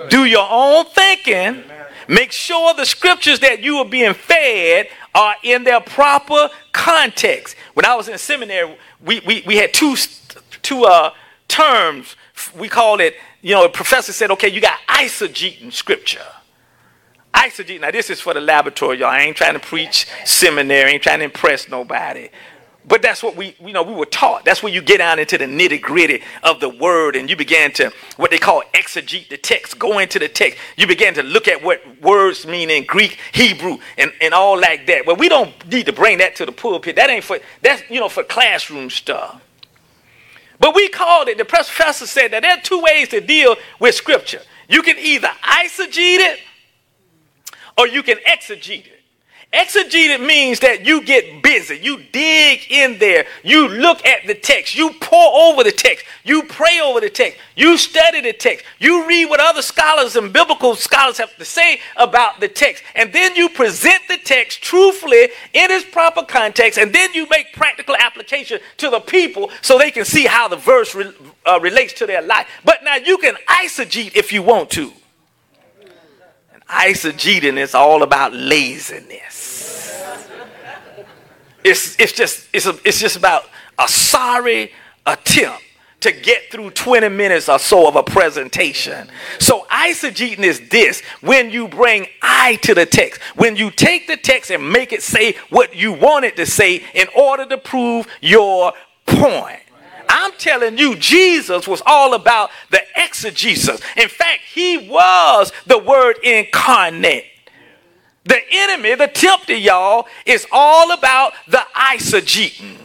Do 0.10 0.26
your 0.26 0.48
own 0.50 0.86
thinking. 0.86 1.64
Make 2.08 2.32
sure 2.32 2.74
the 2.74 2.86
scriptures 2.86 3.40
that 3.40 3.62
you 3.62 3.78
are 3.78 3.86
being 3.86 4.14
fed 4.14 4.88
are 5.14 5.36
in 5.44 5.64
their 5.64 5.80
proper 5.80 6.50
context. 6.72 7.56
When 7.74 7.86
I 7.86 7.96
was 7.96 8.08
in 8.08 8.18
seminary, 8.18 8.78
we, 9.04 9.22
we, 9.26 9.44
we 9.46 9.58
had 9.58 9.74
two, 9.74 9.96
two 10.62 10.86
uh, 10.86 11.14
terms. 11.48 12.16
We 12.58 12.68
called 12.68 13.02
it, 13.02 13.16
you 13.42 13.54
know, 13.54 13.64
the 13.64 13.70
professor 13.70 14.12
said, 14.12 14.32
okay, 14.32 14.50
you 14.50 14.60
got 14.60 14.80
eisegeting 14.88 15.72
scripture. 15.72 16.26
Eisegeting, 17.34 17.82
now 17.82 17.92
this 17.92 18.10
is 18.10 18.20
for 18.20 18.34
the 18.34 18.42
laboratory, 18.42 19.00
y'all. 19.00 19.10
I 19.10 19.22
ain't 19.22 19.38
trying 19.38 19.54
to 19.54 19.60
preach 19.60 20.08
seminary, 20.26 20.92
ain't 20.92 21.04
trying 21.04 21.20
to 21.20 21.26
impress 21.26 21.70
nobody. 21.70 22.30
But 22.88 23.02
that's 23.02 23.22
what 23.22 23.36
we, 23.36 23.56
you 23.60 23.74
know, 23.74 23.84
we 23.84 23.94
were 23.94 24.08
taught. 24.08 24.44
That's 24.44 24.64
where 24.64 24.74
you 24.74 24.82
get 24.82 24.98
down 24.98 25.20
into 25.20 25.38
the 25.38 25.46
nitty 25.46 25.82
gritty 25.82 26.24
of 26.44 26.60
the 26.60 26.70
word 26.70 27.16
and 27.16 27.30
you 27.30 27.36
began 27.36 27.72
to, 27.74 27.94
what 28.18 28.32
they 28.32 28.40
call 28.40 28.64
exegete 28.74 29.30
the 29.30 29.38
text, 29.38 29.78
go 29.78 30.00
into 30.00 30.18
the 30.18 30.28
text. 30.28 30.58
You 30.78 30.88
began 30.88 31.14
to 31.14 31.24
look 31.24 31.48
at 31.48 31.64
what 31.64 31.82
words 32.02 32.46
mean 32.46 32.72
in 32.72 32.86
Greek, 32.86 33.20
Hebrew, 33.34 33.78
and, 33.98 34.12
and 34.20 34.34
all 34.34 34.60
like 34.60 34.88
that. 34.88 35.06
Well, 35.06 35.16
we 35.16 35.30
don't 35.30 35.54
need 35.72 35.86
to 35.86 35.94
bring 35.94 36.18
that 36.18 36.36
to 36.38 36.46
the 36.46 36.52
pulpit. 36.52 36.96
That 36.96 37.10
ain't 37.10 37.24
for, 37.24 37.40
that's, 37.62 37.84
you 37.90 38.00
know, 38.00 38.10
for 38.10 38.24
classroom 38.24 38.90
stuff. 38.90 39.42
But 40.60 40.76
we 40.76 40.90
called 40.90 41.28
it, 41.28 41.38
the 41.38 41.46
professor 41.46 42.08
said 42.08 42.32
that 42.32 42.42
there 42.42 42.52
are 42.58 42.62
two 42.62 42.82
ways 42.82 43.10
to 43.10 43.22
deal 43.22 43.56
with 43.80 43.94
scripture. 43.94 44.42
You 44.68 44.82
can 44.82 44.98
either 44.98 45.30
eisegete 45.44 46.20
it 46.20 46.40
or 47.78 47.88
you 47.88 48.04
can 48.04 48.18
exegete 48.28 48.88
it. 48.88 49.02
Exegete 49.54 50.26
means 50.26 50.62
that 50.62 50.86
you 50.86 51.04
get 51.04 51.44
busy. 51.44 51.78
You 51.78 52.02
dig 52.14 52.62
in 52.70 52.98
there. 53.00 53.26
You 53.44 53.68
look 53.68 54.06
at 54.06 54.26
the 54.26 54.34
text. 54.34 54.76
You 54.76 54.92
pour 55.02 55.34
over 55.34 55.62
the 55.66 55.74
text. 55.74 56.06
You 56.24 56.44
pray 56.44 56.80
over 56.82 57.02
the 57.02 57.10
text. 57.10 57.38
You 57.58 57.78
study 57.78 58.22
the 58.22 58.32
text. 58.32 58.66
You 58.80 59.06
read 59.06 59.26
what 59.26 59.42
other 59.42 59.62
scholars 59.62 60.16
and 60.16 60.32
biblical 60.32 60.76
scholars 60.76 61.18
have 61.18 61.36
to 61.36 61.44
say 61.44 61.82
about 61.98 62.40
the 62.40 62.48
text. 62.48 62.82
And 62.96 63.12
then 63.12 63.36
you 63.36 63.50
present 63.50 64.02
the 64.08 64.20
text 64.24 64.62
truthfully 64.62 65.24
in 65.54 65.70
its 65.70 65.84
proper 65.84 66.24
context. 66.24 66.80
And 66.80 66.94
then 66.94 67.14
you 67.14 67.28
make 67.30 67.52
practical 67.52 67.98
application 67.98 68.62
to 68.78 68.90
the 68.90 69.02
people 69.02 69.52
so 69.62 69.78
they 69.78 69.92
can 69.92 70.06
see 70.06 70.26
how 70.28 70.48
the 70.48 70.56
verse 70.56 70.96
re- 70.96 71.14
uh, 71.46 71.60
relates 71.60 71.92
to 71.94 72.06
their 72.06 72.22
life. 72.22 72.48
But 72.64 72.86
now 72.86 72.96
you 72.96 73.18
can 73.18 73.36
eisegete 73.50 74.16
if 74.16 74.32
you 74.32 74.44
want 74.44 74.70
to. 74.72 74.94
Eisegeting 76.72 77.58
is 77.58 77.76
all 77.76 78.02
about 78.02 78.34
laziness. 78.34 79.92
It's, 81.64 82.00
it's, 82.00 82.14
just, 82.14 82.48
it's, 82.54 82.66
a, 82.66 82.80
it's 82.86 83.00
just 83.00 83.18
about 83.18 83.44
a 83.78 83.88
sorry 83.88 84.72
attempt 85.06 85.62
to 86.00 86.12
get 86.12 86.50
through 86.50 86.72
20 86.72 87.10
minutes 87.10 87.50
or 87.50 87.60
so 87.60 87.88
of 87.88 87.96
a 87.96 88.04
presentation. 88.04 89.08
So 89.40 89.68
eisegeting 89.70 90.40
is 90.40 90.70
this 90.70 91.02
when 91.20 91.52
you 91.52 91.68
bring 91.68 92.08
I 92.22 92.56
to 92.64 92.74
the 92.74 92.86
text, 92.86 93.22
when 93.36 93.56
you 93.56 93.70
take 93.70 94.08
the 94.08 94.18
text 94.18 94.50
and 94.50 94.72
make 94.72 94.94
it 94.94 95.04
say 95.04 95.36
what 95.50 95.76
you 95.76 95.94
want 95.94 96.26
it 96.26 96.38
to 96.38 96.46
say 96.46 96.84
in 96.94 97.08
order 97.16 97.46
to 97.48 97.58
prove 97.58 98.08
your 98.22 98.74
point. 99.06 99.62
I'm 100.12 100.34
telling 100.34 100.78
you, 100.78 100.96
Jesus 100.98 101.68
was 101.68 101.82
all 101.86 102.14
about 102.14 102.52
the 102.70 102.82
exegesis. 102.98 103.80
In 103.96 104.10
fact, 104.10 104.42
he 104.54 104.90
was 104.90 105.54
the 105.66 105.78
word 105.78 106.18
incarnate. 106.22 107.26
The 108.26 108.40
enemy, 108.52 108.96
the 108.96 109.08
tempter, 109.08 109.56
y'all, 109.56 110.08
is 110.26 110.46
all 110.52 110.92
about 110.92 111.34
the 111.48 111.64
eisegeting. 111.74 112.78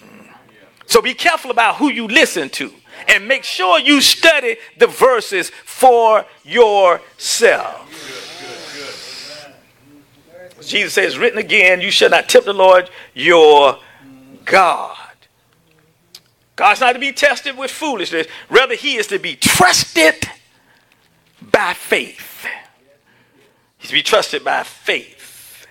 So 0.86 1.02
be 1.02 1.14
careful 1.14 1.50
about 1.50 1.76
who 1.76 1.90
you 1.90 2.06
listen 2.06 2.48
to 2.50 2.72
and 3.08 3.26
make 3.26 3.42
sure 3.42 3.80
you 3.80 4.00
study 4.00 4.56
the 4.78 4.86
verses 4.86 5.50
for 5.64 6.24
yourself. 6.44 7.82
Jesus 10.62 10.94
says, 10.94 11.18
written 11.18 11.38
again, 11.38 11.80
you 11.80 11.90
shall 11.90 12.10
not 12.10 12.28
tempt 12.28 12.46
the 12.46 12.54
Lord 12.54 12.88
your 13.14 13.78
God. 14.44 14.96
God's 16.56 16.80
not 16.80 16.94
to 16.94 16.98
be 16.98 17.12
tested 17.12 17.56
with 17.56 17.70
foolishness. 17.70 18.26
Rather, 18.48 18.74
he 18.74 18.96
is 18.96 19.06
to 19.08 19.18
be 19.18 19.36
trusted 19.36 20.28
by 21.52 21.74
faith. 21.74 22.46
He's 23.76 23.90
to 23.90 23.94
be 23.94 24.02
trusted 24.02 24.42
by 24.42 24.62
faith. 24.62 25.66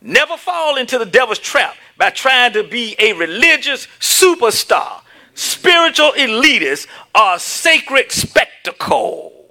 Never 0.00 0.36
fall 0.36 0.76
into 0.76 0.98
the 0.98 1.06
devil's 1.06 1.40
trap 1.40 1.76
by 1.96 2.10
trying 2.10 2.52
to 2.52 2.62
be 2.62 2.94
a 2.98 3.12
religious 3.12 3.86
superstar, 3.98 5.02
spiritual 5.34 6.12
elitist, 6.12 6.86
or 7.14 7.38
sacred 7.38 8.10
spectacle. 8.12 9.41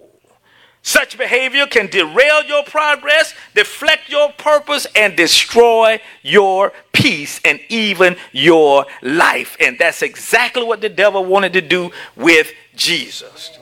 Such 0.83 1.17
behavior 1.17 1.67
can 1.67 1.87
derail 1.87 2.43
your 2.43 2.63
progress, 2.63 3.35
deflect 3.53 4.09
your 4.09 4.31
purpose, 4.31 4.87
and 4.95 5.15
destroy 5.15 5.99
your 6.23 6.73
peace 6.91 7.39
and 7.45 7.59
even 7.69 8.15
your 8.31 8.85
life. 9.03 9.55
And 9.59 9.77
that's 9.77 10.01
exactly 10.01 10.63
what 10.63 10.81
the 10.81 10.89
devil 10.89 11.23
wanted 11.23 11.53
to 11.53 11.61
do 11.61 11.91
with 12.15 12.51
Jesus. 12.75 13.59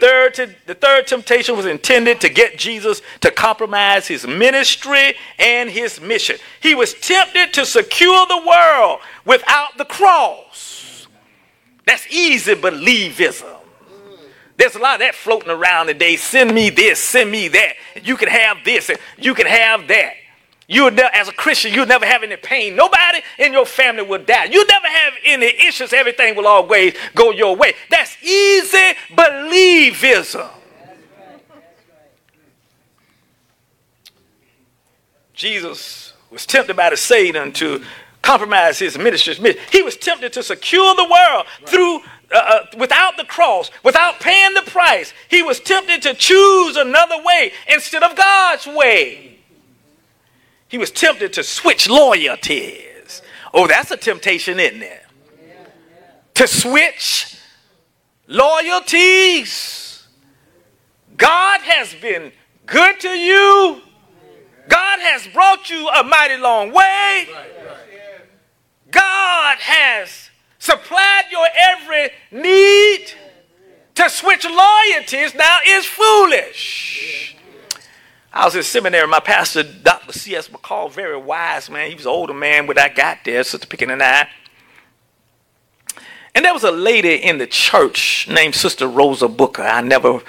Third, 0.00 0.56
the 0.66 0.74
third 0.74 1.06
temptation 1.06 1.56
was 1.56 1.66
intended 1.66 2.20
to 2.20 2.28
get 2.28 2.56
Jesus 2.56 3.02
to 3.20 3.30
compromise 3.30 4.06
his 4.06 4.26
ministry 4.26 5.14
and 5.38 5.68
his 5.68 6.00
mission. 6.00 6.36
He 6.60 6.74
was 6.74 6.94
tempted 6.94 7.52
to 7.54 7.66
secure 7.66 8.26
the 8.26 8.44
world 8.46 9.00
without 9.24 9.76
the 9.76 9.84
cross. 9.84 11.08
That's 11.84 12.06
easy 12.12 12.54
believism. 12.54 13.57
There's 14.58 14.74
a 14.74 14.80
lot 14.80 14.94
of 14.94 15.00
that 15.00 15.14
floating 15.14 15.50
around 15.50 15.86
today. 15.86 16.16
Send 16.16 16.52
me 16.52 16.68
this, 16.68 16.98
send 16.98 17.30
me 17.30 17.46
that. 17.46 17.74
You 18.02 18.16
can 18.16 18.28
have 18.28 18.58
this, 18.64 18.90
and 18.90 18.98
you 19.16 19.32
can 19.32 19.46
have 19.46 19.86
that. 19.86 20.14
You 20.66 20.90
ne- 20.90 21.08
as 21.14 21.28
a 21.28 21.32
Christian, 21.32 21.72
you'll 21.72 21.86
never 21.86 22.04
have 22.04 22.24
any 22.24 22.36
pain. 22.36 22.74
Nobody 22.74 23.20
in 23.38 23.52
your 23.52 23.64
family 23.64 24.02
will 24.02 24.22
die. 24.22 24.48
You'll 24.50 24.66
never 24.66 24.88
have 24.88 25.12
any 25.24 25.46
issues. 25.46 25.92
Everything 25.92 26.34
will 26.34 26.48
always 26.48 26.94
go 27.14 27.30
your 27.30 27.54
way. 27.54 27.74
That's 27.88 28.20
easy 28.22 28.94
believism. 29.12 30.50
Jesus 35.34 36.14
was 36.32 36.44
tempted 36.44 36.74
by 36.74 36.90
the 36.90 36.96
Satan 36.96 37.52
to 37.52 37.84
compromise 38.22 38.80
his 38.80 38.98
ministry. 38.98 39.56
He 39.70 39.82
was 39.82 39.96
tempted 39.96 40.32
to 40.32 40.42
secure 40.42 40.96
the 40.96 41.04
world 41.04 41.46
through 41.64 42.00
uh, 42.30 42.36
uh, 42.36 42.66
without 42.76 43.16
the 43.16 43.24
cross, 43.24 43.70
without 43.82 44.20
paying 44.20 44.54
the 44.54 44.62
price. 44.62 45.12
He 45.28 45.42
was 45.42 45.60
tempted 45.60 46.02
to 46.02 46.14
choose 46.14 46.76
another 46.76 47.22
way 47.22 47.52
instead 47.68 48.02
of 48.02 48.16
God's 48.16 48.66
way. 48.66 49.38
He 50.68 50.76
was 50.76 50.90
tempted 50.90 51.32
to 51.34 51.42
switch 51.42 51.88
loyalties. 51.88 53.22
Oh, 53.54 53.66
that's 53.66 53.90
a 53.90 53.96
temptation, 53.96 54.60
isn't 54.60 54.82
it? 54.82 55.06
To 56.34 56.46
switch 56.46 57.38
loyalties. 58.26 60.06
God 61.16 61.62
has 61.62 61.94
been 61.94 62.30
good 62.66 63.00
to 63.00 63.08
you. 63.08 63.80
God 64.68 65.00
has 65.00 65.26
brought 65.28 65.70
you 65.70 65.88
a 65.88 66.04
mighty 66.04 66.36
long 66.36 66.72
way. 66.72 67.26
God 68.90 69.58
has 69.58 70.27
supplied 70.68 71.24
your 71.30 71.46
every 71.56 72.10
need. 72.30 73.12
To 73.94 74.08
switch 74.08 74.44
loyalties 74.44 75.34
now 75.34 75.58
is 75.66 75.86
foolish. 75.86 77.36
I 78.32 78.44
was 78.44 78.54
in 78.54 78.62
seminary. 78.62 79.08
My 79.08 79.18
pastor, 79.18 79.64
Dr. 79.64 80.12
C.S. 80.12 80.48
McCall, 80.48 80.92
very 80.92 81.16
wise 81.16 81.68
man. 81.70 81.88
He 81.88 81.94
was 81.94 82.04
an 82.04 82.12
older 82.12 82.34
man 82.34 82.66
when 82.66 82.78
I 82.78 82.90
got 82.90 83.18
there, 83.24 83.42
Sister 83.42 83.66
Pickett 83.66 83.90
and 83.90 84.02
I. 84.02 84.28
And 86.34 86.44
there 86.44 86.52
was 86.52 86.62
a 86.62 86.70
lady 86.70 87.14
in 87.14 87.38
the 87.38 87.46
church 87.46 88.28
named 88.28 88.54
Sister 88.54 88.86
Rosa 88.86 89.26
Booker. 89.26 89.62
I 89.62 89.80
never 89.80 90.20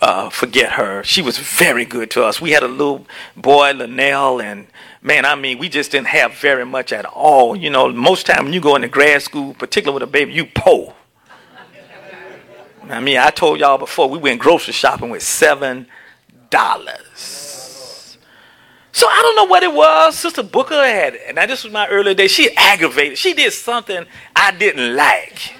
uh, 0.00 0.28
forget 0.30 0.72
her. 0.72 1.02
She 1.02 1.22
was 1.22 1.38
very 1.38 1.84
good 1.84 2.10
to 2.12 2.22
us. 2.22 2.40
We 2.40 2.52
had 2.52 2.62
a 2.62 2.68
little 2.68 3.06
boy, 3.36 3.72
Linnell, 3.72 4.40
and 4.40 4.68
man, 5.02 5.24
I 5.24 5.34
mean, 5.34 5.58
we 5.58 5.68
just 5.68 5.92
didn't 5.92 6.08
have 6.08 6.34
very 6.34 6.66
much 6.66 6.92
at 6.92 7.04
all. 7.04 7.56
You 7.56 7.70
know, 7.70 7.92
most 7.92 8.26
time 8.26 8.44
when 8.44 8.52
you 8.52 8.60
go 8.60 8.76
into 8.76 8.88
grad 8.88 9.22
school, 9.22 9.54
particularly 9.54 9.94
with 9.94 10.08
a 10.08 10.12
baby, 10.12 10.32
you 10.32 10.46
poor. 10.46 10.94
I 12.88 13.00
mean, 13.00 13.18
I 13.18 13.30
told 13.30 13.60
y'all 13.60 13.78
before 13.78 14.08
we 14.08 14.18
went 14.18 14.40
grocery 14.40 14.72
shopping 14.72 15.10
with 15.10 15.22
seven 15.22 15.86
dollars. 16.50 18.18
So 18.92 19.06
I 19.06 19.22
don't 19.22 19.36
know 19.36 19.44
what 19.44 19.62
it 19.62 19.72
was. 19.72 20.18
Sister 20.18 20.42
Booker 20.42 20.74
had, 20.74 21.14
and 21.14 21.36
now 21.36 21.46
this 21.46 21.62
was 21.62 21.72
my 21.72 21.86
early 21.88 22.14
days. 22.14 22.32
She 22.32 22.54
aggravated. 22.56 23.16
She 23.16 23.32
did 23.34 23.52
something 23.52 24.04
I 24.34 24.50
didn't 24.50 24.96
like. 24.96 25.54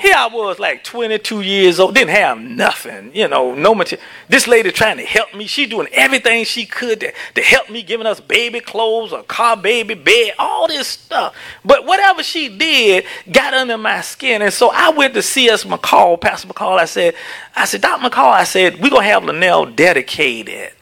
Here 0.00 0.14
I 0.16 0.28
was, 0.28 0.58
like 0.58 0.82
22 0.82 1.42
years 1.42 1.78
old, 1.78 1.94
didn't 1.94 2.16
have 2.16 2.40
nothing, 2.40 3.10
you 3.14 3.28
know, 3.28 3.54
no 3.54 3.74
material. 3.74 4.02
This 4.30 4.48
lady 4.48 4.72
trying 4.72 4.96
to 4.96 5.04
help 5.04 5.34
me. 5.34 5.46
She 5.46 5.66
doing 5.66 5.88
everything 5.92 6.46
she 6.46 6.64
could 6.64 7.00
to, 7.00 7.12
to 7.34 7.42
help 7.42 7.68
me, 7.68 7.82
giving 7.82 8.06
us 8.06 8.18
baby 8.18 8.60
clothes, 8.60 9.12
a 9.12 9.22
car, 9.24 9.58
baby 9.58 9.92
bed, 9.92 10.32
all 10.38 10.66
this 10.68 10.88
stuff. 10.88 11.36
But 11.66 11.84
whatever 11.84 12.22
she 12.22 12.48
did 12.48 13.04
got 13.30 13.52
under 13.52 13.76
my 13.76 14.00
skin. 14.00 14.40
And 14.40 14.54
so 14.54 14.70
I 14.72 14.88
went 14.88 15.12
to 15.14 15.22
C.S. 15.22 15.64
McCall, 15.64 16.18
Pastor 16.18 16.48
McCall. 16.48 16.78
I 16.78 16.86
said, 16.86 17.14
I 17.54 17.66
said, 17.66 17.82
Dr. 17.82 18.08
McCall, 18.08 18.32
I 18.32 18.44
said, 18.44 18.80
we're 18.80 18.88
going 18.88 19.02
to 19.02 19.08
have 19.08 19.24
Linnell 19.24 19.66
dedicated. 19.66 20.72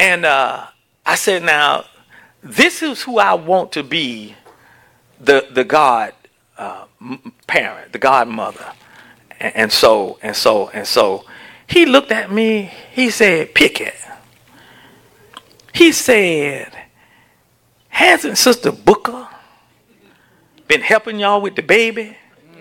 And 0.00 0.24
uh, 0.24 0.66
I 1.06 1.14
said, 1.14 1.44
now, 1.44 1.84
this 2.42 2.82
is 2.82 3.02
who 3.02 3.20
I 3.20 3.34
want 3.34 3.70
to 3.72 3.84
be 3.84 4.34
the, 5.20 5.46
the 5.48 5.62
God 5.62 6.14
uh, 6.62 6.86
parent, 7.46 7.92
the 7.92 7.98
godmother. 7.98 8.72
And, 9.40 9.56
and 9.56 9.72
so, 9.72 10.18
and 10.22 10.36
so, 10.36 10.68
and 10.68 10.86
so, 10.86 11.24
he 11.66 11.86
looked 11.86 12.12
at 12.12 12.30
me. 12.30 12.70
He 12.92 13.10
said, 13.10 13.54
Pickett. 13.54 13.94
He 15.74 15.90
said, 15.90 16.72
hasn't 17.88 18.38
Sister 18.38 18.70
Booker 18.70 19.26
been 20.68 20.82
helping 20.82 21.18
y'all 21.18 21.40
with 21.40 21.56
the 21.56 21.62
baby? 21.62 22.16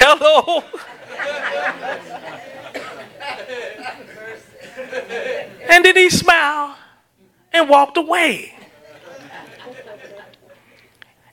Hello? 0.00 0.64
and 5.70 5.84
then 5.84 5.96
he 5.96 6.10
smiled 6.10 6.74
and 7.52 7.68
walked 7.68 7.96
away 7.96 8.57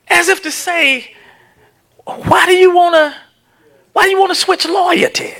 as 0.07 0.29
if 0.29 0.41
to 0.43 0.51
say, 0.51 1.15
why 2.05 2.45
do 2.45 2.53
you 2.53 2.73
want 2.75 2.95
to 2.95 3.15
why 3.93 4.03
do 4.03 4.09
you 4.09 4.19
want 4.19 4.31
to 4.31 4.35
switch 4.35 4.65
loyalties? 4.65 5.31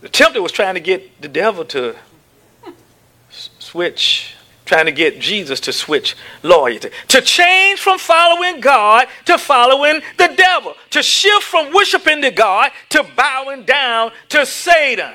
The 0.00 0.08
tempter 0.08 0.40
was 0.40 0.52
trying 0.52 0.74
to 0.74 0.80
get 0.80 1.20
the 1.20 1.26
devil 1.26 1.64
to 1.66 1.96
switch, 3.30 4.31
trying 4.72 4.86
to 4.86 4.92
get 4.92 5.20
Jesus 5.20 5.60
to 5.60 5.72
switch 5.72 6.16
loyalty, 6.42 6.88
to 7.08 7.20
change 7.20 7.78
from 7.78 7.98
following 7.98 8.58
God 8.58 9.06
to 9.26 9.36
following 9.36 10.00
the 10.16 10.32
devil, 10.34 10.74
to 10.88 11.02
shift 11.02 11.42
from 11.42 11.74
worshiping 11.74 12.22
the 12.22 12.30
God 12.30 12.70
to 12.88 13.04
bowing 13.14 13.64
down 13.64 14.12
to 14.30 14.46
Satan. 14.46 15.12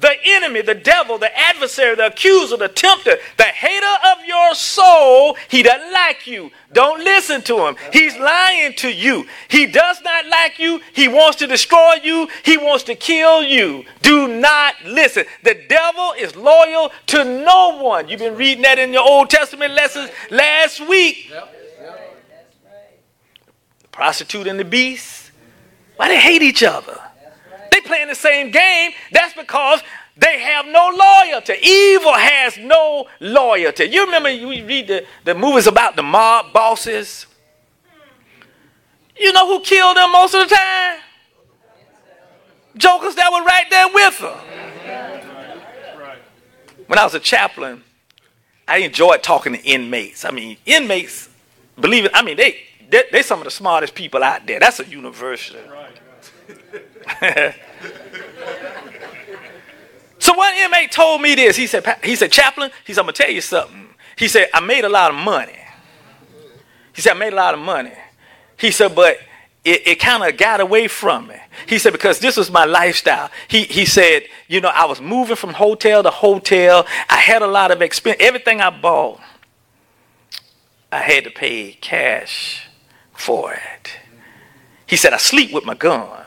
The 0.00 0.14
enemy, 0.24 0.62
the 0.62 0.74
devil, 0.74 1.18
the 1.18 1.36
adversary, 1.38 1.94
the 1.94 2.06
accuser, 2.06 2.56
the 2.56 2.68
tempter, 2.68 3.18
the 3.36 3.44
hater 3.44 3.94
of 4.12 4.24
your 4.26 4.54
soul, 4.54 5.36
he 5.48 5.62
doesn't 5.62 5.92
like 5.92 6.26
you. 6.26 6.50
Don't 6.72 7.04
listen 7.04 7.42
to 7.42 7.66
him. 7.66 7.76
He's 7.92 8.16
lying 8.16 8.72
to 8.76 8.90
you. 8.90 9.26
He 9.48 9.66
does 9.66 10.00
not 10.02 10.26
like 10.26 10.58
you. 10.58 10.80
He 10.94 11.08
wants 11.08 11.36
to 11.40 11.46
destroy 11.46 11.96
you. 12.02 12.26
He 12.42 12.56
wants 12.56 12.84
to 12.84 12.94
kill 12.94 13.42
you. 13.42 13.84
Do 14.00 14.28
not 14.28 14.74
listen. 14.86 15.26
The 15.44 15.60
devil 15.68 16.14
is 16.18 16.34
loyal 16.36 16.90
to 17.08 17.24
no 17.24 17.78
one. 17.82 18.08
You've 18.08 18.20
been 18.20 18.36
reading 18.36 18.62
that 18.62 18.78
in 18.78 18.94
your 18.94 19.06
Old 19.06 19.28
Testament 19.28 19.74
lessons 19.74 20.10
last 20.30 20.80
week. 20.88 21.30
The 23.82 23.88
prostitute 23.88 24.46
and 24.46 24.58
the 24.58 24.64
beast. 24.64 25.32
Why 25.96 26.08
they 26.08 26.18
hate 26.18 26.40
each 26.40 26.62
other? 26.62 26.98
Playing 27.84 28.08
the 28.08 28.14
same 28.14 28.50
game. 28.50 28.92
That's 29.10 29.34
because 29.34 29.82
they 30.16 30.40
have 30.40 30.66
no 30.66 30.92
loyalty. 30.94 31.54
Evil 31.62 32.12
has 32.12 32.58
no 32.58 33.06
loyalty. 33.20 33.84
You 33.84 34.04
remember 34.04 34.28
you 34.28 34.48
read 34.66 34.88
the, 34.88 35.06
the 35.24 35.34
movies 35.34 35.66
about 35.66 35.96
the 35.96 36.02
mob 36.02 36.52
bosses? 36.52 37.26
You 39.18 39.32
know 39.32 39.46
who 39.46 39.64
killed 39.64 39.96
them 39.96 40.12
most 40.12 40.34
of 40.34 40.48
the 40.48 40.54
time? 40.54 40.98
Jokers 42.76 43.14
that 43.14 43.30
were 43.32 43.44
right 43.44 43.66
there 43.70 43.88
with 43.92 44.18
them. 44.18 44.38
When 46.86 46.98
I 46.98 47.04
was 47.04 47.14
a 47.14 47.20
chaplain, 47.20 47.82
I 48.68 48.78
enjoyed 48.78 49.22
talking 49.22 49.54
to 49.54 49.62
inmates. 49.62 50.24
I 50.24 50.30
mean, 50.30 50.56
inmates, 50.66 51.28
believe 51.80 52.06
it, 52.06 52.10
I 52.14 52.22
mean, 52.22 52.36
they, 52.36 52.58
they, 52.90 53.04
they 53.10 53.22
some 53.22 53.38
of 53.38 53.44
the 53.44 53.50
smartest 53.50 53.94
people 53.94 54.22
out 54.22 54.46
there. 54.46 54.60
That's 54.60 54.80
a 54.80 54.86
university. 54.86 55.58
one 60.42 60.54
inmate 60.56 60.90
told 60.90 61.22
me 61.22 61.34
this. 61.34 61.56
He 61.56 61.66
said, 61.66 61.84
he 62.02 62.16
said, 62.16 62.32
Chaplain, 62.32 62.70
he 62.84 62.92
said, 62.92 63.02
I'm 63.02 63.06
gonna 63.06 63.12
tell 63.12 63.30
you 63.30 63.40
something. 63.40 63.88
He 64.16 64.28
said, 64.28 64.48
I 64.52 64.60
made 64.60 64.84
a 64.84 64.88
lot 64.88 65.10
of 65.10 65.16
money. 65.16 65.58
He 66.92 67.00
said, 67.00 67.16
I 67.16 67.18
made 67.18 67.32
a 67.32 67.36
lot 67.36 67.54
of 67.54 67.60
money. 67.60 67.92
He 68.58 68.70
said, 68.70 68.94
but 68.94 69.18
it, 69.64 69.86
it 69.86 70.00
kind 70.00 70.22
of 70.22 70.36
got 70.36 70.60
away 70.60 70.88
from 70.88 71.28
me. 71.28 71.36
He 71.66 71.78
said, 71.78 71.92
because 71.92 72.18
this 72.18 72.36
was 72.36 72.50
my 72.50 72.64
lifestyle. 72.64 73.30
He, 73.48 73.64
he 73.64 73.84
said, 73.84 74.24
you 74.48 74.60
know, 74.60 74.68
I 74.68 74.84
was 74.84 75.00
moving 75.00 75.36
from 75.36 75.54
hotel 75.54 76.02
to 76.02 76.10
hotel. 76.10 76.86
I 77.08 77.16
had 77.16 77.42
a 77.42 77.46
lot 77.46 77.70
of 77.70 77.80
expense. 77.80 78.16
Everything 78.20 78.60
I 78.60 78.70
bought, 78.70 79.20
I 80.90 80.98
had 80.98 81.24
to 81.24 81.30
pay 81.30 81.72
cash 81.80 82.68
for 83.12 83.54
it. 83.54 83.92
He 84.86 84.96
said, 84.96 85.12
I 85.12 85.18
sleep 85.18 85.52
with 85.52 85.64
my 85.64 85.74
gun. 85.74 86.24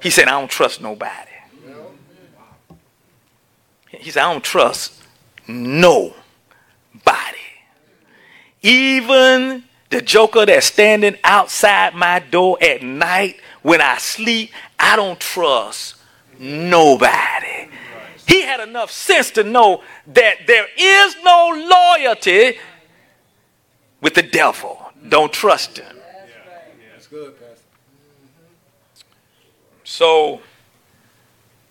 He 0.00 0.10
said, 0.10 0.28
I 0.28 0.38
don't 0.38 0.50
trust 0.50 0.80
nobody. 0.80 1.27
He 3.98 4.10
said, 4.10 4.22
I 4.22 4.32
don't 4.32 4.44
trust 4.44 5.02
nobody. 5.46 6.14
Even 8.62 9.64
the 9.90 10.00
joker 10.02 10.46
that's 10.46 10.66
standing 10.66 11.16
outside 11.24 11.94
my 11.94 12.18
door 12.18 12.58
at 12.62 12.82
night 12.82 13.40
when 13.62 13.80
I 13.80 13.98
sleep, 13.98 14.50
I 14.78 14.96
don't 14.96 15.18
trust 15.18 15.96
nobody. 16.38 17.68
He 18.26 18.42
had 18.42 18.60
enough 18.60 18.90
sense 18.90 19.30
to 19.32 19.42
know 19.42 19.82
that 20.08 20.46
there 20.46 20.66
is 20.76 21.16
no 21.24 21.96
loyalty 21.96 22.58
with 24.00 24.14
the 24.14 24.22
devil. 24.22 24.78
Don't 25.08 25.32
trust 25.32 25.78
him. 25.78 25.96
That's 26.92 27.06
good, 27.06 27.38
Pastor. 27.40 27.64
So 29.84 30.40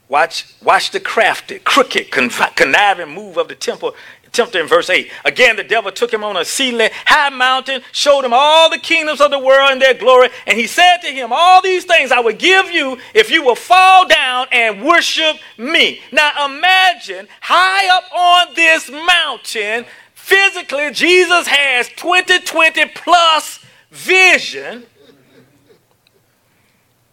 watch 0.09 0.53
watch 0.63 0.91
the 0.91 0.99
crafty, 0.99 1.59
crooked, 1.59 2.11
conniving 2.11 3.09
move 3.09 3.37
of 3.37 3.47
the 3.47 3.55
temple 3.55 3.95
tempter 4.37 4.59
in 4.59 4.67
verse 4.67 4.89
8. 4.89 5.11
Again, 5.25 5.55
the 5.55 5.63
devil 5.63 5.91
took 5.91 6.13
him 6.13 6.23
on 6.23 6.37
a 6.37 6.45
ceiling, 6.45 6.89
high 7.05 7.29
mountain, 7.29 7.81
showed 7.91 8.23
him 8.23 8.33
all 8.33 8.69
the 8.69 8.77
kingdoms 8.77 9.19
of 9.19 9.31
the 9.31 9.39
world 9.39 9.71
and 9.71 9.81
their 9.81 9.93
glory, 9.93 10.29
and 10.45 10.57
he 10.57 10.67
said 10.67 10.97
to 10.97 11.07
him, 11.07 11.29
All 11.31 11.61
these 11.61 11.85
things 11.85 12.11
I 12.11 12.19
will 12.19 12.35
give 12.35 12.71
you 12.71 12.97
if 13.13 13.31
you 13.31 13.43
will 13.43 13.55
fall 13.55 14.07
down 14.07 14.47
and 14.51 14.83
worship 14.83 15.37
me. 15.57 16.01
Now 16.11 16.45
imagine 16.45 17.27
high 17.41 17.97
up 17.97 18.03
on 18.13 18.53
this 18.55 18.89
mountain, 18.89 19.85
physically, 20.13 20.91
Jesus 20.91 21.47
has 21.47 21.89
2020 21.89 22.85
plus 22.95 23.65
vision. 23.91 24.85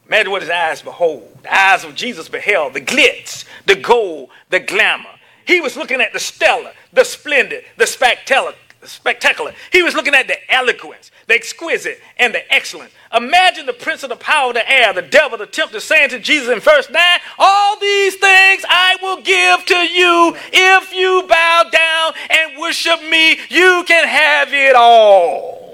Imagine 0.07 0.33
what 0.33 0.43
his 0.43 0.51
eyes 0.51 0.83
behold. 0.83 1.39
The 1.43 1.55
eyes 1.55 1.85
of 1.85 1.95
Jesus 1.95 2.29
beheld 2.29 2.75
the 2.75 2.81
glitz, 2.81 3.45
the 3.67 3.77
gold, 3.77 4.31
the 4.51 4.61
glamour. 4.61 5.09
He 5.47 5.61
was 5.61 5.77
looking 5.77 6.01
at 6.01 6.13
the 6.13 6.19
stellar, 6.21 6.73
the 6.93 7.05
splendid, 7.05 7.65
the 7.77 7.87
spectacular. 7.87 8.55
Spectacular. 8.83 9.55
He 9.73 9.83
was 9.83 9.95
looking 9.95 10.15
at 10.15 10.27
the 10.27 10.37
eloquence, 10.53 11.11
the 11.27 11.35
exquisite, 11.35 12.03
and 12.19 12.35
the 12.35 12.53
excellent. 12.53 12.93
Imagine 13.15 13.65
the 13.65 13.73
prince 13.73 14.03
of 14.03 14.11
the 14.11 14.17
power 14.17 14.49
of 14.49 14.55
the 14.55 14.71
air, 14.71 14.93
the 14.93 15.01
devil, 15.01 15.39
the 15.39 15.47
tempter, 15.47 15.81
saying 15.81 16.11
to 16.11 16.19
Jesus 16.19 16.51
in 16.51 16.61
verse 16.61 16.91
9, 16.91 17.03
All 17.39 17.81
these 17.81 18.17
things 18.17 18.63
I 18.69 18.99
will 19.01 19.23
give 19.23 19.65
to 19.65 19.77
you 19.77 20.37
if 20.53 20.93
you 20.93 21.25
bow 21.27 21.65
down 21.73 22.13
and 22.29 22.61
worship 22.61 23.03
me. 23.05 23.39
You 23.49 23.85
can 23.87 24.07
have 24.07 24.53
it 24.53 24.77
all. 24.77 25.65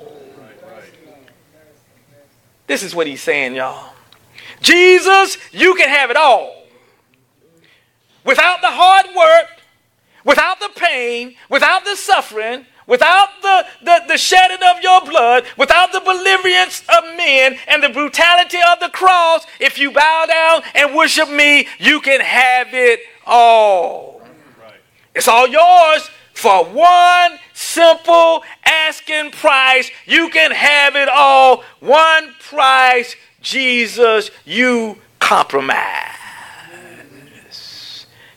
This 2.69 2.85
is 2.85 2.95
what 2.95 3.09
he's 3.09 3.23
saying, 3.23 3.57
y'all. 3.57 3.90
Jesus, 4.61 5.39
you 5.53 5.75
can 5.75 5.89
have 5.89 6.11
it 6.11 6.17
all. 6.17 6.65
Without 8.25 8.61
the 8.61 8.71
hard 8.71 9.07
work, 9.17 9.61
without 10.25 10.61
the 10.61 10.71
pain, 10.77 11.35
without 11.49 11.85
the 11.85 11.97
suffering, 11.97 12.67
without 12.87 13.29
the, 13.41 13.67
the, 13.83 14.03
the, 14.09 14.19
shedding 14.19 14.59
of 14.69 14.83
your 14.83 15.01
blood, 15.03 15.45
without 15.57 15.93
the 15.93 16.01
deliverance 16.01 16.83
of 16.89 17.05
men 17.17 17.57
and 17.69 17.83
the 17.83 17.89
brutality 17.89 18.59
of 18.73 18.81
the 18.81 18.91
cross, 18.91 19.47
if 19.59 19.79
you 19.79 19.91
bow 19.91 20.27
down 20.27 20.63
and 20.75 20.95
worship 20.95 21.31
me, 21.31 21.67
you 21.79 22.01
can 22.01 22.21
have 22.21 22.69
it 22.73 23.01
all. 23.27 24.21
It's 25.15 25.29
all 25.29 25.49
yours 25.49 26.11
For 26.41 26.65
one 26.65 27.39
simple 27.53 28.43
asking 28.65 29.33
price, 29.33 29.91
you 30.07 30.31
can 30.31 30.51
have 30.53 30.97
it 30.97 31.09
all. 31.09 31.63
One 31.81 32.35
price, 32.41 33.15
Jesus, 33.41 34.31
you 34.45 34.99
compromise. 35.19 36.17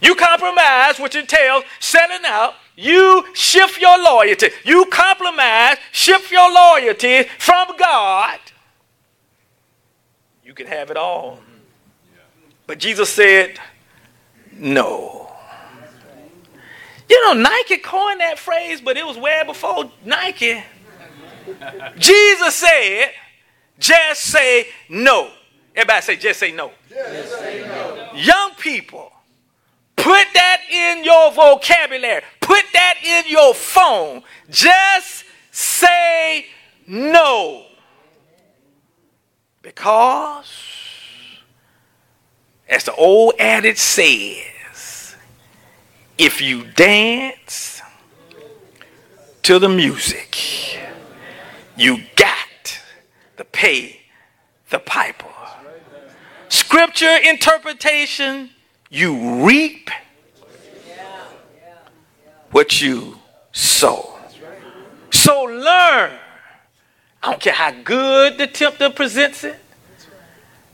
You 0.02 0.16
compromise, 0.16 1.00
which 1.00 1.16
entails 1.16 1.64
selling 1.80 2.26
out. 2.26 2.56
You 2.76 3.26
shift 3.34 3.80
your 3.80 3.98
loyalty. 3.98 4.50
You 4.66 4.86
compromise, 4.86 5.78
shift 5.92 6.32
your 6.32 6.52
loyalty 6.52 7.24
from 7.40 7.78
God. 7.78 8.40
You 10.44 10.54
can 10.54 10.68
have 10.68 10.92
it 10.92 10.98
all. 10.98 11.40
But 12.68 12.80
Jesus 12.80 13.10
said, 13.10 13.60
no. 14.52 15.32
You 17.10 17.26
know, 17.26 17.34
Nike 17.42 17.78
coined 17.78 18.20
that 18.22 18.40
phrase, 18.40 18.82
but 18.82 18.98
it 18.98 19.06
was 19.06 19.18
way 19.18 19.42
before 19.46 19.92
Nike. 20.04 20.64
Jesus 21.98 22.56
said, 22.56 23.12
just 23.80 24.22
say 24.22 24.68
no. 24.90 25.30
Everybody 25.76 26.02
say, 26.02 26.16
just 26.18 26.40
say 26.40 26.52
no. 26.52 26.72
Just 26.90 27.40
say 27.40 27.66
no. 27.68 28.12
Young 28.16 28.52
people, 28.60 29.12
put 29.96 30.28
that 30.34 30.62
in 30.70 31.04
your 31.04 31.32
vocabulary, 31.32 32.22
put 32.40 32.64
that 32.74 32.96
in 33.04 33.32
your 33.32 33.54
phone. 33.54 34.22
Just 34.50 35.26
say 35.52 36.46
no. 36.88 37.66
Because, 39.62 40.54
as 42.68 42.84
the 42.84 42.94
old 42.96 43.34
adage 43.40 43.78
says, 43.78 45.16
if 46.18 46.42
you 46.42 46.66
dance 46.66 47.82
to 49.44 49.60
the 49.60 49.70
music, 49.70 50.38
you 51.76 52.00
got 52.16 52.38
to 53.38 53.44
pay 53.46 54.02
the 54.70 54.80
piper. 54.80 55.28
Scripture 56.50 57.18
interpretation, 57.24 58.50
you 58.90 59.46
reap 59.46 59.90
what 62.52 62.82
you 62.82 63.18
sow. 63.52 64.18
So 65.12 65.44
learn. 65.44 66.12
I 67.24 67.32
don't 67.32 67.40
care 67.40 67.54
how 67.54 67.72
good 67.84 68.38
the 68.38 68.48
tempter 68.48 68.90
presents 68.90 69.44
it. 69.44 69.56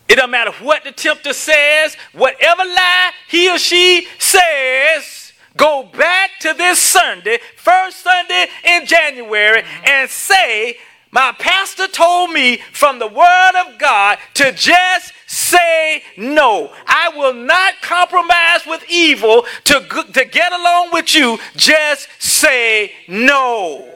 It 0.07 0.15
doesn't 0.15 0.31
matter 0.31 0.51
what 0.63 0.83
the 0.83 0.91
tempter 0.91 1.33
says, 1.33 1.95
whatever 2.13 2.63
lie 2.63 3.11
he 3.27 3.49
or 3.51 3.59
she 3.59 4.07
says, 4.17 5.33
go 5.55 5.83
back 5.83 6.31
to 6.39 6.53
this 6.55 6.79
Sunday, 6.79 7.37
first 7.55 7.97
Sunday 7.97 8.47
in 8.63 8.87
January, 8.87 9.63
and 9.85 10.09
say, 10.09 10.77
My 11.11 11.33
pastor 11.39 11.87
told 11.87 12.31
me 12.31 12.57
from 12.71 12.99
the 12.99 13.07
Word 13.07 13.65
of 13.65 13.79
God 13.79 14.19
to 14.35 14.51
just 14.51 15.13
say 15.25 16.03
no. 16.17 16.71
I 16.85 17.09
will 17.15 17.33
not 17.33 17.81
compromise 17.81 18.65
with 18.67 18.83
evil 18.89 19.45
to, 19.65 20.05
to 20.13 20.25
get 20.25 20.53
along 20.53 20.89
with 20.93 21.15
you. 21.15 21.39
Just 21.55 22.09
say 22.19 22.93
no. 23.07 23.95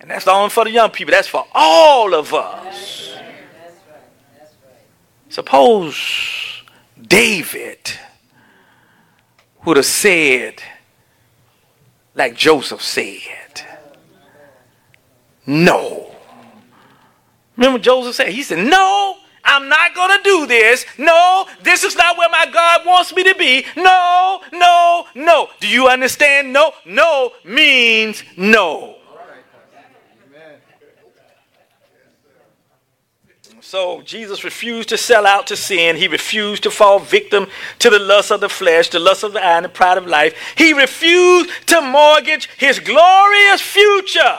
And 0.00 0.10
that's 0.10 0.26
not 0.26 0.36
only 0.36 0.50
for 0.50 0.64
the 0.64 0.70
young 0.70 0.90
people, 0.90 1.12
that's 1.12 1.28
for 1.28 1.46
all 1.54 2.12
of 2.12 2.34
us. 2.34 3.16
Suppose 5.28 6.62
David 7.00 7.92
would 9.64 9.76
have 9.76 9.86
said, 9.86 10.62
like 12.14 12.34
Joseph 12.34 12.82
said, 12.82 13.62
no. 15.46 16.15
Remember 17.56 17.78
Joseph 17.78 18.14
said? 18.14 18.28
He 18.28 18.42
said, 18.42 18.66
no, 18.66 19.16
I'm 19.44 19.68
not 19.68 19.94
going 19.94 20.16
to 20.16 20.22
do 20.22 20.46
this. 20.46 20.84
No, 20.98 21.46
this 21.62 21.84
is 21.84 21.96
not 21.96 22.18
where 22.18 22.28
my 22.28 22.46
God 22.52 22.84
wants 22.84 23.14
me 23.14 23.22
to 23.24 23.34
be. 23.34 23.64
No, 23.76 24.40
no, 24.52 25.06
no. 25.14 25.48
Do 25.60 25.68
you 25.68 25.88
understand? 25.88 26.52
No, 26.52 26.72
no 26.84 27.32
means 27.44 28.22
no. 28.36 28.96
So 33.60 34.00
Jesus 34.02 34.44
refused 34.44 34.90
to 34.90 34.96
sell 34.96 35.26
out 35.26 35.48
to 35.48 35.56
sin. 35.56 35.96
He 35.96 36.06
refused 36.06 36.62
to 36.62 36.70
fall 36.70 37.00
victim 37.00 37.48
to 37.80 37.90
the 37.90 37.98
lust 37.98 38.30
of 38.30 38.40
the 38.40 38.48
flesh, 38.48 38.90
the 38.90 39.00
lust 39.00 39.24
of 39.24 39.32
the 39.32 39.44
eye, 39.44 39.56
and 39.56 39.64
the 39.64 39.68
pride 39.68 39.98
of 39.98 40.06
life. 40.06 40.36
He 40.56 40.72
refused 40.72 41.50
to 41.66 41.80
mortgage 41.80 42.48
his 42.58 42.78
glorious 42.78 43.60
future 43.60 44.38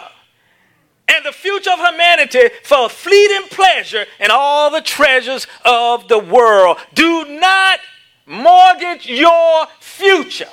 and 1.10 1.26
the 1.26 1.32
future 1.32 1.72
of 1.72 1.80
humanity 1.80 2.50
for 2.64 2.90
fleeting 2.90 3.48
pleasure 3.50 4.06
and 4.20 4.32
all 4.32 4.70
the 4.70 4.82
treasures 4.82 5.48
of 5.64 6.08
the 6.08 6.20
world. 6.20 6.78
Do 6.94 7.26
not 7.26 7.80
mortgage 8.26 9.08
your 9.08 9.68
future 9.80 10.50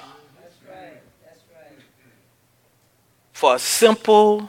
for 3.32 3.56
a 3.56 3.58
simple 3.58 4.48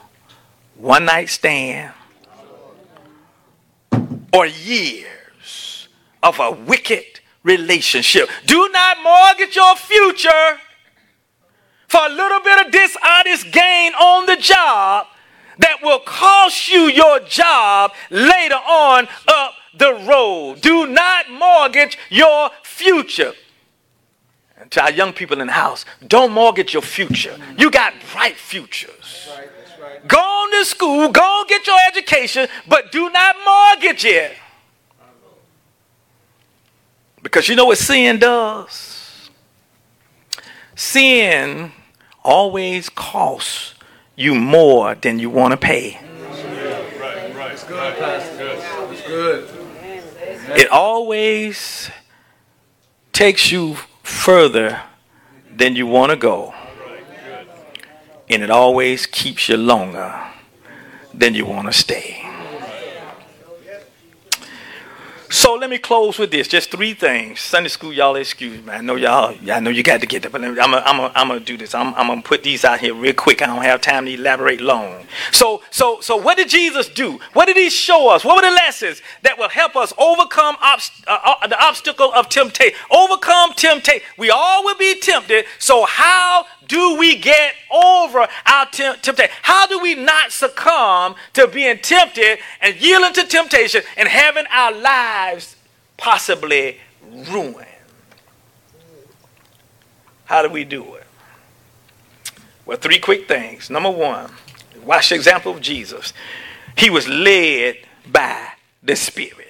one 0.76 1.06
night 1.06 1.28
stand 1.28 1.92
or 4.32 4.46
years 4.46 5.88
of 6.22 6.38
a 6.38 6.52
wicked 6.52 7.20
relationship. 7.42 8.28
Do 8.46 8.68
not 8.70 8.98
mortgage 9.02 9.56
your 9.56 9.74
future 9.76 10.58
for 11.88 12.00
a 12.04 12.08
little 12.08 12.40
bit 12.40 12.66
of 12.66 12.72
dishonest 12.72 13.50
gain 13.50 13.94
on 13.94 14.26
the 14.26 14.36
job 14.36 15.06
that 15.58 15.78
will 15.82 16.00
cost 16.00 16.70
you 16.70 16.82
your 16.82 17.20
job 17.20 17.92
later 18.10 18.54
on 18.54 19.08
up 19.28 19.54
the 19.76 19.94
road. 20.08 20.60
Do 20.60 20.86
not 20.86 21.30
mortgage 21.30 21.98
your 22.10 22.50
future. 22.62 23.32
And 24.58 24.70
to 24.72 24.82
our 24.82 24.90
young 24.90 25.12
people 25.12 25.40
in 25.40 25.46
the 25.48 25.52
house, 25.52 25.84
don't 26.06 26.32
mortgage 26.32 26.72
your 26.72 26.82
future. 26.82 27.36
You 27.58 27.70
got 27.70 27.94
bright 28.12 28.36
futures. 28.36 29.28
Go 30.06 30.18
on 30.18 30.50
to 30.52 30.64
school, 30.64 31.08
go 31.10 31.44
get 31.48 31.66
your 31.66 31.78
education, 31.88 32.48
but 32.68 32.92
do 32.92 33.10
not 33.10 33.36
mortgage 33.44 34.04
it. 34.04 34.32
Because 37.22 37.48
you 37.48 37.56
know 37.56 37.66
what 37.66 37.78
sin 37.78 38.18
does? 38.18 39.30
Sin 40.74 41.72
always 42.22 42.88
costs 42.88 43.75
you 44.16 44.34
more 44.34 44.94
than 44.94 45.18
you 45.18 45.30
want 45.30 45.52
to 45.52 45.56
pay. 45.56 46.00
It 50.48 50.68
always 50.70 51.90
takes 53.12 53.52
you 53.52 53.76
further 54.02 54.80
than 55.54 55.76
you 55.76 55.86
want 55.86 56.10
to 56.10 56.16
go. 56.16 56.54
And 58.28 58.42
it 58.42 58.50
always 58.50 59.06
keeps 59.06 59.48
you 59.48 59.56
longer 59.56 60.20
than 61.14 61.34
you 61.34 61.46
want 61.46 61.68
to 61.68 61.72
stay. 61.72 62.25
So 65.36 65.52
let 65.52 65.68
me 65.68 65.76
close 65.76 66.18
with 66.18 66.30
this. 66.30 66.48
Just 66.48 66.70
three 66.70 66.94
things. 66.94 67.40
Sunday 67.40 67.68
school, 67.68 67.92
y'all 67.92 68.16
excuse 68.16 68.64
me. 68.64 68.72
I 68.72 68.80
know 68.80 68.96
y'all, 68.96 69.36
I 69.52 69.60
know 69.60 69.68
you 69.68 69.82
got 69.82 70.00
to 70.00 70.06
get 70.06 70.22
there, 70.22 70.30
but 70.30 70.42
I'm 70.42 70.54
gonna, 70.54 70.78
I'm 70.86 70.96
gonna, 70.96 71.12
I'm 71.14 71.42
do 71.42 71.58
this. 71.58 71.74
I'm, 71.74 71.94
I'm 71.94 72.06
gonna 72.06 72.22
put 72.22 72.42
these 72.42 72.64
out 72.64 72.80
here 72.80 72.94
real 72.94 73.12
quick. 73.12 73.42
I 73.42 73.46
don't 73.46 73.62
have 73.62 73.82
time 73.82 74.06
to 74.06 74.14
elaborate 74.14 74.62
long. 74.62 75.06
So, 75.32 75.62
so, 75.70 76.00
so, 76.00 76.16
what 76.16 76.38
did 76.38 76.48
Jesus 76.48 76.88
do? 76.88 77.20
What 77.34 77.44
did 77.48 77.58
He 77.58 77.68
show 77.68 78.08
us? 78.08 78.24
What 78.24 78.36
were 78.36 78.48
the 78.48 78.54
lessons 78.54 79.02
that 79.24 79.36
will 79.36 79.50
help 79.50 79.76
us 79.76 79.92
overcome 79.98 80.56
obst- 80.56 81.04
uh, 81.06 81.18
uh, 81.22 81.46
the 81.46 81.62
obstacle 81.62 82.10
of 82.14 82.30
temptation? 82.30 82.78
Overcome 82.90 83.52
temptation. 83.56 84.06
We 84.16 84.30
all 84.30 84.64
will 84.64 84.78
be 84.78 84.98
tempted. 84.98 85.44
So, 85.58 85.84
how 85.84 86.46
do 86.66 86.96
we 86.98 87.16
get 87.16 87.54
over 87.70 88.26
our 88.46 88.66
temp- 88.66 89.02
temptation? 89.02 89.34
How 89.42 89.66
do 89.66 89.78
we 89.80 89.94
not 89.94 90.32
succumb 90.32 91.14
to 91.34 91.46
being 91.46 91.78
tempted 91.78 92.38
and 92.60 92.76
yielding 92.80 93.12
to 93.14 93.24
temptation 93.24 93.82
and 93.96 94.08
having 94.08 94.44
our 94.50 94.72
lives 94.72 95.56
possibly 95.96 96.78
ruined? 97.02 97.66
How 100.26 100.42
do 100.42 100.48
we 100.48 100.64
do 100.64 100.94
it? 100.96 101.06
Well, 102.64 102.76
three 102.76 102.98
quick 102.98 103.28
things. 103.28 103.70
Number 103.70 103.90
one, 103.90 104.32
watch 104.84 105.10
the 105.10 105.14
example 105.14 105.52
of 105.52 105.60
Jesus. 105.60 106.12
He 106.76 106.90
was 106.90 107.06
led 107.08 107.76
by 108.10 108.48
the 108.82 108.96
Spirit. 108.96 109.45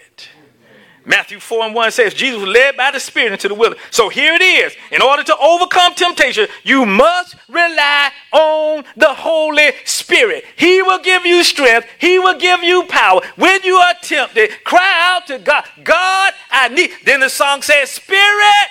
Matthew 1.07 1.39
4 1.39 1.67
and 1.67 1.75
1 1.75 1.91
says 1.93 2.15
Jesus 2.15 2.41
was 2.41 2.49
led 2.49 2.77
by 2.77 2.91
the 2.91 2.99
Spirit 2.99 3.33
into 3.33 3.47
the 3.47 3.55
wilderness. 3.55 3.85
So 3.93 4.09
here 4.09 4.35
it 4.35 4.43
is. 4.43 4.75
In 4.91 5.01
order 5.01 5.23
to 5.23 5.37
overcome 5.39 5.95
temptation, 5.95 6.49
you 6.65 6.85
must 6.85 7.37
rely 7.49 8.11
on 8.33 8.85
the 8.97 9.15
Holy 9.15 9.71
Spirit. 9.85 10.45
He 10.57 10.83
will 10.83 10.99
give 10.99 11.25
you 11.25 11.45
strength, 11.45 11.87
He 11.99 12.19
will 12.19 12.39
give 12.39 12.63
you 12.63 12.85
power. 12.89 13.21
When 13.37 13.63
you 13.63 13.77
are 13.77 13.95
tempted, 14.03 14.51
cry 14.65 15.15
out 15.15 15.29
to 15.29 15.39
God. 15.39 15.65
God, 15.85 16.33
I 16.51 16.69
need. 16.69 16.91
Then 17.05 17.21
the 17.21 17.31
song 17.31 17.63
says, 17.63 17.91
Spirit. 17.91 18.71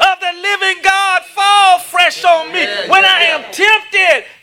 of 0.00 0.20
the 0.20 0.32
living 0.42 0.82
God 0.82 1.22
fall 1.22 1.78
fresh 1.78 2.24
on 2.24 2.52
me. 2.52 2.66
When 2.88 3.04
I 3.04 3.24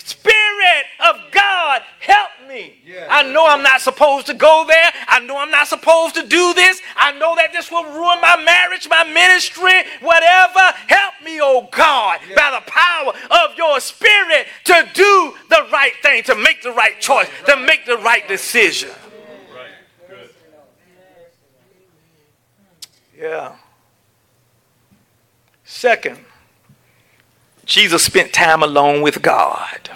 Spirit 0.03 0.86
of 1.10 1.32
God, 1.32 1.82
help 1.99 2.30
me. 2.48 2.80
Yeah. 2.86 3.07
I 3.10 3.23
know 3.32 3.45
I'm 3.45 3.61
not 3.61 3.82
supposed 3.82 4.28
to 4.28 4.34
go 4.34 4.65
there. 4.68 4.91
I 5.07 5.19
know 5.19 5.38
I'm 5.38 5.52
not 5.52 5.68
supposed 5.68 6.15
to 6.15 6.26
do 6.26 6.53
this. 6.53 6.82
I 6.95 7.11
know 7.14 7.36
that 7.36 7.52
this 7.53 7.72
will 7.72 7.84
ruin 7.84 8.19
my 8.22 8.41
marriage, 8.44 8.88
my 8.90 9.03
ministry, 9.03 9.84
whatever. 10.02 10.60
Help 10.88 11.14
me, 11.23 11.40
oh 11.41 11.68
God, 11.72 12.19
yeah. 12.28 12.36
by 12.36 12.60
the 12.60 12.72
power 12.72 13.14
of 13.44 13.57
your 13.57 13.80
spirit 13.80 14.48
to 14.65 14.90
do 14.94 15.34
the 15.49 15.68
right 15.72 15.94
thing, 16.02 16.23
to 16.23 16.36
make 16.36 16.61
the 16.61 16.72
right 16.72 16.99
choice, 16.99 17.30
to 17.45 17.57
make 17.57 17.86
the 17.86 17.98
right 17.98 18.28
decision. 18.28 18.90
Yeah. 23.18 23.56
Second, 25.64 26.18
Jesus 27.72 28.03
spent 28.03 28.34
time 28.34 28.64
alone 28.64 29.02
with 29.02 29.22
God. 29.22 29.89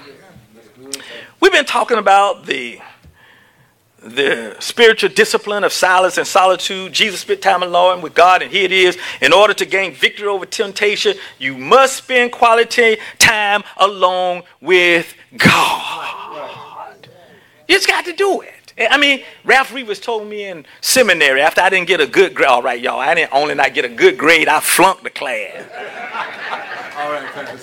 We've 1.42 1.52
been 1.52 1.66
talking 1.66 1.98
about 1.98 2.46
the 2.46 2.80
the 4.02 4.56
spiritual 4.60 5.10
discipline 5.10 5.66
of 5.66 5.74
silence 5.74 6.18
and 6.18 6.26
solitude. 6.26 6.94
Jesus 6.94 7.20
spent 7.20 7.42
time 7.42 7.64
alone 7.64 8.02
with 8.02 8.14
God, 8.14 8.42
and 8.42 8.50
here 8.50 8.64
it 8.64 8.72
is. 8.72 8.98
In 9.20 9.34
order 9.34 9.54
to 9.56 9.66
gain 9.66 9.94
victory 9.94 10.26
over 10.26 10.46
temptation, 10.46 11.18
you 11.38 11.58
must 11.58 11.98
spend 11.98 12.32
quality 12.32 12.96
time 13.20 13.62
alone 13.76 14.44
with 14.62 15.14
God. 15.36 17.10
You 17.68 17.76
just 17.76 17.90
got 17.90 18.06
to 18.06 18.14
do 18.14 18.40
it. 18.40 18.74
I 18.90 18.98
mean, 18.98 19.24
Ralph 19.44 19.74
Reeves 19.74 20.00
told 20.00 20.30
me 20.30 20.46
in 20.46 20.66
seminary 20.80 21.42
after 21.42 21.60
I 21.60 21.70
didn't 21.70 21.88
get 21.88 22.00
a 22.00 22.08
good 22.08 22.36
grade. 22.36 22.48
All 22.48 22.62
right, 22.62 22.80
y'all, 22.80 23.02
I 23.02 23.16
didn't 23.16 23.34
only 23.34 23.56
not 23.56 23.74
get 23.74 23.84
a 23.84 23.90
good 23.90 24.18
grade, 24.18 24.48
I 24.48 24.62
flunked 24.62 25.04
the 25.04 25.10
class. 25.10 25.64
All 27.06 27.12
right. 27.12 27.60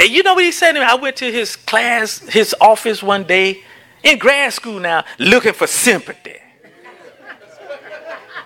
And 0.00 0.10
you 0.10 0.24
know 0.24 0.34
what 0.34 0.42
he 0.42 0.50
said 0.50 0.72
to 0.72 0.80
me? 0.80 0.84
I 0.84 0.96
went 0.96 1.14
to 1.16 1.30
his 1.30 1.54
class, 1.54 2.18
his 2.18 2.56
office 2.60 3.04
one 3.04 3.22
day 3.22 3.62
in 4.02 4.18
grad 4.18 4.52
school 4.52 4.80
now, 4.80 5.04
looking 5.20 5.52
for 5.52 5.68
sympathy. 5.68 6.38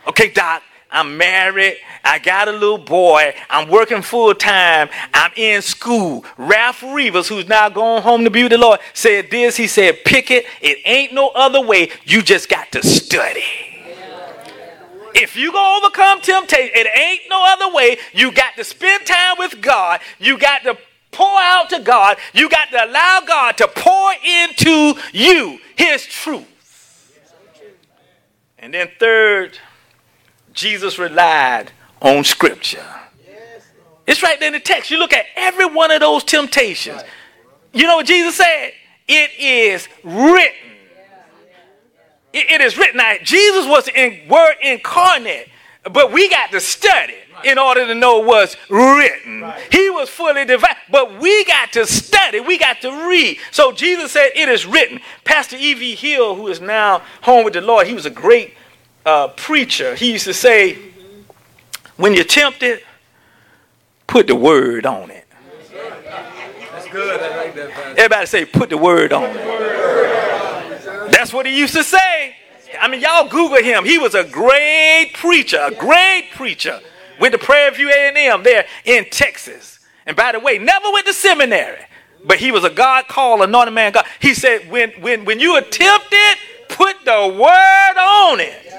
Okay, 0.07 0.31
Doc, 0.31 0.63
I'm 0.91 1.17
married. 1.17 1.79
I 2.05 2.19
got 2.19 2.49
a 2.49 2.53
little 2.53 2.79
boy. 2.79 3.35
I'm 3.49 3.71
working 3.71 4.03
full 4.03 4.35
time. 4.35 4.91
I'm 5.15 5.33
in 5.37 5.63
school. 5.63 6.27
Ralph 6.37 6.83
Reeves, 6.83 7.29
who's 7.29 7.49
now 7.49 7.71
going 7.71 8.03
home 8.03 8.25
to 8.25 8.31
be 8.31 8.43
with 8.43 8.53
the 8.53 8.59
Lord, 8.59 8.81
said 8.93 9.31
this. 9.31 9.57
He 9.57 9.67
said, 9.67 10.05
Pickett, 10.05 10.45
it 10.61 10.79
ain't 10.85 11.15
no 11.15 11.29
other 11.29 11.63
way. 11.63 11.91
You 12.05 12.21
just 12.21 12.51
got 12.51 12.71
to 12.73 12.83
study. 12.83 13.68
If 15.21 15.37
you 15.37 15.53
gonna 15.53 15.79
overcome 15.79 16.21
temptation, 16.21 16.71
it 16.75 16.87
ain't 16.97 17.23
no 17.29 17.45
other 17.45 17.75
way. 17.75 17.99
You 18.13 18.31
got 18.31 18.55
to 18.57 18.65
spend 18.65 19.05
time 19.05 19.37
with 19.39 19.61
God. 19.61 20.01
You 20.21 20.39
got 20.39 20.63
to 20.63 20.79
pour 21.11 21.41
out 21.41 21.71
to 21.71 21.81
God. 21.81 22.19
You 22.33 22.49
got 22.49 22.71
to 22.71 22.85
allow 22.85 23.23
God 23.27 23.57
to 23.59 23.69
pour 23.69 24.13
into 24.25 24.95
you 25.13 25.59
His 25.77 26.07
truth. 26.07 26.47
And 28.61 28.73
then 28.73 28.91
third, 29.01 29.59
Jesus 30.53 30.99
relied 30.99 31.73
on 32.01 32.23
Scripture. 32.23 32.87
It's 34.07 34.23
right 34.23 34.39
there 34.39 34.49
in 34.49 34.55
the 34.55 34.61
text. 34.61 34.91
You 34.91 34.99
look 34.99 35.13
at 35.13 35.27
every 35.37 35.67
one 35.67 35.91
of 35.91 36.01
those 36.01 36.25
temptations. 36.25 37.03
You 37.73 37.87
know 37.87 37.97
what 37.97 38.07
Jesus 38.07 38.37
said? 38.37 38.73
It 39.07 39.31
is 39.39 39.89
written. 40.03 40.68
It, 42.39 42.61
is 42.61 42.77
written. 42.77 42.99
Now, 42.99 43.15
Jesus 43.23 43.67
was 43.67 43.89
in 43.89 44.29
word 44.29 44.55
incarnate, 44.63 45.49
but 45.85 46.13
we 46.13 46.29
got 46.29 46.51
to 46.53 46.61
study 46.61 47.15
in 47.45 47.59
order 47.59 47.87
to 47.87 47.95
know 47.95 48.19
what's 48.19 48.57
written. 48.69 49.45
He 49.71 49.91
was 49.91 50.09
fully 50.09 50.45
divine, 50.45 50.77
but 50.91 51.21
we 51.21 51.45
got 51.45 51.73
to 51.73 51.87
study. 51.87 52.41
We 52.41 52.59
got 52.59 52.81
to 52.83 53.09
read. 53.09 53.39
So 53.51 53.73
Jesus 53.73 54.13
said, 54.13 54.31
It 54.35 54.49
is 54.49 54.67
written. 54.67 55.01
Pastor 55.25 55.57
E.V. 55.57 55.95
Hill, 55.95 56.35
who 56.35 56.49
is 56.49 56.61
now 56.61 57.03
home 57.23 57.45
with 57.45 57.55
the 57.55 57.61
Lord, 57.61 57.87
he 57.87 57.95
was 57.95 58.07
a 58.07 58.11
great 58.11 58.55
uh, 59.07 59.29
preacher. 59.29 59.95
He 59.95 60.13
used 60.13 60.25
to 60.25 60.35
say, 60.35 60.79
When 61.97 62.15
you're 62.15 62.25
tempted, 62.25 62.81
put 64.07 64.27
the 64.27 64.37
word 64.37 64.87
on 64.87 65.11
it. 65.11 65.27
That's 66.73 66.89
good. 66.89 67.21
I 67.21 67.37
like 67.37 67.55
that. 67.55 67.71
Pastor. 67.71 67.91
Everybody 67.91 68.27
say, 68.27 68.45
Put 68.45 68.71
the 68.71 68.79
word 68.79 69.13
on 69.13 69.25
it. 69.25 69.98
That's 71.29 71.35
what 71.35 71.45
he 71.45 71.59
used 71.59 71.75
to 71.75 71.85
say. 71.85 72.37
I 72.81 72.89
mean, 72.89 73.03
y'all 73.03 73.29
Google 73.29 73.63
him. 73.63 73.85
He 73.85 73.99
was 73.99 74.15
a 74.15 74.25
great 74.25 75.11
preacher, 75.13 75.61
a 75.63 75.75
great 75.75 76.31
preacher. 76.35 76.81
Went 77.21 77.33
to 77.33 77.39
Prairie 77.39 77.77
View 77.77 77.91
A&M 77.91 78.43
there 78.43 78.65
in 78.87 79.05
Texas. 79.11 79.79
And 80.07 80.17
by 80.17 80.33
the 80.33 80.41
way, 80.41 80.57
never 80.57 80.91
went 80.91 81.05
to 81.05 81.13
seminary. 81.13 81.85
But 82.25 82.39
he 82.39 82.51
was 82.51 82.65
a 82.65 82.71
God 82.71 83.09
called, 83.09 83.43
anointed 83.43 83.75
man 83.75 83.93
God. 83.93 84.07
He 84.21 84.33
said, 84.33 84.71
when, 84.71 84.91
when, 85.03 85.27
when 85.27 85.39
you 85.39 85.59
attempt 85.59 86.07
it, 86.13 86.39
put 86.71 86.97
the 87.05 87.37
word 87.39 87.99
on 87.99 88.41
it. 88.41 88.73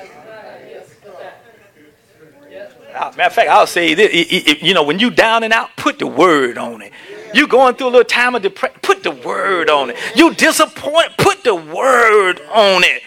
Uh, 2.95 3.11
Matter 3.15 3.23
of 3.26 3.34
fact, 3.34 3.49
I'll 3.51 3.67
say 3.67 3.93
this. 3.93 4.63
You 4.63 4.73
know, 4.73 4.81
when 4.81 4.97
you 4.97 5.11
down 5.11 5.43
and 5.43 5.53
out, 5.53 5.69
put 5.77 5.99
the 5.99 6.07
word 6.07 6.57
on 6.57 6.81
it. 6.81 6.93
You 7.34 7.47
going 7.47 7.76
through 7.76 7.88
a 7.88 7.89
little 7.89 8.03
time 8.03 8.35
of 8.35 8.41
depression, 8.41 8.80
put 8.81 9.03
the 9.03 9.11
word 9.11 9.69
on 9.69 9.91
it. 9.91 9.97
You 10.15 10.34
disappointed, 10.34 11.14
put 11.18 11.43
the 11.43 11.56
word 11.56 12.41
on 12.53 12.84
it. 12.84 13.03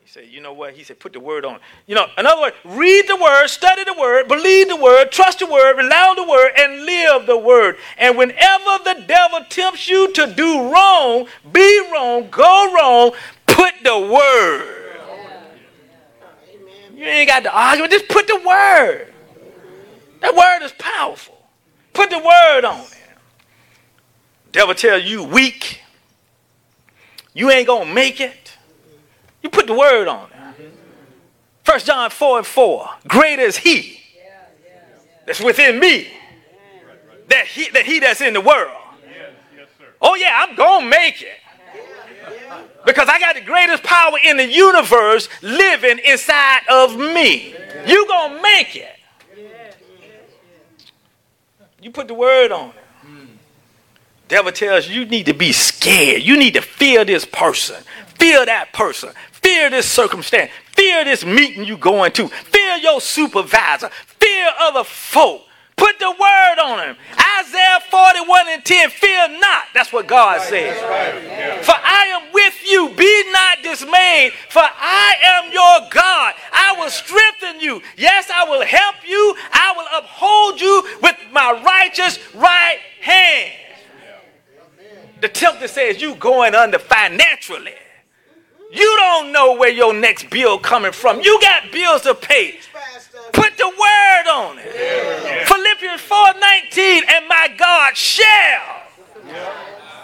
He 0.00 0.08
said, 0.08 0.28
you 0.28 0.40
know 0.40 0.52
what? 0.52 0.74
He 0.74 0.84
said, 0.84 0.98
put 0.98 1.12
the 1.12 1.20
word 1.20 1.44
on 1.44 1.56
it. 1.56 1.60
You 1.86 1.94
know, 1.94 2.06
in 2.16 2.26
other 2.26 2.40
words, 2.40 2.56
read 2.64 3.06
the 3.08 3.16
word, 3.16 3.48
study 3.48 3.84
the 3.84 3.94
word, 3.98 4.28
believe 4.28 4.68
the 4.68 4.76
word, 4.76 5.10
trust 5.10 5.38
the 5.40 5.46
word, 5.46 5.76
rely 5.76 6.08
on 6.08 6.16
the 6.16 6.30
word, 6.30 6.52
and 6.56 6.84
live 6.84 7.26
the 7.26 7.38
word. 7.38 7.76
And 7.98 8.16
whenever 8.16 8.78
the 8.84 9.04
devil 9.06 9.40
tempts 9.48 9.88
you 9.88 10.12
to 10.12 10.26
do 10.34 10.70
wrong, 10.72 11.26
be 11.52 11.88
wrong, 11.92 12.28
go 12.30 12.74
wrong, 12.74 13.12
put 13.46 13.74
the 13.82 13.98
word. 13.98 14.78
You 16.94 17.04
ain't 17.08 17.28
got 17.28 17.42
to 17.42 17.52
argue. 17.52 17.88
Just 17.88 18.06
put 18.08 18.28
the 18.28 18.36
word. 18.36 19.12
That 20.20 20.36
word 20.36 20.64
is 20.64 20.72
powerful. 20.78 21.31
Put 21.92 22.10
the 22.10 22.18
word 22.18 22.64
on 22.64 22.80
it. 22.80 22.98
Devil 24.52 24.74
tell 24.74 24.98
you 24.98 25.24
weak. 25.24 25.80
You 27.34 27.50
ain't 27.50 27.66
gonna 27.66 27.92
make 27.92 28.20
it. 28.20 28.52
You 29.42 29.50
put 29.50 29.66
the 29.66 29.74
word 29.74 30.08
on 30.08 30.28
it. 30.30 30.72
First 31.64 31.86
John 31.86 32.10
4 32.10 32.38
and 32.38 32.46
4. 32.46 32.88
Greater 33.08 33.42
is 33.42 33.56
he 33.56 34.02
that's 35.26 35.40
within 35.40 35.78
me. 35.78 36.08
That 37.28 37.46
he, 37.46 37.70
that 37.70 37.86
he 37.86 38.00
that's 38.00 38.20
in 38.20 38.34
the 38.34 38.40
world. 38.40 38.76
Oh 40.00 40.14
yeah, 40.16 40.44
I'm 40.46 40.56
gonna 40.56 40.86
make 40.86 41.22
it. 41.22 41.38
Because 42.84 43.08
I 43.08 43.20
got 43.20 43.36
the 43.36 43.40
greatest 43.40 43.84
power 43.84 44.18
in 44.22 44.36
the 44.36 44.46
universe 44.46 45.28
living 45.40 46.00
inside 46.04 46.62
of 46.68 46.96
me. 46.96 47.54
You 47.86 48.06
gonna 48.08 48.42
make 48.42 48.74
it. 48.74 48.91
You 51.82 51.90
put 51.90 52.06
the 52.06 52.14
word 52.14 52.52
on 52.52 52.68
it. 52.70 52.74
Devil 54.28 54.52
tells 54.52 54.88
you 54.88 55.00
you 55.00 55.06
need 55.06 55.26
to 55.26 55.34
be 55.34 55.52
scared. 55.52 56.22
You 56.22 56.38
need 56.38 56.54
to 56.54 56.62
fear 56.62 57.04
this 57.04 57.24
person. 57.24 57.82
Fear 58.18 58.46
that 58.46 58.72
person. 58.72 59.10
Fear 59.32 59.70
this 59.70 59.90
circumstance. 59.90 60.50
Fear 60.74 61.04
this 61.04 61.24
meeting 61.24 61.64
you 61.64 61.76
going 61.76 62.12
to. 62.12 62.28
Fear 62.28 62.76
your 62.78 63.00
supervisor. 63.00 63.90
Fear 64.06 64.48
other 64.60 64.84
folk. 64.84 65.42
Put 65.82 65.98
the 65.98 66.12
word 66.12 66.58
on 66.62 66.78
him. 66.78 66.96
Isaiah 67.40 67.80
41 67.90 68.48
and 68.50 68.64
10. 68.64 68.90
Fear 68.90 69.40
not. 69.40 69.64
That's 69.74 69.92
what 69.92 70.06
God 70.06 70.40
says. 70.42 70.78
For 71.66 71.74
I 71.74 72.04
am 72.22 72.32
with 72.32 72.54
you. 72.64 72.90
Be 72.96 73.24
not 73.32 73.64
dismayed. 73.64 74.32
For 74.48 74.62
I 74.62 75.16
am 75.24 75.52
your 75.52 75.90
God. 75.90 76.34
I 76.52 76.76
will 76.78 76.88
strengthen 76.88 77.58
you. 77.58 77.82
Yes, 77.96 78.30
I 78.32 78.48
will 78.48 78.64
help 78.64 78.94
you. 79.04 79.34
I 79.52 79.74
will 79.76 79.98
uphold 79.98 80.60
you 80.60 80.88
with 81.02 81.16
my 81.32 81.60
righteous 81.66 82.20
right 82.32 82.78
hand. 83.00 83.52
The 85.20 85.28
tempter 85.28 85.66
says 85.66 86.00
you 86.00 86.14
going 86.14 86.54
under 86.54 86.78
financially. 86.78 87.74
You 88.70 88.96
don't 89.00 89.32
know 89.32 89.56
where 89.56 89.72
your 89.72 89.92
next 89.92 90.30
bill 90.30 90.60
coming 90.60 90.92
from. 90.92 91.22
You 91.22 91.40
got 91.40 91.72
bills 91.72 92.02
to 92.02 92.14
pay. 92.14 92.60
Put 93.32 93.56
the 93.56 93.68
word 93.68 94.26
on 94.30 94.58
it. 94.58 95.46
Philippians 95.48 96.00
4:19, 96.00 97.04
and 97.08 97.28
my 97.28 97.48
God 97.56 97.96
shall 97.96 98.82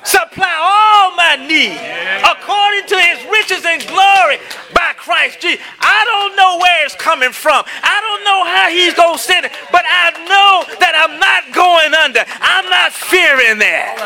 supply 0.04 0.56
all 0.58 1.10
my 1.16 1.36
needs 1.36 1.80
according 2.24 2.86
to 2.88 2.98
his 2.98 3.22
riches 3.30 3.64
and 3.64 3.86
glory 3.86 4.38
by 4.74 4.94
Christ 4.96 5.40
Jesus. 5.40 5.64
I 5.80 6.04
don't 6.06 6.36
know 6.36 6.58
where 6.58 6.84
it's 6.84 6.94
coming 6.94 7.32
from. 7.32 7.64
I 7.82 8.00
don't 8.00 8.24
know 8.24 8.44
how 8.44 8.70
he's 8.70 8.94
going 8.94 9.18
to 9.18 9.22
send 9.22 9.46
it, 9.46 9.52
but 9.70 9.84
I 9.84 10.10
know 10.24 10.64
that 10.80 10.94
I'm 10.96 11.18
not 11.20 11.52
going 11.54 11.94
under. 11.94 12.24
I'm 12.40 12.70
not 12.70 12.92
fearing 12.92 13.58
that. 13.58 13.96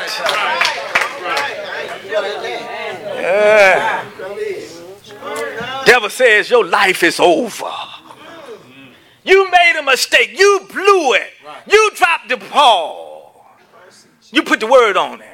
Yeah. 3.23 4.05
Devil 5.85 6.11
says 6.11 6.51
your 6.51 6.65
life 6.65 7.03
is 7.03 7.21
over. 7.21 7.71
You 9.25 9.51
made 9.51 9.79
a 9.79 9.83
mistake. 9.83 10.39
You 10.39 10.67
blew 10.71 11.15
it. 11.15 11.31
You 11.67 11.91
dropped 11.95 12.29
the 12.29 12.37
ball. 12.37 13.47
You 14.31 14.43
put 14.43 14.61
the 14.61 14.67
word 14.67 14.97
on 14.97 15.21
it. 15.21 15.29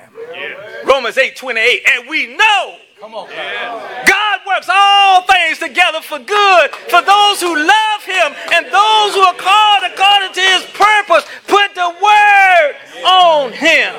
Romans 0.84 1.16
8 1.16 1.36
28. 1.36 1.82
And 1.86 2.08
we 2.08 2.34
know 2.34 2.76
God 3.00 4.40
works 4.46 4.68
all 4.68 5.22
things 5.22 5.58
together 5.58 6.00
for 6.00 6.18
good 6.18 6.70
for 6.90 7.00
those 7.02 7.40
who 7.40 7.54
love 7.56 8.04
Him 8.04 8.34
and 8.52 8.66
those 8.66 9.14
who 9.14 9.20
are 9.20 9.34
called 9.34 9.84
according 9.84 10.32
to 10.34 10.40
His 10.40 10.64
purpose. 10.74 11.24
Put 11.46 11.74
the 11.74 11.94
word 12.02 12.76
on 13.06 13.52
Him. 13.52 13.94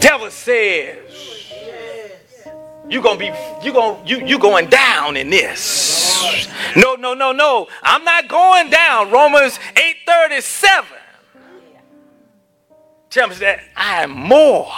Devil 0.00 0.30
says, 0.30 1.01
you 2.92 3.00
gonna 3.00 3.18
be 3.18 3.32
you 3.62 3.72
gonna 3.72 3.98
you 4.04 4.24
you 4.26 4.38
going 4.38 4.68
down 4.68 5.16
in 5.16 5.30
this. 5.30 6.46
No, 6.76 6.94
no, 6.94 7.14
no, 7.14 7.32
no. 7.32 7.66
I'm 7.82 8.04
not 8.04 8.28
going 8.28 8.68
down. 8.68 9.10
Romans 9.10 9.58
8:37 9.74 10.84
tells 13.08 13.30
me 13.30 13.36
that 13.36 13.60
I 13.74 14.02
am 14.02 14.10
more 14.10 14.70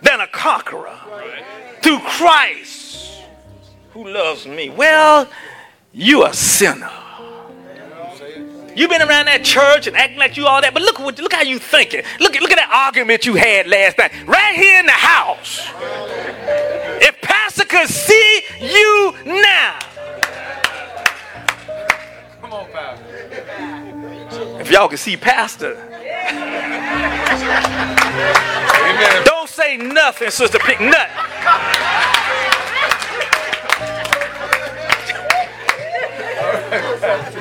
than 0.00 0.20
a 0.20 0.26
conqueror 0.26 0.98
through 1.82 2.00
Christ 2.00 3.22
who 3.90 4.08
loves 4.08 4.46
me. 4.46 4.70
Well, 4.70 5.28
you 5.92 6.24
a 6.24 6.32
sinner. 6.32 7.05
You've 8.76 8.90
been 8.90 9.00
around 9.00 9.24
that 9.24 9.42
church 9.42 9.86
and 9.86 9.96
acting 9.96 10.18
like 10.18 10.36
you 10.36 10.46
all 10.46 10.60
that, 10.60 10.74
but 10.74 10.82
look 10.82 10.98
what 10.98 11.18
look 11.18 11.32
how 11.32 11.40
you 11.40 11.58
thinking. 11.58 12.02
Look 12.20 12.36
at 12.36 12.42
look 12.42 12.50
at 12.52 12.56
that 12.56 12.70
argument 12.70 13.24
you 13.24 13.34
had 13.34 13.66
last 13.66 13.96
night, 13.96 14.12
right 14.26 14.54
here 14.54 14.78
in 14.78 14.84
the 14.84 14.92
house. 14.92 15.66
If 17.00 17.18
Pastor 17.22 17.64
could 17.64 17.88
see 17.88 18.42
you 18.60 19.14
now. 19.24 19.78
Come 22.42 22.52
on, 22.52 22.70
Pastor. 22.70 24.60
If 24.60 24.70
y'all 24.70 24.88
could 24.88 24.98
see 24.98 25.16
Pastor. 25.16 25.74
Don't 29.24 29.48
say 29.48 29.78
nothing, 29.78 30.30
Sister 30.30 30.58
Pickett. 30.58 30.92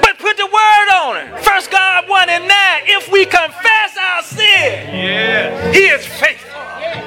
But 0.02 0.18
put 0.20 0.38
the 0.38 0.45
word 0.45 0.88
on 1.06 1.18
it. 1.18 1.40
First 1.44 1.72
John 1.72 2.07
1 2.07 2.30
and 2.30 2.48
9. 2.48 2.52
If 2.88 3.11
we 3.11 3.26
confess 3.26 3.98
our 3.98 4.23
sin, 4.23 5.73
He 5.73 5.86
is 5.86 6.06
faithful 6.06 6.52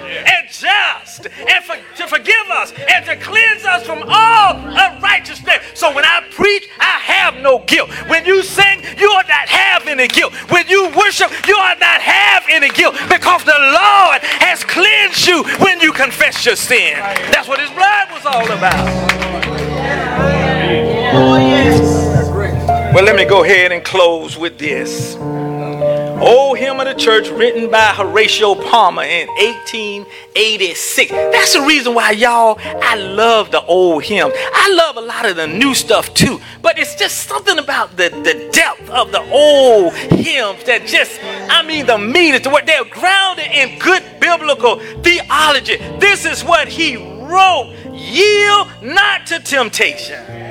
and 0.09 0.49
just 0.51 1.27
and 1.27 1.65
for, 1.65 1.77
to 1.97 2.07
forgive 2.07 2.47
us 2.51 2.73
and 2.73 3.05
to 3.07 3.17
cleanse 3.17 3.65
us 3.65 3.85
from 3.85 4.03
all 4.07 4.57
unrighteousness. 4.57 5.59
So 5.75 5.95
when 5.95 6.05
I 6.05 6.25
preach, 6.31 6.69
I 6.79 6.99
have 7.11 7.37
no 7.43 7.61
guilt. 7.67 7.91
When 8.09 8.25
you 8.25 8.43
sing, 8.43 8.85
you 8.99 9.11
are 9.11 9.25
not 9.25 9.49
have 9.49 9.87
any 9.87 10.07
guilt. 10.09 10.33
When 10.51 10.69
you 10.69 10.91
worship, 10.97 11.31
you 11.47 11.57
are 11.57 11.77
not 11.77 12.01
have 12.01 12.45
any 12.49 12.71
guilt 12.71 12.95
because 13.09 13.45
the 13.45 13.59
Lord 13.59 14.23
has 14.47 14.63
cleansed 14.65 15.27
you 15.27 15.43
when 15.59 15.81
you 15.81 15.93
confess 15.93 16.47
your 16.47 16.57
sin. 16.57 16.95
That's 17.33 17.49
what 17.49 17.59
His 17.61 17.71
blood 17.71 18.13
was 18.13 18.25
all 18.27 18.51
about. 18.51 19.38
Well, 22.95 23.05
let 23.05 23.17
me 23.17 23.27
go 23.27 23.45
ahead 23.45 23.71
and 23.71 23.85
close 23.85 24.39
with 24.39 24.59
this. 24.59 25.15
Old 25.15 26.57
Hymn 26.57 26.81
of 26.81 26.87
the 26.87 26.95
Church, 26.95 27.29
written 27.29 27.71
by 27.71 27.93
Horatio 27.93 28.55
Palmer 28.55 29.03
in 29.03 29.29
1886. 29.29 31.11
That's 31.11 31.53
the 31.53 31.61
reason 31.61 31.95
why, 31.95 32.13
y'all, 32.13 32.59
I 32.59 32.97
love 32.97 33.51
the 33.51 33.63
old 33.67 34.05
hymns. 34.05 34.33
I 34.35 34.73
love 34.73 34.97
a 34.97 35.03
lot 35.03 35.27
of 35.27 35.37
the 35.37 35.47
new 35.47 35.75
stuff 35.75 36.15
too, 36.15 36.41
but 36.63 36.79
it's 36.79 36.95
just 36.95 37.29
something 37.29 37.59
about 37.59 37.97
the, 37.99 38.09
the 38.09 38.49
depth 38.53 38.89
of 38.89 39.13
the 39.13 39.21
old 39.31 39.93
hymns 39.93 40.65
that 40.65 40.87
just, 40.87 41.21
I 41.23 41.63
mean, 41.63 41.85
the 41.85 41.99
meaning 41.99 42.41
to 42.41 42.49
what 42.49 42.65
they're 42.65 42.87
grounded 42.87 43.49
in 43.53 43.79
good 43.79 44.03
biblical 44.19 44.81
theology. 45.03 45.77
This 45.99 46.25
is 46.25 46.43
what 46.43 46.69
he 46.69 46.97
wrote 46.97 47.75
Yield 47.93 48.69
not 48.83 49.27
to 49.27 49.41
temptation. 49.41 50.48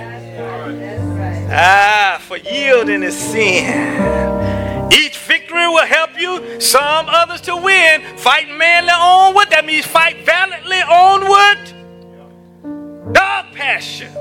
Ah, 1.49 2.19
for 2.21 2.37
yielding 2.37 3.03
is 3.03 3.17
sin. 3.17 4.91
Each 4.91 5.17
victory 5.17 5.67
will 5.67 5.85
help 5.85 6.19
you, 6.19 6.59
some 6.59 7.05
others 7.07 7.41
to 7.41 7.55
win. 7.55 8.01
Fight 8.17 8.49
manly 8.49 8.91
onward, 8.91 9.49
that 9.51 9.65
means 9.65 9.85
fight 9.85 10.25
valiantly 10.25 10.81
onward. 10.81 11.73
Dog 13.13 13.45
passion, 13.53 14.11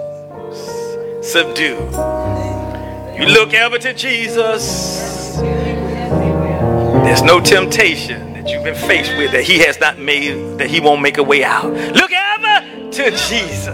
subdue. 1.22 1.78
You 3.18 3.26
look 3.26 3.54
ever 3.54 3.78
to 3.78 3.92
Jesus. 3.92 5.36
There's 7.06 7.22
no 7.22 7.40
temptation 7.40 8.34
that 8.34 8.48
you've 8.48 8.62
been 8.62 8.74
faced 8.74 9.16
with 9.16 9.32
that 9.32 9.42
He 9.42 9.58
has 9.60 9.80
not 9.80 9.98
made, 9.98 10.58
that 10.58 10.68
He 10.68 10.78
won't 10.80 11.02
make 11.02 11.18
a 11.18 11.22
way 11.22 11.42
out. 11.42 11.72
Look 11.72 12.12
ever 12.12 12.55
to 12.96 13.10
Jesus. 13.10 13.66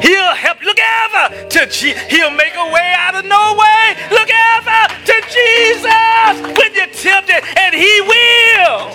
He'll 0.00 0.34
help. 0.34 0.62
Look 0.62 0.78
ever 0.78 1.48
to 1.48 1.66
Jesus. 1.66 2.00
He'll 2.02 2.30
make 2.30 2.54
a 2.54 2.70
way 2.72 2.94
out 2.96 3.16
of 3.16 3.24
no 3.24 3.56
way. 3.58 3.96
Look 4.12 4.30
ever 4.30 4.94
to 5.10 5.16
Jesus 5.26 6.56
when 6.56 6.72
you're 6.72 6.86
tempted, 6.86 7.42
and 7.58 7.74
He 7.74 8.00
will. 8.02 8.94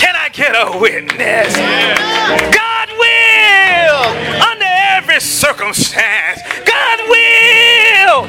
Can 0.00 0.16
I 0.16 0.30
get 0.32 0.56
a 0.56 0.78
witness? 0.78 1.54
God 2.56 2.88
will, 2.96 4.00
under 4.48 4.72
every 4.96 5.20
circumstance, 5.20 6.40
God 6.64 6.98
will 7.04 8.24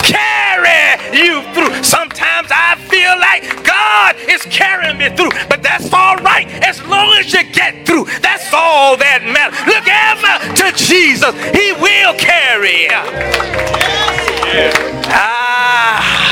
carry 0.00 0.96
you 1.12 1.42
through. 1.52 1.84
Sometimes 1.84 2.48
I 2.50 2.76
feel 2.88 3.14
like 3.20 3.44
God 3.66 4.16
is 4.26 4.40
carrying 4.46 4.96
me 4.96 5.14
through, 5.14 5.32
but 5.50 5.62
all 5.92 6.16
right 6.16 6.46
as 6.62 6.82
long 6.86 7.16
as 7.18 7.32
you 7.32 7.44
get 7.44 7.86
through. 7.86 8.04
That's 8.20 8.52
all 8.52 8.96
that 8.96 9.22
matters. 9.24 9.58
Look 9.66 9.86
ever 9.86 10.54
to 10.56 10.72
Jesus, 10.76 11.34
He 11.54 11.72
will 11.72 12.14
carry. 12.18 12.88
Ah, 15.12 16.29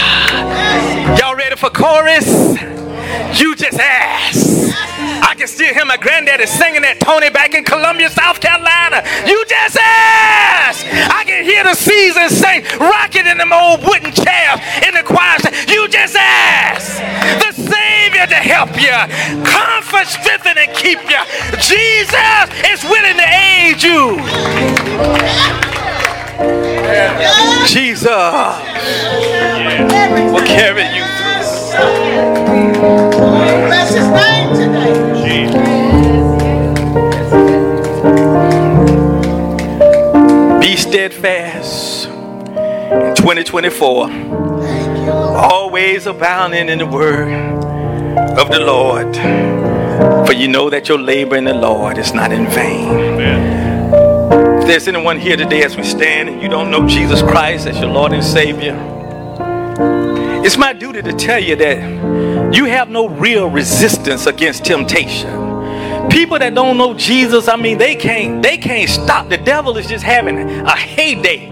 for 1.69 1.75
chorus? 1.75 2.27
You 3.41 3.55
just 3.55 3.79
ask. 3.79 4.77
I 5.23 5.35
can 5.37 5.47
still 5.47 5.73
hear 5.73 5.85
my 5.85 5.97
granddaddy 5.97 6.47
singing 6.47 6.83
that 6.83 7.01
Tony 7.01 7.31
back 7.31 7.55
in 7.55 7.65
Columbia, 7.65 8.11
South 8.11 8.41
Carolina. 8.41 9.05
You 9.27 9.45
just 9.47 9.77
ask. 9.77 10.85
I 10.87 11.25
can 11.25 11.45
hear 11.45 11.65
the 11.65 11.75
seasons 11.75 12.37
sing, 12.37 12.65
rocking 12.79 13.27
in 13.27 13.39
them 13.39 13.53
old 13.53 13.85
wooden 13.85 14.13
chairs 14.13 14.59
in 14.85 14.95
the 14.95 15.05
choir. 15.05 15.39
You 15.69 15.89
just 15.89 16.17
ask 16.17 17.01
the 17.41 17.53
Savior 17.53 18.27
to 18.27 18.41
help 18.41 18.75
you, 18.77 18.97
comfort, 19.45 20.09
strengthen, 20.09 20.59
and 20.59 20.73
keep 20.77 21.01
you. 21.09 21.23
Jesus 21.61 22.49
is 22.69 22.81
willing 22.85 23.17
to 23.17 23.29
aid 23.29 23.83
you. 23.83 24.21
Jesus 27.67 28.07
will 30.33 30.47
carry 30.47 30.87
you 30.95 31.05
Bless 33.67 33.95
his 33.95 34.09
name 34.09 34.51
today. 34.57 34.93
Be 40.61 40.77
steadfast 40.77 42.07
in 42.09 43.15
2024. 43.15 44.11
Always 45.11 46.07
abounding 46.07 46.69
in 46.69 46.79
the 46.79 46.87
word 46.87 47.29
of 48.39 48.51
the 48.51 48.59
Lord. 48.59 49.17
For 50.27 50.33
you 50.33 50.49
know 50.49 50.71
that 50.71 50.89
your 50.89 50.99
labor 50.99 51.37
in 51.37 51.45
the 51.45 51.55
Lord 51.55 51.97
is 51.99 52.13
not 52.13 52.33
in 52.33 52.47
vain. 52.49 52.89
If 54.61 54.67
there's 54.67 54.89
anyone 54.89 55.19
here 55.19 55.37
today 55.37 55.63
as 55.63 55.77
we 55.77 55.85
stand 55.85 56.29
and 56.29 56.43
you 56.43 56.49
don't 56.49 56.71
know 56.71 56.89
Jesus 56.89 57.23
Christ 57.23 57.67
as 57.69 57.79
your 57.79 57.91
Lord 57.91 58.13
and 58.13 58.25
Savior, 58.25 58.77
it's 60.45 60.57
my 60.57 60.73
duty 60.73 61.03
to 61.03 61.13
tell 61.13 61.43
you 61.43 61.57
that 61.57 62.55
you 62.55 62.65
have 62.65 62.89
no 62.89 63.09
real 63.09 63.49
resistance 63.51 64.27
against 64.27 64.65
temptation. 64.65 66.09
People 66.09 66.39
that 66.39 66.55
don't 66.55 66.79
know 66.79 66.95
Jesus, 66.95 67.49
I 67.49 67.57
mean, 67.57 67.79
they 67.79 67.95
can't 67.95 68.43
they 68.43 68.57
can't 68.57 68.89
stop. 68.89 69.29
The 69.29 69.37
devil 69.37 69.77
is 69.77 69.87
just 69.87 70.05
having 70.05 70.39
a 70.39 70.77
heyday. 70.77 71.51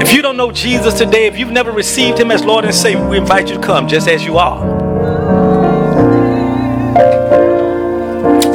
If 0.00 0.12
you 0.12 0.22
don't 0.22 0.36
know 0.36 0.52
Jesus 0.52 0.94
today, 0.98 1.26
if 1.26 1.38
you've 1.38 1.50
never 1.50 1.72
received 1.72 2.18
him 2.18 2.30
as 2.30 2.44
Lord 2.44 2.64
and 2.64 2.74
Savior, 2.74 3.08
we 3.08 3.18
invite 3.18 3.48
you 3.48 3.56
to 3.56 3.60
come 3.60 3.88
just 3.88 4.08
as 4.08 4.24
you 4.24 4.38
are. 4.38 4.80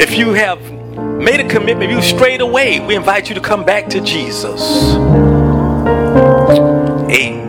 If 0.02 0.18
you 0.18 0.34
have 0.34 0.62
made 1.20 1.40
a 1.40 1.48
commitment, 1.48 1.92
you 1.92 2.02
strayed 2.02 2.42
away, 2.42 2.80
we 2.80 2.96
invite 2.96 3.30
you 3.30 3.36
to 3.36 3.42
come 3.42 3.64
back 3.66 3.88
to 3.90 4.02
Jesus. 4.02 4.62
Amen. 7.10 7.45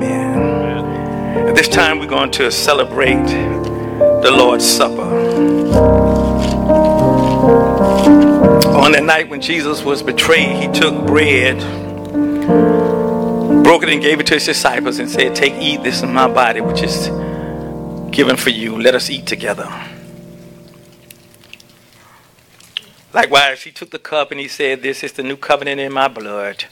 This 1.57 1.69
time, 1.69 1.99
we're 1.99 2.07
going 2.07 2.31
to 2.33 2.53
celebrate 2.53 3.25
the 3.25 4.31
Lord's 4.31 4.67
Supper. 4.67 5.01
On 8.77 8.93
the 8.93 9.01
night 9.01 9.31
when 9.31 9.41
Jesus 9.41 9.83
was 9.83 10.03
betrayed, 10.03 10.55
he 10.55 10.69
took 10.79 11.07
bread, 11.07 11.57
broke 13.65 13.85
it, 13.85 13.89
and 13.89 14.03
gave 14.03 14.21
it 14.21 14.27
to 14.27 14.35
his 14.35 14.45
disciples 14.45 14.99
and 14.99 15.09
said, 15.09 15.35
Take, 15.35 15.55
eat, 15.55 15.83
this 15.83 16.03
is 16.03 16.05
my 16.05 16.29
body, 16.29 16.61
which 16.61 16.83
is 16.83 17.07
given 18.15 18.37
for 18.37 18.51
you. 18.51 18.79
Let 18.79 18.95
us 18.95 19.09
eat 19.09 19.25
together. 19.25 19.73
Likewise, 23.15 23.63
he 23.63 23.71
took 23.71 23.93
the 23.93 23.99
cup 23.99 24.31
and 24.31 24.39
he 24.39 24.47
said, 24.47 24.83
This 24.83 25.03
is 25.03 25.15
the 25.15 25.23
new 25.23 25.39
covenant 25.39 25.81
in 25.81 25.91
my 25.91 26.09
blood. 26.09 26.67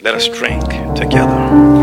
Let 0.00 0.14
us 0.14 0.28
drink 0.28 0.64
together. 0.96 1.81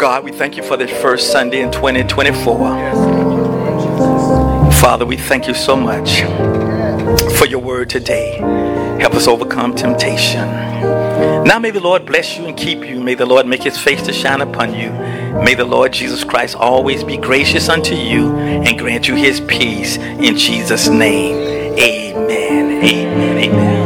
God, 0.00 0.24
we 0.24 0.32
thank 0.32 0.56
you 0.56 0.62
for 0.62 0.78
this 0.78 0.90
first 1.02 1.30
Sunday 1.30 1.60
in 1.60 1.70
2024. 1.70 2.56
Father, 4.72 5.04
we 5.04 5.18
thank 5.18 5.46
you 5.46 5.52
so 5.52 5.76
much 5.76 6.22
for 7.36 7.44
your 7.44 7.58
word 7.58 7.90
today. 7.90 8.38
Help 8.98 9.12
us 9.12 9.28
overcome 9.28 9.74
temptation. 9.74 10.48
Now 11.44 11.58
may 11.58 11.70
the 11.70 11.80
Lord 11.80 12.06
bless 12.06 12.38
you 12.38 12.46
and 12.46 12.56
keep 12.56 12.82
you. 12.82 12.98
May 12.98 13.14
the 13.14 13.26
Lord 13.26 13.46
make 13.46 13.62
his 13.62 13.76
face 13.76 14.00
to 14.06 14.12
shine 14.14 14.40
upon 14.40 14.72
you. 14.72 14.90
May 15.44 15.54
the 15.54 15.66
Lord 15.66 15.92
Jesus 15.92 16.24
Christ 16.24 16.56
always 16.56 17.04
be 17.04 17.18
gracious 17.18 17.68
unto 17.68 17.94
you 17.94 18.34
and 18.38 18.78
grant 18.78 19.06
you 19.06 19.16
his 19.16 19.38
peace 19.42 19.98
in 19.98 20.34
Jesus' 20.38 20.88
name. 20.88 21.36
Amen. 21.78 22.82
Amen. 22.82 23.38
Amen. 23.38 23.79